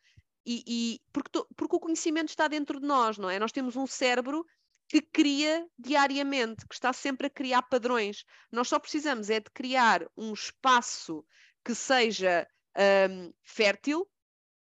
e, 0.44 0.62
e 0.66 1.00
porque, 1.12 1.30
to, 1.30 1.46
porque 1.56 1.76
o 1.76 1.80
conhecimento 1.80 2.28
está 2.28 2.48
dentro 2.48 2.80
de 2.80 2.86
nós, 2.86 3.18
não 3.18 3.30
é? 3.30 3.38
Nós 3.38 3.52
temos 3.52 3.76
um 3.76 3.86
cérebro 3.86 4.44
que 4.88 5.00
cria 5.00 5.66
diariamente, 5.78 6.66
que 6.66 6.74
está 6.74 6.92
sempre 6.92 7.26
a 7.26 7.30
criar 7.30 7.62
padrões. 7.62 8.24
Nós 8.50 8.68
só 8.68 8.78
precisamos 8.78 9.30
é 9.30 9.40
de 9.40 9.50
criar 9.50 10.06
um 10.16 10.32
espaço 10.32 11.24
que 11.64 11.74
seja 11.74 12.46
um, 13.08 13.32
fértil 13.42 14.06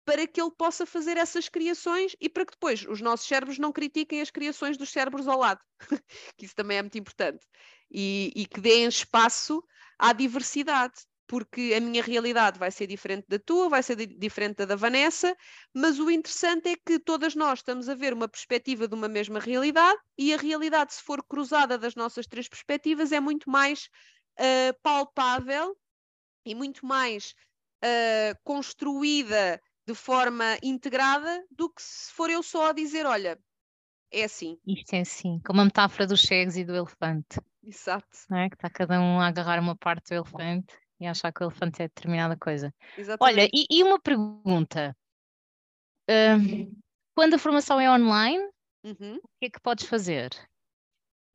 para 0.05 0.27
que 0.27 0.39
ele 0.39 0.51
possa 0.51 0.85
fazer 0.85 1.17
essas 1.17 1.49
criações 1.49 2.15
e 2.21 2.29
para 2.29 2.45
que 2.45 2.53
depois 2.53 2.85
os 2.87 3.01
nossos 3.01 3.27
cérebros 3.27 3.57
não 3.57 3.71
critiquem 3.71 4.21
as 4.21 4.29
criações 4.29 4.77
dos 4.77 4.89
cérebros 4.89 5.27
ao 5.27 5.39
lado, 5.39 5.59
que 6.37 6.45
isso 6.45 6.55
também 6.55 6.77
é 6.77 6.81
muito 6.81 6.97
importante, 6.97 7.45
e, 7.89 8.31
e 8.35 8.45
que 8.45 8.61
deem 8.61 8.87
espaço 8.87 9.63
à 9.97 10.13
diversidade, 10.13 10.93
porque 11.27 11.73
a 11.75 11.81
minha 11.81 12.03
realidade 12.03 12.59
vai 12.59 12.71
ser 12.71 12.87
diferente 12.87 13.25
da 13.27 13.39
tua, 13.39 13.69
vai 13.69 13.81
ser 13.81 13.95
diferente 13.95 14.57
da 14.57 14.65
da 14.65 14.75
Vanessa, 14.75 15.35
mas 15.73 15.99
o 15.99 16.11
interessante 16.11 16.69
é 16.69 16.75
que 16.75 16.99
todas 16.99 17.33
nós 17.33 17.59
estamos 17.59 17.87
a 17.89 17.95
ver 17.95 18.13
uma 18.13 18.27
perspectiva 18.27 18.87
de 18.87 18.93
uma 18.93 19.07
mesma 19.07 19.39
realidade 19.39 19.99
e 20.17 20.33
a 20.33 20.37
realidade, 20.37 20.93
se 20.93 21.01
for 21.01 21.23
cruzada 21.23 21.77
das 21.77 21.95
nossas 21.95 22.27
três 22.27 22.47
perspectivas, 22.47 23.11
é 23.11 23.19
muito 23.19 23.49
mais 23.49 23.89
uh, 24.39 24.79
palpável 24.83 25.75
e 26.45 26.53
muito 26.53 26.85
mais 26.85 27.33
uh, 27.83 28.37
construída 28.43 29.61
de 29.87 29.95
forma 29.95 30.57
integrada 30.61 31.45
do 31.49 31.69
que 31.69 31.81
se 31.81 32.11
for 32.11 32.29
eu 32.29 32.43
só 32.43 32.69
a 32.69 32.73
dizer, 32.73 33.05
olha, 33.05 33.39
é 34.11 34.23
assim. 34.23 34.57
Isto 34.65 34.93
é 34.93 35.01
assim, 35.01 35.39
como 35.45 35.61
a 35.61 35.65
metáfora 35.65 36.07
dos 36.07 36.21
cegos 36.21 36.57
e 36.57 36.63
do 36.63 36.75
elefante. 36.75 37.39
Exato. 37.63 38.07
É? 38.31 38.49
Que 38.49 38.55
está 38.55 38.69
cada 38.69 38.99
um 38.99 39.19
a 39.19 39.27
agarrar 39.27 39.59
uma 39.59 39.75
parte 39.75 40.09
do 40.09 40.15
elefante 40.15 40.75
e 40.99 41.07
achar 41.07 41.31
que 41.31 41.43
o 41.43 41.45
elefante 41.45 41.81
é 41.81 41.87
determinada 41.87 42.37
coisa. 42.37 42.73
Exatamente. 42.97 43.39
Olha, 43.39 43.49
e, 43.53 43.65
e 43.69 43.83
uma 43.83 43.99
pergunta. 43.99 44.95
Uh, 46.09 46.75
quando 47.15 47.33
a 47.33 47.39
formação 47.39 47.79
é 47.79 47.89
online, 47.89 48.43
uhum. 48.83 49.15
o 49.17 49.29
que 49.39 49.45
é 49.45 49.49
que 49.49 49.59
podes 49.59 49.85
fazer? 49.85 50.29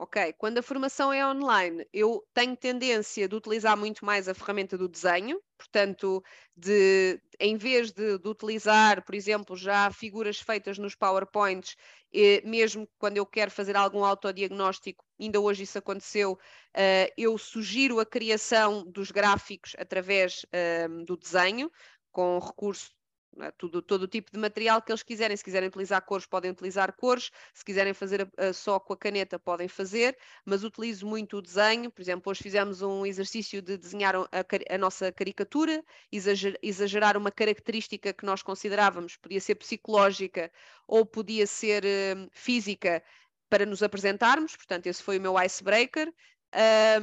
Ok, 0.02 0.32
quando 0.38 0.56
a 0.56 0.62
formação 0.62 1.12
é 1.12 1.26
online, 1.26 1.86
eu 1.92 2.26
tenho 2.32 2.56
tendência 2.56 3.28
de 3.28 3.36
utilizar 3.36 3.76
muito 3.76 4.02
mais 4.02 4.28
a 4.28 4.34
ferramenta 4.34 4.78
do 4.78 4.88
desenho, 4.88 5.38
portanto, 5.58 6.24
de, 6.56 7.20
em 7.38 7.54
vez 7.58 7.92
de, 7.92 8.18
de 8.18 8.26
utilizar, 8.26 9.04
por 9.04 9.14
exemplo, 9.14 9.54
já 9.54 9.90
figuras 9.90 10.40
feitas 10.40 10.78
nos 10.78 10.94
PowerPoints, 10.94 11.76
eh, 12.14 12.40
mesmo 12.46 12.88
quando 12.98 13.18
eu 13.18 13.26
quero 13.26 13.50
fazer 13.50 13.76
algum 13.76 14.02
autodiagnóstico, 14.02 15.04
ainda 15.20 15.38
hoje 15.38 15.64
isso 15.64 15.76
aconteceu, 15.76 16.32
uh, 16.32 17.12
eu 17.14 17.36
sugiro 17.36 18.00
a 18.00 18.06
criação 18.06 18.82
dos 18.90 19.10
gráficos 19.10 19.76
através 19.78 20.46
uh, 20.46 21.04
do 21.04 21.14
desenho, 21.14 21.70
com 22.10 22.38
recurso 22.38 22.90
é? 23.38 23.50
Tudo, 23.52 23.80
todo 23.80 24.02
o 24.02 24.08
tipo 24.08 24.30
de 24.30 24.38
material 24.38 24.82
que 24.82 24.90
eles 24.90 25.02
quiserem. 25.02 25.36
Se 25.36 25.44
quiserem 25.44 25.68
utilizar 25.68 26.02
cores, 26.02 26.26
podem 26.26 26.50
utilizar 26.50 26.92
cores. 26.92 27.30
Se 27.54 27.64
quiserem 27.64 27.94
fazer 27.94 28.22
a, 28.22 28.48
a, 28.48 28.52
só 28.52 28.80
com 28.80 28.92
a 28.92 28.96
caneta, 28.96 29.38
podem 29.38 29.68
fazer. 29.68 30.16
Mas 30.44 30.64
utilizo 30.64 31.06
muito 31.06 31.36
o 31.36 31.42
desenho. 31.42 31.90
Por 31.90 32.02
exemplo, 32.02 32.30
hoje 32.30 32.42
fizemos 32.42 32.82
um 32.82 33.06
exercício 33.06 33.62
de 33.62 33.76
desenhar 33.76 34.16
a, 34.16 34.26
a 34.74 34.78
nossa 34.78 35.12
caricatura, 35.12 35.82
exager, 36.10 36.58
exagerar 36.62 37.16
uma 37.16 37.30
característica 37.30 38.12
que 38.12 38.24
nós 38.26 38.42
considerávamos 38.42 39.16
podia 39.16 39.40
ser 39.40 39.54
psicológica 39.54 40.50
ou 40.86 41.06
podia 41.06 41.46
ser 41.46 41.84
uh, 41.84 42.28
física 42.32 43.02
para 43.48 43.64
nos 43.66 43.82
apresentarmos. 43.82 44.56
Portanto, 44.56 44.86
esse 44.86 45.02
foi 45.02 45.18
o 45.18 45.20
meu 45.20 45.40
icebreaker. 45.40 46.12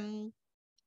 Um, 0.00 0.30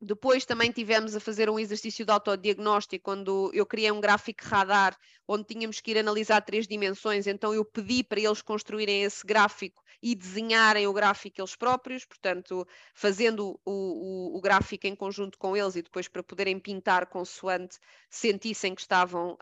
depois 0.01 0.45
também 0.45 0.71
tivemos 0.71 1.15
a 1.15 1.19
fazer 1.19 1.47
um 1.49 1.59
exercício 1.59 2.03
de 2.03 2.11
autodiagnóstico, 2.11 3.03
quando 3.03 3.51
eu 3.53 3.65
criei 3.65 3.91
um 3.91 4.01
gráfico 4.01 4.43
radar, 4.43 4.97
onde 5.27 5.43
tínhamos 5.43 5.79
que 5.79 5.91
ir 5.91 5.97
analisar 5.99 6.41
três 6.41 6.67
dimensões, 6.67 7.27
então 7.27 7.53
eu 7.53 7.63
pedi 7.63 8.03
para 8.03 8.19
eles 8.19 8.41
construírem 8.41 9.03
esse 9.03 9.25
gráfico 9.25 9.83
e 10.01 10.15
desenharem 10.15 10.87
o 10.87 10.93
gráfico 10.93 11.39
eles 11.39 11.55
próprios, 11.55 12.03
portanto, 12.03 12.67
fazendo 12.95 13.59
o, 13.63 14.33
o, 14.33 14.37
o 14.37 14.41
gráfico 14.41 14.87
em 14.87 14.95
conjunto 14.95 15.37
com 15.37 15.55
eles 15.55 15.75
e 15.75 15.83
depois 15.83 16.07
para 16.07 16.23
poderem 16.23 16.59
pintar 16.59 17.05
consoante 17.05 17.77
sentissem 18.09 18.73
que 18.73 18.81
estavam 18.81 19.37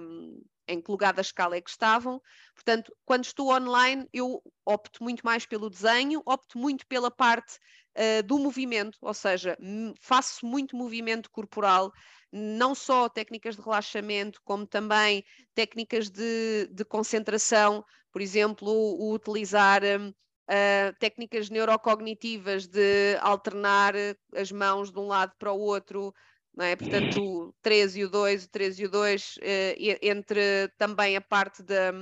um, 0.00 0.42
em 0.68 0.80
que 0.80 0.90
lugar 0.90 1.12
da 1.14 1.22
escala 1.22 1.56
é 1.56 1.60
que 1.60 1.70
estavam. 1.70 2.20
Portanto, 2.54 2.94
quando 3.04 3.24
estou 3.24 3.52
online, 3.52 4.06
eu 4.12 4.42
opto 4.64 5.02
muito 5.02 5.24
mais 5.24 5.46
pelo 5.46 5.70
desenho, 5.70 6.22
opto 6.26 6.58
muito 6.58 6.86
pela 6.86 7.10
parte 7.10 7.58
uh, 7.96 8.22
do 8.22 8.38
movimento, 8.38 8.98
ou 9.00 9.14
seja, 9.14 9.56
faço 10.00 10.46
muito 10.46 10.76
movimento 10.76 11.30
corporal, 11.30 11.92
não 12.30 12.74
só 12.74 13.08
técnicas 13.08 13.56
de 13.56 13.62
relaxamento, 13.62 14.40
como 14.44 14.66
também 14.66 15.24
técnicas 15.54 16.10
de, 16.10 16.68
de 16.70 16.84
concentração, 16.84 17.84
por 18.12 18.20
exemplo, 18.20 18.68
o, 18.70 19.12
utilizar. 19.14 19.82
Uh, 19.84 20.96
técnicas 20.98 21.50
neurocognitivas 21.50 22.66
de 22.66 23.18
alternar 23.20 23.92
as 24.34 24.50
mãos 24.50 24.90
de 24.90 24.98
um 24.98 25.06
lado 25.06 25.34
para 25.38 25.52
o 25.52 25.60
outro, 25.60 26.14
não 26.58 26.64
é? 26.64 26.74
Portanto, 26.74 27.22
o 27.22 27.54
13 27.62 28.00
e 28.00 28.04
o 28.04 28.10
2, 28.10 28.44
o 28.46 28.48
13 28.50 28.82
e 28.82 28.86
o 28.86 28.90
2, 28.90 29.38
eh, 29.40 29.98
entre 30.02 30.66
também 30.76 31.16
a 31.16 31.20
parte 31.20 31.62
da, 31.62 31.92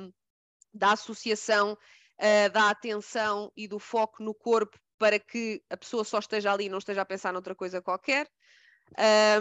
da 0.73 0.93
associação 0.93 1.77
eh, 2.17 2.49
da 2.49 2.71
atenção 2.71 3.53
e 3.55 3.69
do 3.69 3.79
foco 3.79 4.23
no 4.23 4.35
corpo 4.35 4.79
para 4.97 5.19
que 5.19 5.63
a 5.69 5.77
pessoa 5.77 6.05
só 6.05 6.21
esteja 6.21 6.51
ali 6.51 6.65
e 6.65 6.69
não 6.71 6.79
esteja 6.79 7.03
a 7.03 7.05
pensar 7.05 7.35
noutra 7.35 7.55
coisa 7.55 7.83
qualquer. 7.83 8.27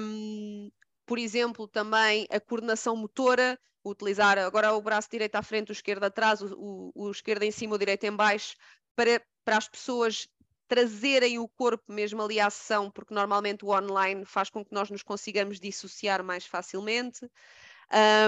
Um, 0.02 0.70
por 1.06 1.18
exemplo, 1.18 1.66
também 1.66 2.28
a 2.30 2.38
coordenação 2.42 2.94
motora, 2.98 3.58
utilizar 3.86 4.38
agora 4.38 4.74
o 4.74 4.82
braço 4.82 5.08
direito 5.10 5.36
à 5.36 5.42
frente, 5.42 5.70
o 5.70 5.72
esquerdo 5.72 6.04
atrás, 6.04 6.42
o, 6.42 6.92
o, 6.94 7.06
o 7.06 7.12
esquerdo 7.12 7.44
em 7.44 7.52
cima, 7.52 7.76
o 7.76 7.80
direito 7.80 8.04
em 8.04 8.14
baixo, 8.14 8.58
para, 8.98 9.24
para 9.46 9.56
as 9.56 9.70
pessoas 9.70 10.28
trazerem 10.68 11.40
o 11.40 11.48
corpo 11.48 11.92
mesmo 11.92 12.22
ali 12.22 12.40
à 12.40 12.50
sessão, 12.50 12.90
porque 12.90 13.14
normalmente 13.14 13.66
o 13.66 13.70
online 13.70 14.26
faz 14.26 14.50
com 14.50 14.64
que 14.64 14.74
nós 14.74 14.90
nos 14.90 15.04
consigamos 15.04 15.60
dissociar 15.60 16.24
mais 16.24 16.46
facilmente. 16.46 17.30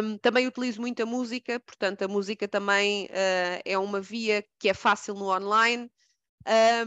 Um, 0.03 0.17
também 0.19 0.45
utilizo 0.45 0.79
muita 0.79 1.05
música, 1.05 1.59
portanto, 1.59 2.03
a 2.03 2.07
música 2.07 2.47
também 2.47 3.05
uh, 3.05 3.61
é 3.65 3.77
uma 3.77 3.99
via 3.99 4.45
que 4.59 4.69
é 4.69 4.73
fácil 4.73 5.15
no 5.15 5.33
online. 5.33 5.89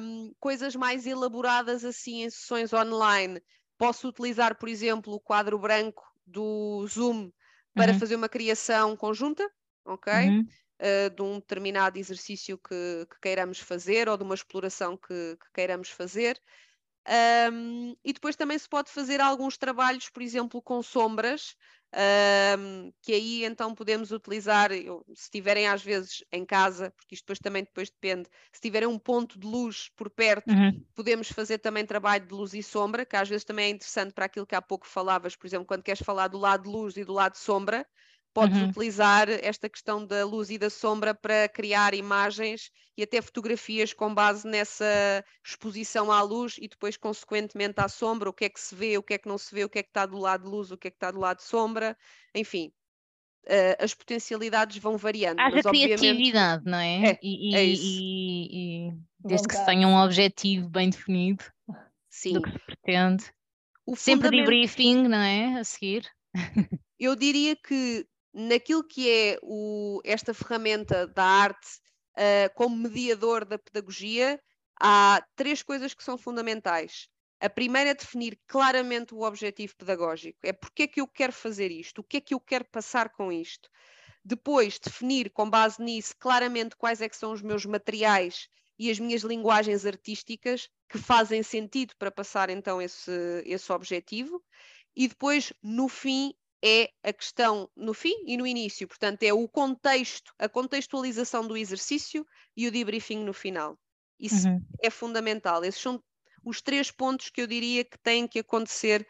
Um, 0.00 0.32
coisas 0.38 0.74
mais 0.74 1.06
elaboradas 1.06 1.84
assim 1.84 2.22
em 2.22 2.30
sessões 2.30 2.72
online, 2.72 3.42
posso 3.76 4.08
utilizar, 4.08 4.56
por 4.56 4.68
exemplo, 4.68 5.12
o 5.12 5.20
quadro 5.20 5.58
branco 5.58 6.02
do 6.24 6.86
Zoom 6.86 7.30
para 7.74 7.92
uhum. 7.92 7.98
fazer 7.98 8.16
uma 8.16 8.28
criação 8.28 8.96
conjunta, 8.96 9.46
ok? 9.84 10.12
Uhum 10.12 10.46
uh, 10.80 11.10
de 11.14 11.22
um 11.22 11.34
determinado 11.34 11.98
exercício 11.98 12.58
que, 12.58 13.06
que, 13.10 13.20
queiramos 13.20 13.60
fazer 13.60 14.08
ou 14.08 14.16
de 14.16 14.24
uma 14.24 14.34
exploração 14.34 14.96
que, 14.96 15.36
que 15.36 15.52
queiramos 15.54 15.90
fazer. 15.90 16.40
Um, 17.52 17.96
e 18.04 18.12
depois 18.12 18.36
também 18.36 18.58
se 18.58 18.68
pode 18.68 18.90
fazer 18.90 19.20
alguns 19.20 19.56
trabalhos, 19.56 20.08
por 20.08 20.22
exemplo, 20.22 20.60
com 20.60 20.82
sombras, 20.82 21.56
um, 22.58 22.92
que 23.02 23.12
aí 23.12 23.44
então 23.44 23.74
podemos 23.74 24.12
utilizar, 24.12 24.70
se 25.14 25.30
tiverem 25.30 25.66
às 25.66 25.82
vezes 25.82 26.22
em 26.30 26.44
casa, 26.44 26.92
porque 26.96 27.14
isto 27.14 27.24
depois 27.24 27.38
também 27.38 27.64
depois 27.64 27.90
depende, 27.90 28.28
se 28.52 28.60
tiverem 28.60 28.86
um 28.86 28.98
ponto 28.98 29.38
de 29.38 29.46
luz 29.46 29.90
por 29.96 30.08
perto, 30.10 30.50
uhum. 30.50 30.84
podemos 30.94 31.28
fazer 31.32 31.58
também 31.58 31.84
trabalho 31.84 32.24
de 32.24 32.34
luz 32.34 32.54
e 32.54 32.62
sombra, 32.62 33.04
que 33.04 33.16
às 33.16 33.28
vezes 33.28 33.44
também 33.44 33.66
é 33.66 33.70
interessante 33.70 34.12
para 34.12 34.26
aquilo 34.26 34.46
que 34.46 34.54
há 34.54 34.62
pouco 34.62 34.86
falavas, 34.86 35.34
por 35.34 35.46
exemplo, 35.46 35.66
quando 35.66 35.82
queres 35.82 36.02
falar 36.02 36.28
do 36.28 36.38
lado 36.38 36.64
de 36.64 36.68
luz 36.68 36.96
e 36.96 37.04
do 37.04 37.12
lado 37.12 37.32
de 37.32 37.38
sombra, 37.38 37.86
podes 38.32 38.58
uhum. 38.58 38.68
utilizar 38.68 39.28
esta 39.28 39.68
questão 39.68 40.04
da 40.06 40.24
luz 40.24 40.50
e 40.50 40.58
da 40.58 40.70
sombra 40.70 41.14
para 41.14 41.48
criar 41.48 41.94
imagens 41.94 42.70
e 42.96 43.02
até 43.02 43.20
fotografias 43.20 43.92
com 43.92 44.14
base 44.14 44.46
nessa 44.46 45.24
exposição 45.44 46.12
à 46.12 46.22
luz 46.22 46.56
e 46.58 46.68
depois, 46.68 46.96
consequentemente, 46.96 47.80
à 47.80 47.88
sombra, 47.88 48.28
o 48.28 48.32
que 48.32 48.44
é 48.44 48.48
que 48.48 48.60
se 48.60 48.74
vê, 48.74 48.98
o 48.98 49.02
que 49.02 49.14
é 49.14 49.18
que 49.18 49.28
não 49.28 49.38
se 49.38 49.54
vê, 49.54 49.64
o 49.64 49.68
que 49.68 49.78
é 49.78 49.82
que 49.82 49.88
está 49.90 50.06
do 50.06 50.18
lado 50.18 50.44
de 50.44 50.50
luz, 50.50 50.70
o 50.70 50.76
que 50.76 50.88
é 50.88 50.90
que 50.90 50.96
está 50.96 51.10
do 51.10 51.20
lado 51.20 51.38
de 51.38 51.44
sombra, 51.44 51.96
enfim. 52.34 52.72
Uh, 53.46 53.82
as 53.82 53.94
potencialidades 53.94 54.76
vão 54.76 54.98
variando. 54.98 55.40
Haja 55.40 55.62
mas, 55.64 55.66
criatividade, 55.66 56.62
não 56.66 56.78
é? 56.78 57.12
É, 57.12 57.18
e, 57.22 57.56
é 57.56 57.64
isso. 57.64 57.84
E, 57.86 58.88
e, 58.88 58.92
desde 59.18 59.48
que 59.48 59.56
se 59.56 59.64
tenha 59.64 59.88
um 59.88 59.96
objetivo 59.96 60.68
bem 60.68 60.90
definido 60.90 61.42
Sim. 62.10 62.34
do 62.34 62.42
que 62.42 62.50
se 62.50 62.58
pretende. 62.58 63.24
O 63.86 63.96
Sempre 63.96 64.28
fundamento... 64.28 64.50
de 64.50 64.56
briefing, 64.56 65.08
não 65.08 65.18
é? 65.18 65.58
A 65.58 65.64
seguir. 65.64 66.06
Eu 66.98 67.16
diria 67.16 67.56
que 67.56 68.06
naquilo 68.32 68.84
que 68.84 69.10
é 69.10 69.38
o, 69.42 70.00
esta 70.04 70.32
ferramenta 70.32 71.06
da 71.06 71.24
arte 71.24 71.68
uh, 72.16 72.54
como 72.54 72.76
mediador 72.76 73.44
da 73.44 73.58
pedagogia, 73.58 74.40
há 74.80 75.22
três 75.36 75.62
coisas 75.62 75.94
que 75.94 76.04
são 76.04 76.16
fundamentais. 76.16 77.08
A 77.40 77.48
primeira 77.48 77.90
é 77.90 77.94
definir 77.94 78.38
claramente 78.46 79.14
o 79.14 79.22
objetivo 79.22 79.74
pedagógico. 79.76 80.38
É 80.42 80.52
porque 80.52 80.82
é 80.82 80.86
que 80.86 81.00
eu 81.00 81.08
quero 81.08 81.32
fazer 81.32 81.70
isto? 81.70 82.00
O 82.00 82.04
que 82.04 82.18
é 82.18 82.20
que 82.20 82.34
eu 82.34 82.40
quero 82.40 82.66
passar 82.66 83.10
com 83.10 83.32
isto? 83.32 83.70
Depois, 84.22 84.78
definir 84.78 85.30
com 85.30 85.48
base 85.48 85.82
nisso 85.82 86.14
claramente 86.18 86.76
quais 86.76 87.00
é 87.00 87.08
que 87.08 87.16
são 87.16 87.32
os 87.32 87.40
meus 87.40 87.64
materiais 87.64 88.48
e 88.78 88.90
as 88.90 88.98
minhas 88.98 89.22
linguagens 89.22 89.86
artísticas 89.86 90.68
que 90.88 90.98
fazem 90.98 91.42
sentido 91.42 91.94
para 91.98 92.10
passar 92.10 92.50
então 92.50 92.80
esse, 92.80 93.10
esse 93.46 93.72
objetivo. 93.72 94.42
E 94.94 95.08
depois, 95.08 95.52
no 95.62 95.88
fim, 95.88 96.34
é 96.62 96.90
a 97.02 97.12
questão 97.12 97.70
no 97.74 97.94
fim 97.94 98.24
e 98.26 98.36
no 98.36 98.46
início, 98.46 98.86
portanto, 98.86 99.22
é 99.22 99.32
o 99.32 99.48
contexto, 99.48 100.34
a 100.38 100.48
contextualização 100.48 101.46
do 101.46 101.56
exercício 101.56 102.26
e 102.56 102.68
o 102.68 102.70
debriefing 102.70 103.24
no 103.24 103.32
final. 103.32 103.78
Isso 104.18 104.48
uhum. 104.48 104.62
é 104.82 104.90
fundamental. 104.90 105.64
Esses 105.64 105.80
são 105.80 106.02
os 106.44 106.60
três 106.60 106.90
pontos 106.90 107.30
que 107.30 107.40
eu 107.40 107.46
diria 107.46 107.84
que 107.84 107.98
têm 107.98 108.28
que 108.28 108.38
acontecer 108.38 109.06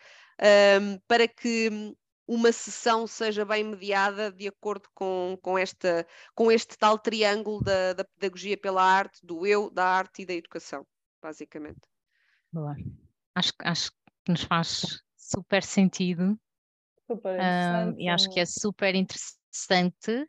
um, 0.81 0.99
para 1.09 1.27
que 1.27 1.95
uma 2.27 2.53
sessão 2.53 3.09
seja 3.09 3.45
bem 3.45 3.65
mediada 3.65 4.31
de 4.31 4.47
acordo 4.47 4.89
com, 4.95 5.37
com, 5.43 5.59
esta, 5.59 6.07
com 6.33 6.51
este 6.51 6.79
tal 6.79 6.97
triângulo 6.97 7.61
da, 7.61 7.93
da 7.93 8.05
pedagogia 8.05 8.57
pela 8.57 8.83
arte, 8.83 9.19
do 9.27 9.45
eu, 9.45 9.69
da 9.69 9.85
arte 9.85 10.23
e 10.23 10.27
da 10.27 10.35
educação, 10.35 10.87
basicamente. 11.21 11.81
Boa. 12.53 12.77
Acho, 13.35 13.53
acho 13.65 13.91
que 14.25 14.31
nos 14.31 14.45
faz 14.45 15.03
super 15.17 15.65
sentido. 15.65 16.39
Um, 17.15 18.01
e 18.01 18.09
acho 18.09 18.29
que 18.31 18.41
é 18.41 18.47
super 18.47 18.95
interessante. 18.95 20.29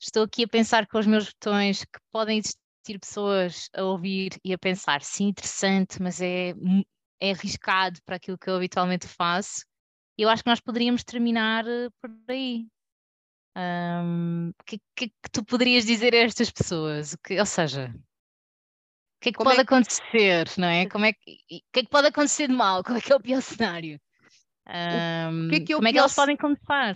Estou 0.00 0.24
aqui 0.24 0.44
a 0.44 0.48
pensar 0.48 0.86
com 0.86 0.98
os 0.98 1.06
meus 1.06 1.26
botões 1.32 1.84
que 1.84 1.98
podem 2.12 2.38
existir 2.38 2.98
pessoas 3.00 3.68
a 3.74 3.82
ouvir 3.82 4.38
e 4.44 4.52
a 4.52 4.58
pensar, 4.58 5.02
sim, 5.02 5.28
interessante, 5.28 6.00
mas 6.00 6.20
é, 6.20 6.54
é 7.20 7.32
arriscado 7.32 8.00
para 8.04 8.16
aquilo 8.16 8.38
que 8.38 8.48
eu 8.48 8.56
habitualmente 8.56 9.06
faço 9.06 9.68
eu 10.18 10.28
acho 10.28 10.42
que 10.42 10.50
nós 10.50 10.60
poderíamos 10.60 11.04
terminar 11.04 11.64
eh, 11.66 11.88
por 12.00 12.10
aí. 12.28 12.66
O 13.56 13.60
um, 13.60 14.52
que, 14.66 14.78
que, 14.96 15.08
que, 15.08 15.30
tu 15.32 15.44
poderias 15.44 15.84
dizer 15.84 16.12
a 16.14 16.18
estas 16.18 16.50
pessoas? 16.50 17.16
Que, 17.24 17.38
ou 17.38 17.46
seja, 17.46 17.94
o 17.94 19.20
que 19.20 19.28
é 19.28 19.32
que 19.32 19.38
como 19.38 19.50
pode 19.50 19.60
é 19.60 19.64
que... 19.64 19.74
acontecer, 19.74 20.48
não 20.58 20.68
é? 20.68 20.86
Como 20.90 21.04
é 21.04 21.12
que, 21.12 21.38
o 21.50 21.72
que 21.72 21.80
é 21.80 21.82
que 21.82 21.88
pode 21.88 22.08
acontecer 22.08 22.48
de 22.48 22.54
mal? 22.54 22.82
Qual 22.82 22.98
é 22.98 23.00
que 23.00 23.12
é 23.12 23.16
o 23.16 23.20
pior 23.20 23.40
cenário? 23.40 24.00
Um, 24.68 25.48
que 25.48 25.56
é 25.56 25.60
que 25.60 25.72
é 25.72 25.76
como 25.76 25.88
é 25.88 25.92
que 25.92 25.98
elas 25.98 26.14
podem 26.14 26.36
começar? 26.36 26.94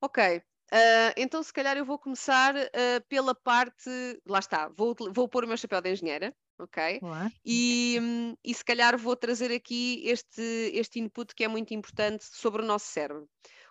Ok, 0.00 0.42
Uh, 0.72 1.14
então, 1.16 1.40
se 1.40 1.52
calhar, 1.52 1.76
eu 1.76 1.84
vou 1.84 1.98
começar 1.98 2.56
uh, 2.56 3.00
pela 3.08 3.32
parte. 3.32 3.88
Lá 4.26 4.40
está, 4.40 4.68
vou, 4.76 4.96
vou 5.12 5.28
pôr 5.28 5.44
o 5.44 5.46
meu 5.46 5.56
chapéu 5.56 5.80
de 5.80 5.92
engenheira 5.92 6.34
ok? 6.58 7.00
E, 7.44 7.98
hum, 8.00 8.36
e 8.44 8.54
se 8.54 8.64
calhar 8.64 8.96
vou 8.96 9.16
trazer 9.16 9.52
aqui 9.52 10.02
este, 10.06 10.42
este 10.72 11.00
input 11.00 11.34
que 11.34 11.44
é 11.44 11.48
muito 11.48 11.74
importante 11.74 12.24
sobre 12.24 12.62
o 12.62 12.64
nosso 12.64 12.86
cérebro. 12.86 13.28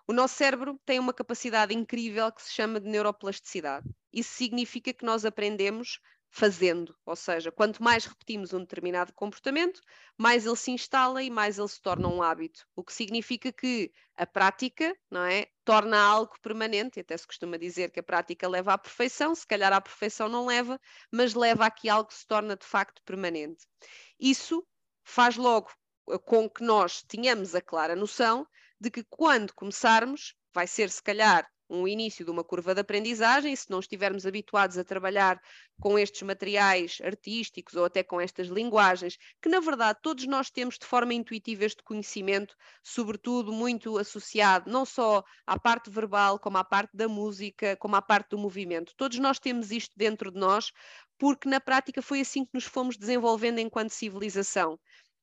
O 0.07 0.13
nosso 0.13 0.35
cérebro 0.35 0.79
tem 0.85 0.99
uma 0.99 1.13
capacidade 1.13 1.73
incrível 1.73 2.31
que 2.31 2.41
se 2.41 2.51
chama 2.51 2.79
de 2.79 2.89
neuroplasticidade. 2.89 3.87
Isso 4.11 4.33
significa 4.33 4.93
que 4.93 5.05
nós 5.05 5.23
aprendemos 5.25 5.99
fazendo, 6.35 6.97
ou 7.05 7.15
seja, 7.15 7.51
quanto 7.51 7.83
mais 7.83 8.05
repetimos 8.05 8.53
um 8.53 8.61
determinado 8.61 9.13
comportamento, 9.13 9.79
mais 10.17 10.47
ele 10.47 10.55
se 10.55 10.71
instala 10.71 11.21
e 11.21 11.29
mais 11.29 11.59
ele 11.59 11.67
se 11.67 11.79
torna 11.79 12.07
um 12.07 12.23
hábito, 12.23 12.67
o 12.75 12.83
que 12.83 12.91
significa 12.91 13.53
que 13.53 13.93
a 14.17 14.25
prática, 14.25 14.97
não 15.11 15.23
é, 15.23 15.45
torna 15.63 15.95
algo 15.95 16.33
permanente, 16.41 16.97
e 16.97 17.01
até 17.01 17.15
se 17.15 17.27
costuma 17.27 17.55
dizer 17.55 17.91
que 17.91 17.99
a 17.99 18.03
prática 18.03 18.49
leva 18.49 18.73
à 18.73 18.79
perfeição, 18.79 19.35
se 19.35 19.45
calhar 19.45 19.71
à 19.71 19.79
perfeição 19.79 20.27
não 20.27 20.47
leva, 20.47 20.81
mas 21.11 21.35
leva 21.35 21.67
a 21.67 21.71
que 21.71 21.87
algo 21.87 22.11
se 22.11 22.25
torna 22.25 22.57
de 22.57 22.65
facto 22.65 22.99
permanente. 23.05 23.67
Isso 24.19 24.65
faz 25.03 25.37
logo 25.37 25.69
eh, 26.09 26.17
com 26.17 26.49
que 26.49 26.63
nós 26.63 27.03
tenhamos 27.03 27.53
a 27.53 27.61
clara 27.61 27.95
noção 27.95 28.47
de 28.81 28.89
que 28.89 29.03
quando 29.03 29.53
começarmos, 29.53 30.33
vai 30.51 30.65
ser 30.65 30.89
se 30.89 31.03
calhar 31.03 31.47
um 31.69 31.87
início 31.87 32.23
de 32.23 32.31
uma 32.31 32.43
curva 32.43 32.73
de 32.73 32.81
aprendizagem, 32.81 33.55
se 33.55 33.69
não 33.69 33.79
estivermos 33.79 34.25
habituados 34.25 34.77
a 34.77 34.83
trabalhar 34.83 35.41
com 35.79 35.97
estes 35.97 36.21
materiais 36.21 36.99
artísticos 37.03 37.75
ou 37.75 37.85
até 37.85 38.03
com 38.03 38.19
estas 38.21 38.47
linguagens, 38.47 39.17
que 39.41 39.49
na 39.49 39.59
verdade 39.59 39.99
todos 40.01 40.25
nós 40.27 40.49
temos 40.49 40.77
de 40.77 40.85
forma 40.85 41.13
intuitiva 41.13 41.65
este 41.65 41.83
conhecimento, 41.83 42.55
sobretudo 42.83 43.51
muito 43.51 43.97
associado 43.97 44.69
não 44.69 44.85
só 44.85 45.23
à 45.45 45.59
parte 45.59 45.89
verbal, 45.89 46.39
como 46.39 46.57
à 46.57 46.63
parte 46.63 46.95
da 46.95 47.07
música, 47.07 47.75
como 47.77 47.95
à 47.95 48.01
parte 48.01 48.29
do 48.29 48.37
movimento. 48.37 48.93
Todos 48.95 49.19
nós 49.19 49.39
temos 49.39 49.71
isto 49.71 49.93
dentro 49.97 50.31
de 50.31 50.39
nós, 50.39 50.71
porque 51.17 51.47
na 51.47 51.59
prática 51.59 52.01
foi 52.01 52.21
assim 52.21 52.45
que 52.45 52.51
nos 52.53 52.65
fomos 52.65 52.97
desenvolvendo 52.97 53.59
enquanto 53.59 53.91
civilização. 53.91 54.79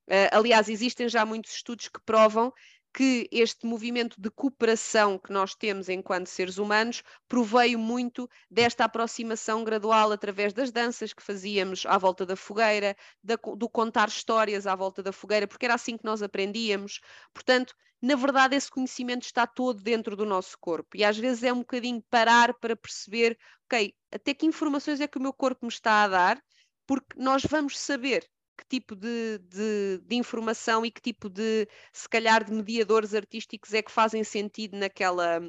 Uh, 0.09 0.27
aliás, 0.33 0.69
existem 0.69 1.09
já 1.09 1.25
muitos 1.25 1.53
estudos 1.53 1.89
que 1.89 2.01
provam 2.05 2.53
que 2.93 3.29
este 3.31 3.67
movimento 3.67 4.21
de 4.21 4.31
cooperação 4.31 5.19
que 5.19 5.33
nós 5.33 5.55
temos 5.55 5.89
enquanto 5.89 6.27
seres 6.27 6.59
humanos 6.59 7.03
proveio 7.29 7.79
muito 7.79 8.29
desta 8.51 8.85
aproximação 8.85 9.63
gradual 9.63 10.13
através 10.13 10.53
das 10.53 10.71
danças 10.71 11.13
que 11.13 11.23
fazíamos 11.23 11.87
à 11.87 11.97
volta 11.97 12.27
da 12.27 12.37
fogueira, 12.37 12.97
da, 13.23 13.37
do 13.57 13.69
contar 13.69 14.09
histórias 14.09 14.67
à 14.67 14.75
volta 14.75 15.03
da 15.03 15.13
fogueira, 15.13 15.47
porque 15.47 15.67
era 15.67 15.75
assim 15.75 15.97
que 15.97 16.05
nós 16.05 16.23
aprendíamos. 16.23 17.01
Portanto, 17.33 17.75
na 18.03 18.17
verdade, 18.17 18.57
esse 18.57 18.71
conhecimento 18.71 19.23
está 19.25 19.47
todo 19.47 19.83
dentro 19.83 20.17
do 20.17 20.25
nosso 20.25 20.59
corpo 20.59 20.97
e 20.97 21.05
às 21.05 21.19
vezes 21.19 21.45
é 21.45 21.53
um 21.53 21.59
bocadinho 21.59 22.03
parar 22.11 22.55
para 22.55 22.75
perceber, 22.75 23.39
ok, 23.67 23.95
até 24.11 24.35
que 24.35 24.47
informações 24.47 25.01
é 25.01 25.07
que 25.07 25.19
o 25.19 25.23
meu 25.23 25.33
corpo 25.33 25.67
me 25.67 25.73
está 25.73 26.05
a 26.05 26.09
dar, 26.09 26.43
porque 26.87 27.15
nós 27.17 27.43
vamos 27.45 27.79
saber 27.79 28.29
que 28.61 28.67
tipo 28.67 28.95
de, 28.95 29.39
de, 29.49 29.99
de, 30.05 30.17
informação 30.17 30.85
e 30.85 30.91
que 30.91 31.01
tipo 31.01 31.31
de, 31.31 31.67
se 31.93 32.09
calhar, 32.09 32.45
de 32.45 32.53
mediadores 32.53 33.15
artísticos 33.15 33.73
é 33.73 33.81
que 33.81 33.91
fazem 33.91 34.23
sentido 34.23 34.77
naquela, 34.77 35.41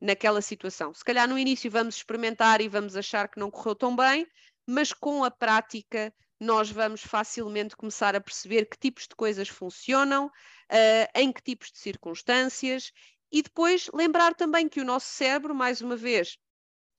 naquela 0.00 0.40
situação. 0.40 0.94
Se 0.94 1.04
calhar 1.04 1.28
no 1.28 1.38
início 1.38 1.70
vamos 1.70 1.96
experimentar 1.96 2.62
e 2.62 2.68
vamos 2.68 2.96
achar 2.96 3.28
que 3.28 3.38
não 3.38 3.50
correu 3.50 3.74
tão 3.74 3.94
bem, 3.94 4.26
mas 4.66 4.92
com 4.92 5.22
a 5.22 5.30
prática 5.30 6.12
nós 6.40 6.70
vamos 6.70 7.02
facilmente 7.02 7.76
começar 7.76 8.16
a 8.16 8.20
perceber 8.20 8.66
que 8.66 8.78
tipos 8.78 9.06
de 9.06 9.14
coisas 9.14 9.48
funcionam, 9.48 10.26
uh, 10.26 11.10
em 11.14 11.30
que 11.30 11.42
tipos 11.42 11.70
de 11.70 11.78
circunstâncias, 11.78 12.90
e 13.30 13.42
depois 13.42 13.90
lembrar 13.92 14.34
também 14.34 14.68
que 14.68 14.80
o 14.80 14.84
nosso 14.84 15.06
cérebro, 15.06 15.54
mais 15.54 15.80
uma 15.80 15.96
vez, 15.96 16.38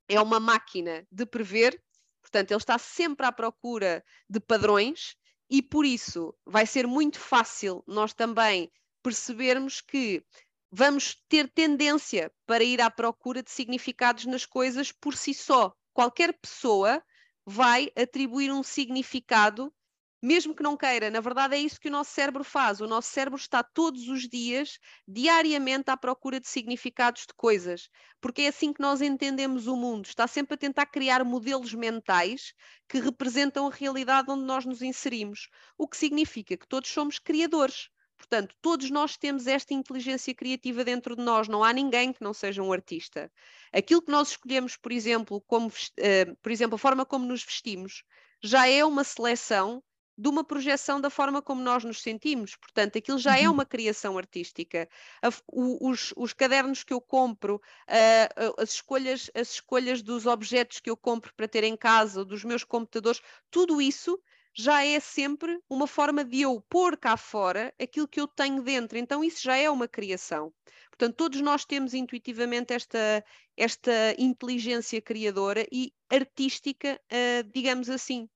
é 0.08 0.22
uma 0.22 0.40
máquina 0.40 1.06
de 1.12 1.26
prever, 1.26 1.82
portanto, 2.22 2.52
ele 2.52 2.60
está 2.60 2.78
sempre 2.78 3.26
à 3.26 3.32
procura 3.32 4.04
de 4.30 4.40
padrões 4.40 5.16
e 5.50 5.62
por 5.62 5.86
isso 5.86 6.34
vai 6.46 6.66
ser 6.66 6.88
muito 6.88 7.20
fácil 7.20 7.84
nós 7.88 8.14
também 8.14 8.72
percebermos 9.04 9.82
que 9.82 10.24
vamos 10.72 11.16
ter 11.30 11.50
tendência 11.50 12.32
para 12.46 12.64
ir 12.64 12.82
à 12.82 12.90
procura 12.90 13.44
de 13.44 13.52
significados 13.52 14.26
nas 14.26 14.46
coisas 14.46 14.92
por 14.92 15.16
si 15.16 15.34
só. 15.34 15.74
Qualquer 15.94 16.34
pessoa 16.34 17.04
vai 17.46 17.92
atribuir 17.96 18.52
um 18.52 18.64
significado 18.64 19.74
mesmo 20.22 20.56
que 20.56 20.64
não 20.64 20.78
queira, 20.78 21.10
na 21.10 21.20
verdade 21.20 21.56
é 21.56 21.60
isso 21.60 21.80
que 21.80 21.88
o 21.88 21.92
nosso 21.92 22.12
cérebro 22.12 22.44
faz. 22.44 22.82
O 22.82 22.88
nosso 22.88 23.10
cérebro 23.10 23.40
está 23.40 23.62
todos 23.62 24.08
os 24.08 24.28
dias, 24.28 24.80
diariamente, 25.08 25.92
à 25.92 25.98
procura 25.98 26.40
de 26.40 26.48
significados 26.48 27.26
de 27.28 27.34
coisas, 27.36 27.90
porque 28.20 28.44
é 28.44 28.48
assim 28.48 28.74
que 28.74 28.82
nós 28.82 29.02
entendemos 29.02 29.68
o 29.68 29.76
mundo. 29.76 30.06
Está 30.06 30.28
sempre 30.28 30.56
a 30.56 30.58
tentar 30.58 30.86
criar 30.88 31.24
modelos 31.24 31.74
mentais 31.74 32.54
que 32.88 33.00
representam 33.00 33.68
a 33.68 33.72
realidade 33.72 34.32
onde 34.32 34.44
nós 34.44 34.66
nos 34.66 34.82
inserimos, 34.82 35.50
o 35.78 35.88
que 35.88 35.98
significa 35.98 36.58
que 36.58 36.68
todos 36.68 36.90
somos 36.90 37.20
criadores. 37.20 37.90
Portanto, 38.18 38.56
todos 38.62 38.90
nós 38.90 39.18
temos 39.18 39.46
esta 39.46 39.74
inteligência 39.74 40.34
criativa 40.34 40.84
dentro 40.84 41.16
de 41.16 41.22
nós, 41.22 41.48
não 41.48 41.64
há 41.64 41.74
ninguém 41.74 42.14
que 42.14 42.24
não 42.24 42.34
seja 42.34 42.64
um 42.64 42.72
artista. 42.72 43.32
Aquilo 43.72 44.02
que 44.02 44.12
nós 44.12 44.30
escolhemos, 44.30 44.78
por 44.78 44.92
exemplo, 44.92 45.42
como, 45.42 45.68
uh, 45.68 46.36
por 46.42 46.52
exemplo, 46.52 46.76
a 46.76 46.80
forma 46.80 47.06
como 47.06 47.26
nos 47.26 47.44
vestimos, 47.44 48.04
já 48.42 48.68
é 48.68 48.84
uma 48.86 49.04
seleção 49.04 49.84
de 50.18 50.30
uma 50.30 50.44
projeção 50.44 51.02
da 51.02 51.10
forma 51.10 51.42
como 51.42 51.62
nós 51.62 51.84
nos 51.84 52.02
sentimos. 52.02 52.56
Portanto, 52.56 52.98
aquilo 52.98 53.18
já 53.18 53.38
é 53.38 53.48
uhum. 53.48 53.54
uma 53.54 53.66
criação 53.66 54.18
artística. 54.18 54.88
A, 55.22 55.30
o, 55.48 55.90
os, 55.90 56.14
os, 56.16 56.34
cadernos 56.34 56.84
que 56.84 56.94
eu 56.94 57.02
compro, 57.02 57.56
uh, 57.56 58.62
as, 58.62 58.72
escolhas, 58.72 59.30
as 59.36 59.52
escolhas 59.54 60.02
dos 60.02 60.26
objetos 60.26 60.80
que 60.80 60.90
eu 60.90 60.96
compro 60.96 61.34
para 61.36 61.48
ter 61.48 61.64
em 61.64 61.76
casa, 61.76 62.24
dos 62.24 62.44
meus 62.44 62.64
computadores, 62.64 63.22
tudo 63.52 63.82
isso 63.82 64.20
já 64.58 64.86
é 64.86 65.00
sempre 65.02 65.60
uma 65.70 65.86
forma 65.86 66.24
de 66.24 66.42
eu 66.42 66.62
pôr 66.70 66.96
cá 66.96 67.18
fora 67.18 67.74
aquilo 67.80 68.08
que 68.08 68.22
eu 68.22 68.28
tenho 68.28 68.64
dentro. 68.64 68.98
Então, 68.98 69.22
isso 69.22 69.44
já 69.44 69.58
é 69.58 69.70
uma 69.70 69.88
criação. 69.88 70.54
Portanto, 70.90 71.18
todos 71.18 71.42
nós 71.42 71.66
temos 71.66 71.94
intuitivamente 71.94 72.74
esta, 72.74 73.24
esta 73.58 74.16
inteligência 74.18 75.02
criadora 75.02 75.68
e 75.70 75.92
artística, 76.10 76.98
uh, 77.12 77.52
digamos 77.54 77.90
assim. 77.90 78.30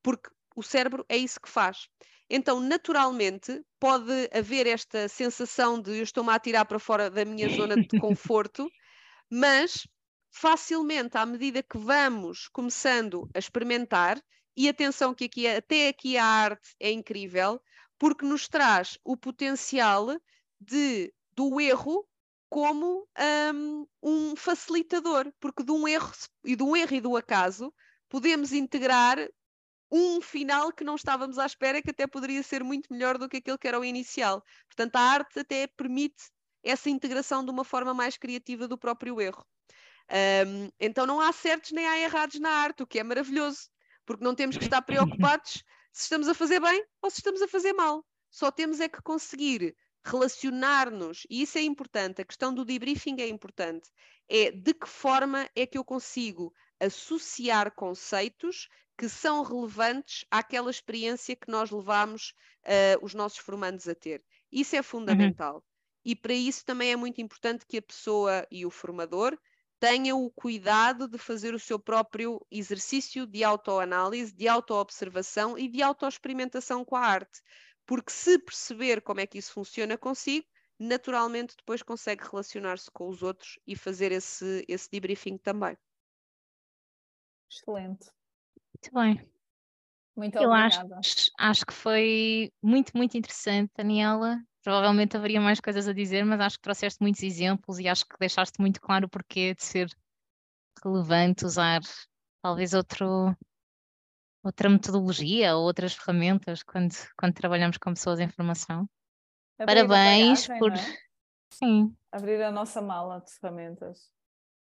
Porque 0.00 0.30
o 0.58 0.62
cérebro 0.62 1.06
é 1.08 1.16
isso 1.16 1.40
que 1.40 1.48
faz. 1.48 1.88
Então, 2.28 2.58
naturalmente, 2.58 3.62
pode 3.78 4.28
haver 4.32 4.66
esta 4.66 5.08
sensação 5.08 5.80
de 5.80 5.98
eu 5.98 6.02
estou-me 6.02 6.30
a 6.30 6.34
atirar 6.34 6.66
para 6.66 6.80
fora 6.80 7.08
da 7.08 7.24
minha 7.24 7.48
zona 7.48 7.76
de 7.76 7.88
conforto, 8.00 8.68
mas 9.30 9.86
facilmente, 10.30 11.16
à 11.16 11.24
medida 11.24 11.62
que 11.62 11.78
vamos 11.78 12.48
começando 12.48 13.30
a 13.34 13.38
experimentar, 13.38 14.20
e 14.56 14.68
atenção 14.68 15.14
que 15.14 15.26
aqui, 15.26 15.46
até 15.46 15.88
aqui 15.88 16.16
a 16.16 16.24
arte 16.24 16.74
é 16.80 16.90
incrível, 16.90 17.60
porque 17.96 18.26
nos 18.26 18.48
traz 18.48 18.98
o 19.04 19.16
potencial 19.16 20.08
de, 20.60 21.14
do 21.36 21.60
erro 21.60 22.04
como 22.50 23.06
um, 23.54 23.86
um 24.02 24.36
facilitador, 24.36 25.32
porque 25.38 25.62
de 25.62 25.70
um 25.70 25.86
erro 25.86 26.12
e 26.44 26.56
do 26.56 26.76
erro 26.76 26.94
e 26.94 27.00
do 27.00 27.16
acaso 27.16 27.72
podemos 28.08 28.52
integrar 28.52 29.18
um 29.90 30.20
final 30.20 30.72
que 30.72 30.84
não 30.84 30.96
estávamos 30.96 31.38
à 31.38 31.46
espera, 31.46 31.82
que 31.82 31.90
até 31.90 32.06
poderia 32.06 32.42
ser 32.42 32.62
muito 32.62 32.92
melhor 32.92 33.16
do 33.18 33.28
que 33.28 33.38
aquele 33.38 33.58
que 33.58 33.68
era 33.68 33.80
o 33.80 33.84
inicial. 33.84 34.42
Portanto, 34.66 34.96
a 34.96 35.00
arte 35.00 35.40
até 35.40 35.66
permite 35.66 36.30
essa 36.62 36.90
integração 36.90 37.44
de 37.44 37.50
uma 37.50 37.64
forma 37.64 37.94
mais 37.94 38.16
criativa 38.16 38.68
do 38.68 38.76
próprio 38.76 39.20
erro. 39.20 39.44
Um, 40.10 40.70
então, 40.80 41.06
não 41.06 41.20
há 41.20 41.32
certos 41.32 41.72
nem 41.72 41.86
há 41.86 41.98
errados 41.98 42.38
na 42.40 42.50
arte, 42.50 42.82
o 42.82 42.86
que 42.86 42.98
é 42.98 43.02
maravilhoso, 43.02 43.68
porque 44.06 44.24
não 44.24 44.34
temos 44.34 44.56
que 44.56 44.64
estar 44.64 44.82
preocupados 44.82 45.62
se 45.92 46.02
estamos 46.04 46.28
a 46.28 46.34
fazer 46.34 46.60
bem 46.60 46.84
ou 47.02 47.10
se 47.10 47.18
estamos 47.18 47.42
a 47.42 47.48
fazer 47.48 47.72
mal. 47.72 48.04
Só 48.30 48.50
temos 48.50 48.80
é 48.80 48.88
que 48.88 49.02
conseguir 49.02 49.74
relacionar-nos, 50.04 51.26
e 51.28 51.42
isso 51.42 51.58
é 51.58 51.62
importante, 51.62 52.22
a 52.22 52.24
questão 52.24 52.54
do 52.54 52.64
debriefing 52.64 53.20
é 53.20 53.28
importante, 53.28 53.90
é 54.28 54.50
de 54.50 54.72
que 54.72 54.88
forma 54.88 55.48
é 55.54 55.66
que 55.66 55.76
eu 55.76 55.84
consigo 55.84 56.52
associar 56.80 57.72
conceitos 57.74 58.68
que 58.96 59.08
são 59.08 59.42
relevantes 59.42 60.24
àquela 60.30 60.70
experiência 60.70 61.36
que 61.36 61.50
nós 61.50 61.70
levamos 61.70 62.34
uh, 62.64 63.04
os 63.04 63.14
nossos 63.14 63.38
formandos 63.38 63.86
a 63.88 63.94
ter. 63.94 64.24
Isso 64.50 64.74
é 64.74 64.80
uhum. 64.80 64.84
fundamental. 64.84 65.56
Uhum. 65.56 65.62
E 66.04 66.16
para 66.16 66.34
isso 66.34 66.64
também 66.64 66.92
é 66.92 66.96
muito 66.96 67.20
importante 67.20 67.66
que 67.66 67.78
a 67.78 67.82
pessoa 67.82 68.46
e 68.50 68.64
o 68.66 68.70
formador 68.70 69.38
tenham 69.78 70.24
o 70.24 70.30
cuidado 70.30 71.06
de 71.06 71.18
fazer 71.18 71.54
o 71.54 71.58
seu 71.58 71.78
próprio 71.78 72.44
exercício 72.50 73.26
de 73.26 73.44
autoanálise, 73.44 74.34
de 74.34 74.48
autoobservação 74.48 75.56
e 75.56 75.68
de 75.68 75.82
autoexperimentação 75.82 76.84
com 76.84 76.96
a 76.96 77.00
arte. 77.00 77.40
Porque 77.86 78.10
se 78.10 78.38
perceber 78.38 79.00
como 79.00 79.20
é 79.20 79.26
que 79.26 79.38
isso 79.38 79.52
funciona 79.52 79.96
consigo, 79.96 80.46
naturalmente 80.78 81.56
depois 81.56 81.82
consegue 81.82 82.24
relacionar-se 82.28 82.90
com 82.90 83.08
os 83.08 83.22
outros 83.22 83.58
e 83.66 83.76
fazer 83.76 84.12
esse, 84.12 84.64
esse 84.68 84.90
debriefing 84.90 85.38
também. 85.38 85.76
Excelente. 87.50 88.10
Muito 88.74 88.94
bem. 88.94 89.32
Muito 90.16 90.36
Eu 90.36 90.50
obrigada. 90.50 90.98
Acho, 90.98 91.30
acho 91.38 91.66
que 91.66 91.72
foi 91.72 92.52
muito, 92.62 92.92
muito 92.96 93.16
interessante, 93.16 93.70
Daniela. 93.76 94.42
Provavelmente 94.62 95.16
haveria 95.16 95.40
mais 95.40 95.60
coisas 95.60 95.86
a 95.86 95.92
dizer, 95.92 96.24
mas 96.24 96.40
acho 96.40 96.56
que 96.56 96.62
trouxeste 96.62 97.00
muitos 97.00 97.22
exemplos 97.22 97.78
e 97.78 97.88
acho 97.88 98.04
que 98.04 98.18
deixaste 98.18 98.60
muito 98.60 98.80
claro 98.80 99.06
o 99.06 99.08
porquê 99.08 99.54
de 99.54 99.64
ser 99.64 99.88
relevante 100.84 101.44
usar 101.44 101.80
talvez 102.42 102.74
outro, 102.74 103.34
outra 104.42 104.68
metodologia 104.68 105.56
ou 105.56 105.64
outras 105.64 105.94
ferramentas 105.94 106.62
quando, 106.62 106.92
quando 107.16 107.34
trabalhamos 107.34 107.78
com 107.78 107.94
pessoas 107.94 108.20
em 108.20 108.28
formação. 108.28 108.88
Abrir 109.58 109.86
Parabéns 109.86 110.46
bagagem, 110.46 110.58
por. 110.58 110.72
É? 110.72 110.74
Sim. 111.50 111.96
Abrir 112.12 112.42
a 112.42 112.50
nossa 112.50 112.82
mala 112.82 113.20
de 113.20 113.32
ferramentas. 113.32 114.10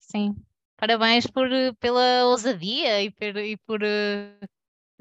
Sim. 0.01 0.37
Parabéns 0.77 1.27
por, 1.27 1.49
pela 1.79 2.25
ousadia 2.25 3.03
e 3.03 3.11
por, 3.11 3.37
e 3.37 3.57
por 3.59 3.81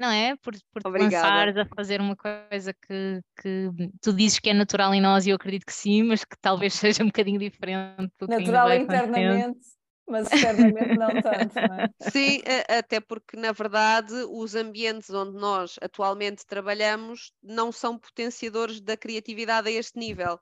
não 0.02 0.10
é? 0.10 0.36
Por, 0.36 0.54
por 0.72 0.98
lançares 0.98 1.56
a 1.56 1.64
fazer 1.64 2.00
uma 2.00 2.16
coisa 2.16 2.74
que, 2.74 3.20
que 3.40 3.70
tu 4.00 4.12
dizes 4.12 4.40
que 4.40 4.50
é 4.50 4.54
natural 4.54 4.92
em 4.92 5.00
nós 5.00 5.26
e 5.26 5.30
eu 5.30 5.36
acredito 5.36 5.64
que 5.64 5.72
sim, 5.72 6.02
mas 6.02 6.24
que 6.24 6.36
talvez 6.40 6.74
seja 7.00 7.04
um 7.04 7.06
bocadinho 7.06 7.38
diferente. 7.38 8.12
natural 8.28 8.74
internamente, 8.74 9.60
mas 10.08 10.32
externamente 10.32 10.98
não 10.98 11.22
tanto, 11.22 11.54
não 11.54 11.80
é? 11.80 11.88
Sim, 12.10 12.42
até 12.68 13.00
porque 13.00 13.36
na 13.36 13.52
verdade 13.52 14.12
os 14.28 14.56
ambientes 14.56 15.10
onde 15.10 15.38
nós 15.38 15.76
atualmente 15.80 16.44
trabalhamos 16.44 17.32
não 17.40 17.70
são 17.70 17.96
potenciadores 17.96 18.80
da 18.80 18.96
criatividade 18.96 19.68
a 19.68 19.72
este 19.72 19.98
nível. 19.98 20.38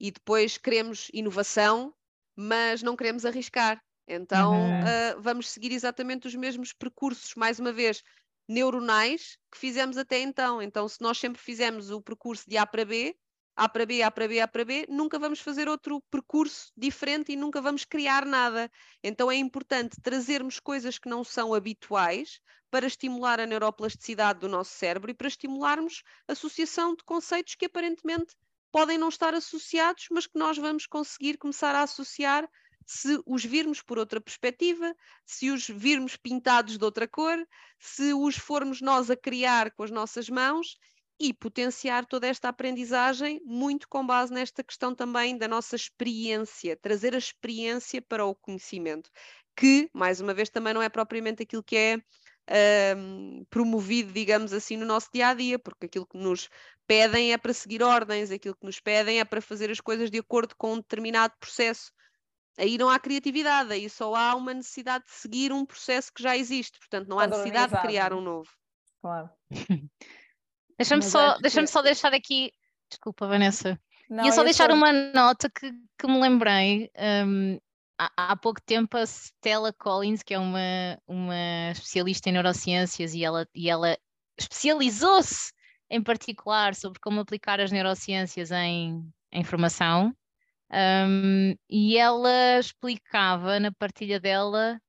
E 0.00 0.10
depois 0.10 0.58
queremos 0.58 1.08
inovação, 1.14 1.94
mas 2.36 2.82
não 2.82 2.96
queremos 2.96 3.24
arriscar. 3.24 3.80
Então 4.06 4.52
uhum. 4.52 4.80
uh, 4.80 5.20
vamos 5.20 5.50
seguir 5.50 5.72
exatamente 5.72 6.26
os 6.26 6.34
mesmos 6.34 6.72
percursos, 6.72 7.34
mais 7.34 7.58
uma 7.58 7.72
vez, 7.72 8.02
neuronais 8.48 9.38
que 9.50 9.58
fizemos 9.58 9.96
até 9.96 10.20
então. 10.20 10.60
Então, 10.60 10.88
se 10.88 11.00
nós 11.00 11.18
sempre 11.18 11.40
fizemos 11.40 11.90
o 11.90 12.00
percurso 12.00 12.48
de 12.48 12.56
A 12.56 12.66
para 12.66 12.84
B, 12.84 13.16
A 13.56 13.68
para 13.68 13.86
B, 13.86 14.02
A 14.02 14.10
para 14.10 14.28
B, 14.28 14.40
A 14.40 14.48
para 14.48 14.64
B, 14.64 14.86
nunca 14.88 15.18
vamos 15.18 15.40
fazer 15.40 15.68
outro 15.68 16.02
percurso 16.10 16.70
diferente 16.76 17.32
e 17.32 17.36
nunca 17.36 17.60
vamos 17.60 17.84
criar 17.84 18.26
nada. 18.26 18.70
Então, 19.02 19.30
é 19.30 19.36
importante 19.36 20.00
trazermos 20.02 20.60
coisas 20.60 20.98
que 20.98 21.08
não 21.08 21.24
são 21.24 21.54
habituais 21.54 22.40
para 22.70 22.86
estimular 22.86 23.38
a 23.38 23.46
neuroplasticidade 23.46 24.40
do 24.40 24.48
nosso 24.48 24.72
cérebro 24.72 25.10
e 25.10 25.14
para 25.14 25.28
estimularmos 25.28 26.02
a 26.28 26.32
associação 26.32 26.94
de 26.94 27.04
conceitos 27.04 27.54
que 27.54 27.66
aparentemente 27.66 28.34
podem 28.72 28.98
não 28.98 29.08
estar 29.08 29.32
associados, 29.32 30.08
mas 30.10 30.26
que 30.26 30.36
nós 30.36 30.58
vamos 30.58 30.84
conseguir 30.84 31.38
começar 31.38 31.76
a 31.76 31.82
associar 31.82 32.50
se 32.86 33.20
os 33.26 33.44
virmos 33.44 33.82
por 33.82 33.98
outra 33.98 34.20
perspectiva, 34.20 34.94
se 35.24 35.50
os 35.50 35.66
virmos 35.66 36.16
pintados 36.16 36.78
de 36.78 36.84
outra 36.84 37.08
cor, 37.08 37.36
se 37.78 38.12
os 38.12 38.36
formos 38.36 38.80
nós 38.80 39.10
a 39.10 39.16
criar 39.16 39.70
com 39.72 39.82
as 39.82 39.90
nossas 39.90 40.28
mãos 40.28 40.76
e 41.18 41.32
potenciar 41.32 42.04
toda 42.04 42.26
esta 42.26 42.48
aprendizagem, 42.48 43.40
muito 43.44 43.88
com 43.88 44.04
base 44.04 44.32
nesta 44.32 44.64
questão 44.64 44.94
também 44.94 45.38
da 45.38 45.46
nossa 45.46 45.76
experiência, 45.76 46.76
trazer 46.76 47.14
a 47.14 47.18
experiência 47.18 48.02
para 48.02 48.24
o 48.24 48.34
conhecimento, 48.34 49.10
que, 49.56 49.88
mais 49.92 50.20
uma 50.20 50.34
vez, 50.34 50.50
também 50.50 50.74
não 50.74 50.82
é 50.82 50.88
propriamente 50.88 51.42
aquilo 51.42 51.62
que 51.62 51.76
é 51.76 52.94
um, 52.96 53.44
promovido, 53.48 54.12
digamos 54.12 54.52
assim, 54.52 54.76
no 54.76 54.84
nosso 54.84 55.08
dia 55.12 55.28
a 55.28 55.34
dia, 55.34 55.58
porque 55.58 55.86
aquilo 55.86 56.06
que 56.06 56.18
nos 56.18 56.48
pedem 56.86 57.32
é 57.32 57.38
para 57.38 57.52
seguir 57.52 57.82
ordens, 57.82 58.30
aquilo 58.30 58.56
que 58.56 58.66
nos 58.66 58.80
pedem 58.80 59.20
é 59.20 59.24
para 59.24 59.40
fazer 59.40 59.70
as 59.70 59.80
coisas 59.80 60.10
de 60.10 60.18
acordo 60.18 60.54
com 60.56 60.74
um 60.74 60.76
determinado 60.76 61.34
processo 61.38 61.92
aí 62.58 62.78
não 62.78 62.88
há 62.88 62.98
criatividade, 62.98 63.72
aí 63.72 63.88
só 63.88 64.14
há 64.14 64.34
uma 64.34 64.54
necessidade 64.54 65.04
de 65.04 65.12
seguir 65.12 65.52
um 65.52 65.64
processo 65.64 66.12
que 66.12 66.22
já 66.22 66.36
existe, 66.36 66.78
portanto 66.78 67.08
não 67.08 67.18
há 67.18 67.26
necessidade 67.26 67.74
de 67.74 67.80
criar 67.80 68.12
um 68.12 68.20
novo. 68.20 68.50
Claro. 69.00 69.30
deixa-me 70.78 71.02
só, 71.02 71.36
deixa 71.38 71.60
que... 71.60 71.66
só 71.66 71.82
deixar 71.82 72.14
aqui, 72.14 72.52
desculpa 72.88 73.26
Vanessa, 73.26 73.78
não, 74.08 74.24
ia 74.24 74.32
só 74.32 74.44
deixar 74.44 74.70
só... 74.70 74.76
uma 74.76 74.92
nota 74.92 75.50
que, 75.50 75.72
que 75.98 76.06
me 76.06 76.20
lembrei. 76.20 76.90
Um, 77.26 77.58
há, 77.98 78.10
há, 78.16 78.36
pouco 78.36 78.60
tempo 78.60 78.96
a 78.96 79.06
Stella 79.06 79.72
Collins, 79.72 80.22
que 80.22 80.34
é 80.34 80.38
uma, 80.38 80.98
uma 81.06 81.70
especialista 81.72 82.28
em 82.28 82.32
neurociências 82.32 83.14
e 83.14 83.24
ela, 83.24 83.46
e 83.54 83.68
ela 83.68 83.96
especializou-se 84.38 85.52
em 85.90 86.02
particular 86.02 86.74
sobre 86.74 86.98
como 87.00 87.20
aplicar 87.20 87.60
as 87.60 87.70
neurociências 87.70 88.50
em, 88.50 89.06
em 89.32 89.44
formação 89.44 90.14
um, 90.74 91.54
e 91.70 91.96
ela 91.96 92.58
explicava 92.58 93.60
na 93.60 93.70
partilha 93.72 94.18
dela 94.18 94.80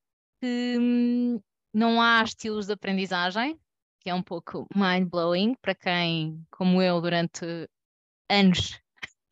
que 0.42 0.78
hum, 0.80 1.40
não 1.74 2.02
há 2.02 2.24
estilos 2.24 2.68
de 2.68 2.74
aprendizagem, 2.74 3.60
que 4.02 4.10
é 4.10 4.14
um 4.14 4.24
pouco 4.24 4.68
mind-blowing 4.76 5.56
para 5.62 5.76
quem, 5.76 6.44
como 6.52 6.82
eu, 6.82 7.00
durante 7.02 7.46
anos, 8.30 8.80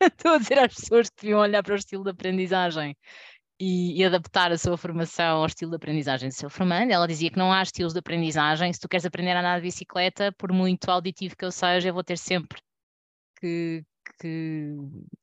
estou 0.00 0.32
a 0.32 0.38
dizer 0.38 0.58
às 0.58 0.74
pessoas 0.74 1.10
que 1.10 1.22
deviam 1.22 1.40
olhar 1.40 1.62
para 1.62 1.74
o 1.74 1.76
estilo 1.76 2.04
de 2.04 2.10
aprendizagem 2.10 2.96
e, 3.58 4.00
e, 4.00 4.04
adaptar 4.04 4.52
a 4.52 4.58
sua 4.58 4.76
formação 4.76 5.38
ao 5.38 5.46
estilo 5.46 5.70
de 5.70 5.76
aprendizagem 5.76 6.28
do 6.28 6.34
seu 6.34 6.50
formando. 6.50 6.90
Ela 6.90 7.06
dizia 7.06 7.30
que 7.30 7.38
não 7.38 7.52
há 7.52 7.62
estilos 7.62 7.92
de 7.92 7.98
aprendizagem. 8.00 8.72
Se 8.72 8.80
tu 8.80 8.88
queres 8.88 9.06
aprender 9.06 9.32
a 9.32 9.40
andar 9.40 9.58
de 9.58 9.62
bicicleta, 9.62 10.32
por 10.32 10.52
muito 10.52 10.88
auditivo 10.88 11.36
que 11.36 11.44
eu 11.44 11.52
seja, 11.52 11.88
eu 11.88 11.94
vou 11.94 12.04
ter 12.04 12.18
sempre 12.18 12.60
que, 13.40 13.84
que, 14.04 14.76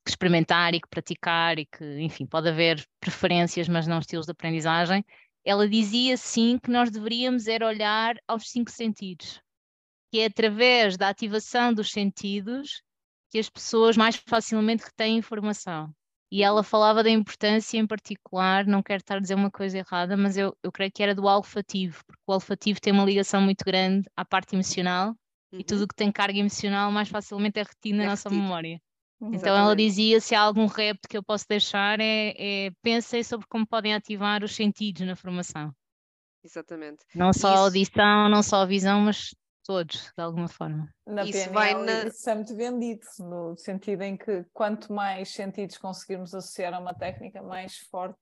que, 0.04 0.10
experimentar 0.10 0.74
e 0.74 0.80
que 0.80 0.88
praticar 0.88 1.58
e 1.58 1.66
que, 1.66 2.00
enfim, 2.00 2.26
pode 2.26 2.48
haver 2.48 2.84
preferências, 3.00 3.68
mas 3.68 3.86
não 3.86 3.98
estilos 3.98 4.26
de 4.26 4.32
aprendizagem. 4.32 5.04
Ela 5.44 5.68
dizia 5.68 6.16
sim 6.16 6.58
que 6.58 6.70
nós 6.70 6.90
deveríamos 6.90 7.46
era 7.46 7.66
olhar 7.66 8.16
aos 8.28 8.48
cinco 8.50 8.70
sentidos, 8.70 9.40
que 10.10 10.20
é 10.20 10.26
através 10.26 10.96
da 10.96 11.08
ativação 11.08 11.72
dos 11.72 11.90
sentidos 11.90 12.82
que 13.30 13.38
as 13.38 13.48
pessoas 13.48 13.96
mais 13.96 14.16
facilmente 14.16 14.84
retêm 14.84 15.16
informação. 15.18 15.92
E 16.30 16.42
ela 16.42 16.62
falava 16.62 17.02
da 17.02 17.10
importância 17.10 17.78
em 17.78 17.86
particular, 17.86 18.66
não 18.66 18.82
quero 18.82 19.00
estar 19.00 19.16
a 19.16 19.20
dizer 19.20 19.34
uma 19.34 19.50
coisa 19.50 19.78
errada, 19.78 20.16
mas 20.16 20.36
eu, 20.36 20.56
eu 20.62 20.72
creio 20.72 20.90
que 20.90 21.02
era 21.02 21.14
do 21.14 21.24
olfativo, 21.24 22.02
porque 22.06 22.22
o 22.26 22.32
olfativo 22.32 22.80
tem 22.80 22.92
uma 22.92 23.04
ligação 23.04 23.40
muito 23.40 23.64
grande 23.64 24.08
à 24.16 24.24
parte 24.24 24.54
emocional 24.54 25.14
Uhum. 25.52 25.60
E 25.60 25.64
tudo 25.64 25.84
o 25.84 25.88
que 25.88 25.94
tem 25.94 26.10
carga 26.10 26.38
emocional 26.38 26.90
mais 26.90 27.08
facilmente 27.08 27.58
é 27.58 27.62
retido 27.62 27.98
na 27.98 28.04
é 28.04 28.06
nossa 28.06 28.28
retido. 28.28 28.42
memória. 28.42 28.80
Exatamente. 29.20 29.40
Então 29.40 29.56
ela 29.56 29.76
dizia: 29.76 30.20
se 30.20 30.34
há 30.34 30.40
algum 30.40 30.66
repto 30.66 31.08
que 31.08 31.16
eu 31.16 31.22
posso 31.22 31.46
deixar, 31.48 32.00
é, 32.00 32.34
é 32.36 32.70
pensem 32.82 33.22
sobre 33.22 33.46
como 33.46 33.66
podem 33.66 33.94
ativar 33.94 34.42
os 34.42 34.54
sentidos 34.54 35.02
na 35.02 35.14
formação. 35.14 35.72
Exatamente. 36.42 37.04
Não 37.14 37.32
só 37.32 37.48
isso... 37.50 37.58
a 37.58 37.64
audição, 37.64 38.28
não 38.28 38.42
só 38.42 38.62
a 38.62 38.66
visão, 38.66 39.00
mas 39.02 39.32
todos, 39.64 40.10
de 40.16 40.22
alguma 40.22 40.48
forma. 40.48 40.92
Na 41.06 41.22
isso, 41.22 41.32
PNL, 41.32 41.52
vai 41.52 41.84
na... 41.84 42.08
isso 42.08 42.28
é 42.28 42.34
muito 42.34 42.56
vendido, 42.56 43.06
no 43.20 43.56
sentido 43.56 44.02
em 44.02 44.16
que 44.16 44.44
quanto 44.52 44.92
mais 44.92 45.32
sentidos 45.32 45.78
conseguirmos 45.78 46.34
associar 46.34 46.74
a 46.74 46.80
uma 46.80 46.94
técnica, 46.94 47.40
mais 47.42 47.78
forte 47.90 48.18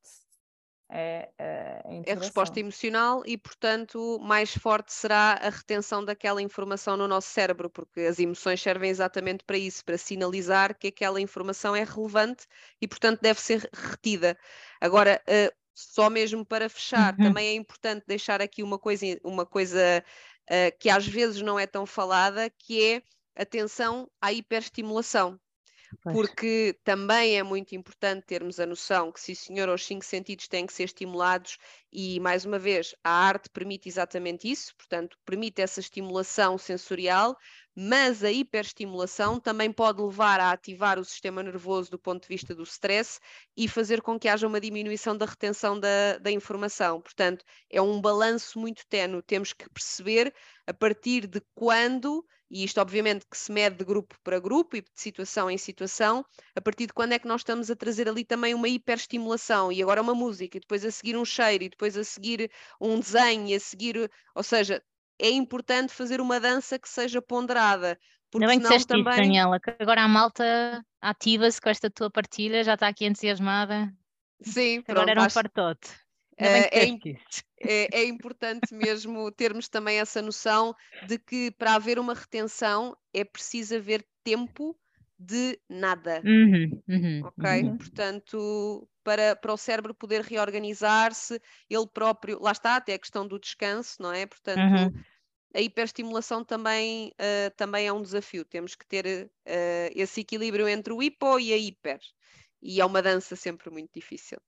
é, 0.92 1.28
é, 1.38 2.02
é 2.04 2.14
resposta 2.14 2.58
emocional 2.58 3.22
e, 3.24 3.38
portanto, 3.38 4.18
mais 4.20 4.52
forte 4.52 4.92
será 4.92 5.38
a 5.40 5.48
retenção 5.48 6.04
daquela 6.04 6.42
informação 6.42 6.96
no 6.96 7.06
nosso 7.06 7.28
cérebro, 7.28 7.70
porque 7.70 8.00
as 8.00 8.18
emoções 8.18 8.60
servem 8.60 8.90
exatamente 8.90 9.44
para 9.44 9.56
isso, 9.56 9.84
para 9.84 9.96
sinalizar 9.96 10.76
que 10.76 10.88
aquela 10.88 11.20
informação 11.20 11.76
é 11.76 11.84
relevante 11.84 12.44
e, 12.80 12.88
portanto, 12.88 13.20
deve 13.20 13.40
ser 13.40 13.70
retida. 13.72 14.36
Agora, 14.80 15.22
uh, 15.28 15.54
só 15.72 16.10
mesmo 16.10 16.44
para 16.44 16.68
fechar, 16.68 17.14
uhum. 17.18 17.26
também 17.26 17.48
é 17.48 17.54
importante 17.54 18.04
deixar 18.06 18.42
aqui 18.42 18.62
uma 18.62 18.78
coisa, 18.78 19.06
uma 19.22 19.46
coisa 19.46 20.04
uh, 20.50 20.78
que 20.78 20.90
às 20.90 21.06
vezes 21.06 21.40
não 21.40 21.58
é 21.58 21.68
tão 21.68 21.86
falada, 21.86 22.50
que 22.50 22.94
é 22.94 23.02
atenção 23.36 24.10
à 24.20 24.32
hiperestimulação. 24.32 25.38
Porque 26.10 26.78
também 26.84 27.38
é 27.38 27.42
muito 27.42 27.74
importante 27.74 28.26
termos 28.26 28.58
a 28.60 28.66
noção 28.66 29.12
que, 29.12 29.20
se 29.20 29.34
senhor, 29.34 29.68
os 29.68 29.84
cinco 29.84 30.04
sentidos 30.04 30.48
têm 30.48 30.66
que 30.66 30.72
ser 30.72 30.84
estimulados 30.84 31.56
E, 31.92 32.20
mais 32.20 32.44
uma 32.44 32.58
vez, 32.58 32.94
a 33.02 33.10
arte 33.10 33.48
permite 33.50 33.88
exatamente 33.88 34.50
isso, 34.50 34.74
portanto, 34.76 35.16
permite 35.24 35.60
essa 35.60 35.80
estimulação 35.80 36.56
sensorial, 36.58 37.36
mas 37.74 38.22
a 38.22 38.30
hiperestimulação 38.30 39.40
também 39.40 39.72
pode 39.72 40.00
levar 40.02 40.40
a 40.40 40.52
ativar 40.52 40.98
o 40.98 41.04
sistema 41.04 41.42
nervoso 41.42 41.90
do 41.90 41.98
ponto 41.98 42.22
de 42.22 42.28
vista 42.28 42.54
do 42.54 42.62
stress 42.62 43.18
e 43.56 43.68
fazer 43.68 44.02
com 44.02 44.18
que 44.18 44.28
haja 44.28 44.46
uma 44.46 44.60
diminuição 44.60 45.16
da 45.16 45.26
retenção 45.26 45.78
da, 45.78 46.18
da 46.18 46.30
informação. 46.30 47.00
Portanto, 47.00 47.44
é 47.68 47.80
um 47.80 48.00
balanço 48.00 48.58
muito 48.58 48.86
tenue. 48.88 49.22
Temos 49.22 49.52
que 49.52 49.68
perceber 49.70 50.34
a 50.66 50.74
partir 50.74 51.26
de 51.26 51.40
quando 51.54 52.24
e 52.50 52.64
isto 52.64 52.80
obviamente 52.80 53.24
que 53.30 53.36
se 53.38 53.52
mede 53.52 53.76
de 53.76 53.84
grupo 53.84 54.16
para 54.24 54.40
grupo 54.40 54.76
e 54.76 54.80
de 54.80 54.88
situação 54.94 55.50
em 55.50 55.56
situação, 55.56 56.24
a 56.54 56.60
partir 56.60 56.86
de 56.86 56.92
quando 56.92 57.12
é 57.12 57.18
que 57.18 57.28
nós 57.28 57.42
estamos 57.42 57.70
a 57.70 57.76
trazer 57.76 58.08
ali 58.08 58.24
também 58.24 58.54
uma 58.54 58.68
hiperestimulação 58.68 59.70
e 59.70 59.80
agora 59.82 60.02
uma 60.02 60.14
música 60.14 60.56
e 60.56 60.60
depois 60.60 60.84
a 60.84 60.90
seguir 60.90 61.16
um 61.16 61.24
cheiro 61.24 61.64
e 61.64 61.68
depois 61.68 61.96
a 61.96 62.02
seguir 62.02 62.50
um 62.80 62.98
desenho 62.98 63.46
e 63.46 63.54
a 63.54 63.60
seguir, 63.60 64.10
ou 64.34 64.42
seja, 64.42 64.82
é 65.18 65.30
importante 65.30 65.92
fazer 65.92 66.20
uma 66.20 66.40
dança 66.40 66.78
que 66.78 66.88
seja 66.88 67.22
ponderada. 67.22 67.98
Porque 68.30 68.44
Ainda 68.44 68.52
bem 68.52 68.58
que 68.58 68.64
disseste 68.64 68.88
também... 68.88 69.12
isso, 69.12 69.22
Daniela, 69.22 69.60
que 69.60 69.74
agora 69.78 70.02
a 70.02 70.08
malta 70.08 70.84
ativa-se 71.00 71.60
com 71.60 71.68
esta 71.68 71.90
tua 71.90 72.10
partilha, 72.10 72.64
já 72.64 72.74
está 72.74 72.88
aqui 72.88 73.04
entusiasmada. 73.04 73.92
Sim, 74.40 74.78
agora 74.78 74.94
pronto, 74.94 75.08
era 75.10 75.20
um 75.20 75.24
acho... 75.24 75.34
fartote. 75.34 75.88
É, 76.40 76.84
é, 76.84 76.88
é, 77.60 78.00
é, 78.00 78.04
importante 78.04 78.72
mesmo 78.72 79.30
termos 79.30 79.68
também 79.68 79.98
essa 79.98 80.22
noção 80.22 80.74
de 81.06 81.18
que 81.18 81.50
para 81.50 81.74
haver 81.74 81.98
uma 81.98 82.14
retenção 82.14 82.96
é 83.12 83.22
preciso 83.24 83.76
haver 83.76 84.04
tempo 84.24 84.74
de 85.18 85.60
nada. 85.68 86.22
Uhum, 86.24 86.82
uhum, 86.88 87.20
ok? 87.26 87.62
Uhum. 87.62 87.76
Portanto, 87.76 88.88
para, 89.04 89.36
para 89.36 89.52
o 89.52 89.56
cérebro 89.56 89.94
poder 89.94 90.22
reorganizar-se, 90.22 91.40
ele 91.68 91.86
próprio, 91.86 92.40
lá 92.40 92.52
está, 92.52 92.76
até 92.76 92.94
a 92.94 92.98
questão 92.98 93.28
do 93.28 93.38
descanso, 93.38 94.00
não 94.00 94.12
é? 94.12 94.24
Portanto, 94.24 94.58
uhum. 94.58 95.02
a 95.54 95.60
hiperestimulação 95.60 96.42
também, 96.42 97.12
uh, 97.20 97.54
também 97.54 97.86
é 97.86 97.92
um 97.92 98.00
desafio. 98.00 98.46
Temos 98.46 98.74
que 98.74 98.86
ter 98.86 99.26
uh, 99.26 99.92
esse 99.94 100.22
equilíbrio 100.22 100.66
entre 100.66 100.92
o 100.94 101.02
hipo 101.02 101.38
e 101.38 101.52
a 101.52 101.56
hiper. 101.58 102.00
E 102.62 102.80
é 102.80 102.84
uma 102.84 103.02
dança 103.02 103.36
sempre 103.36 103.68
muito 103.70 103.90
difícil. 103.94 104.38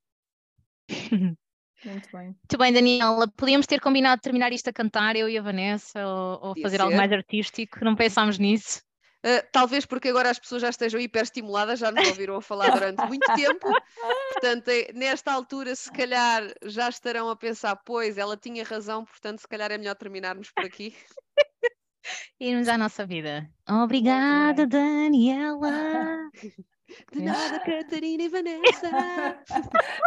Muito 1.85 2.09
bem. 2.12 2.26
Muito 2.26 2.59
bem, 2.59 2.72
Daniela. 2.72 3.28
Podíamos 3.37 3.66
ter 3.66 3.80
combinado 3.80 4.20
terminar 4.20 4.53
isto 4.53 4.68
a 4.68 4.72
cantar, 4.72 5.16
eu 5.16 5.28
e 5.28 5.37
a 5.37 5.43
Vanessa, 5.43 6.07
ou, 6.07 6.49
ou 6.49 6.55
fazer 6.61 6.76
ser. 6.76 6.83
algo 6.83 6.97
mais 6.97 7.12
artístico. 7.12 7.85
Não 7.85 7.97
pensámos 7.97 8.39
nisso. 8.39 8.83
Uh, 9.24 9.39
talvez 9.53 9.87
porque 9.87 10.09
agora 10.09 10.30
as 10.30 10.39
pessoas 10.39 10.62
já 10.62 10.68
estejam 10.68 11.01
hiperestimuladas, 11.01 11.78
já 11.78 11.93
nos 11.93 12.09
ouviram 12.09 12.37
a 12.37 12.43
falar 12.43 12.70
durante 12.70 13.07
muito 13.07 13.24
tempo. 13.37 13.70
Portanto, 14.33 14.68
é, 14.68 14.93
nesta 14.93 15.33
altura, 15.33 15.76
se 15.76 15.93
calhar 15.93 16.43
já 16.64 16.89
estarão 16.89 17.30
a 17.30 17.37
pensar, 17.37 17.76
pois 17.85 18.18
ela 18.18 18.37
tinha 18.37 18.64
razão, 18.64 19.05
portanto, 19.05 19.41
se 19.41 19.47
calhar 19.47 19.70
é 19.70 19.78
melhor 19.78 19.95
terminarmos 19.95 20.51
por 20.51 20.64
aqui. 20.64 20.97
Irmos 22.41 22.66
à 22.66 22.76
nossa 22.76 23.07
vida. 23.07 23.49
Obrigada, 23.68 24.66
Daniela. 24.66 26.30
De 27.11 27.22
nada, 27.22 27.61
Catarina 27.61 28.24
e 28.24 28.28
Vanessa. 28.28 28.91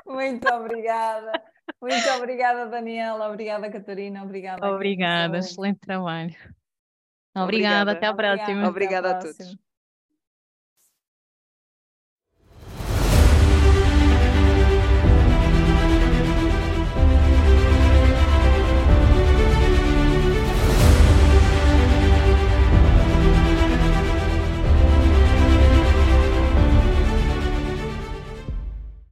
Muito 0.05 0.47
obrigada. 0.53 1.31
Muito 1.81 2.09
obrigada, 2.17 2.65
Daniela. 2.67 3.29
Obrigada, 3.29 3.69
Catarina. 3.69 4.23
Obrigada. 4.23 4.67
Obrigada, 4.67 5.37
excelente 5.37 5.79
trabalho. 5.79 6.35
Obrigada, 7.35 7.91
até 7.91 8.07
a 8.07 8.13
próxima. 8.13 8.69
Obrigada, 8.69 9.11
a 9.11 9.19
todos. 9.19 9.57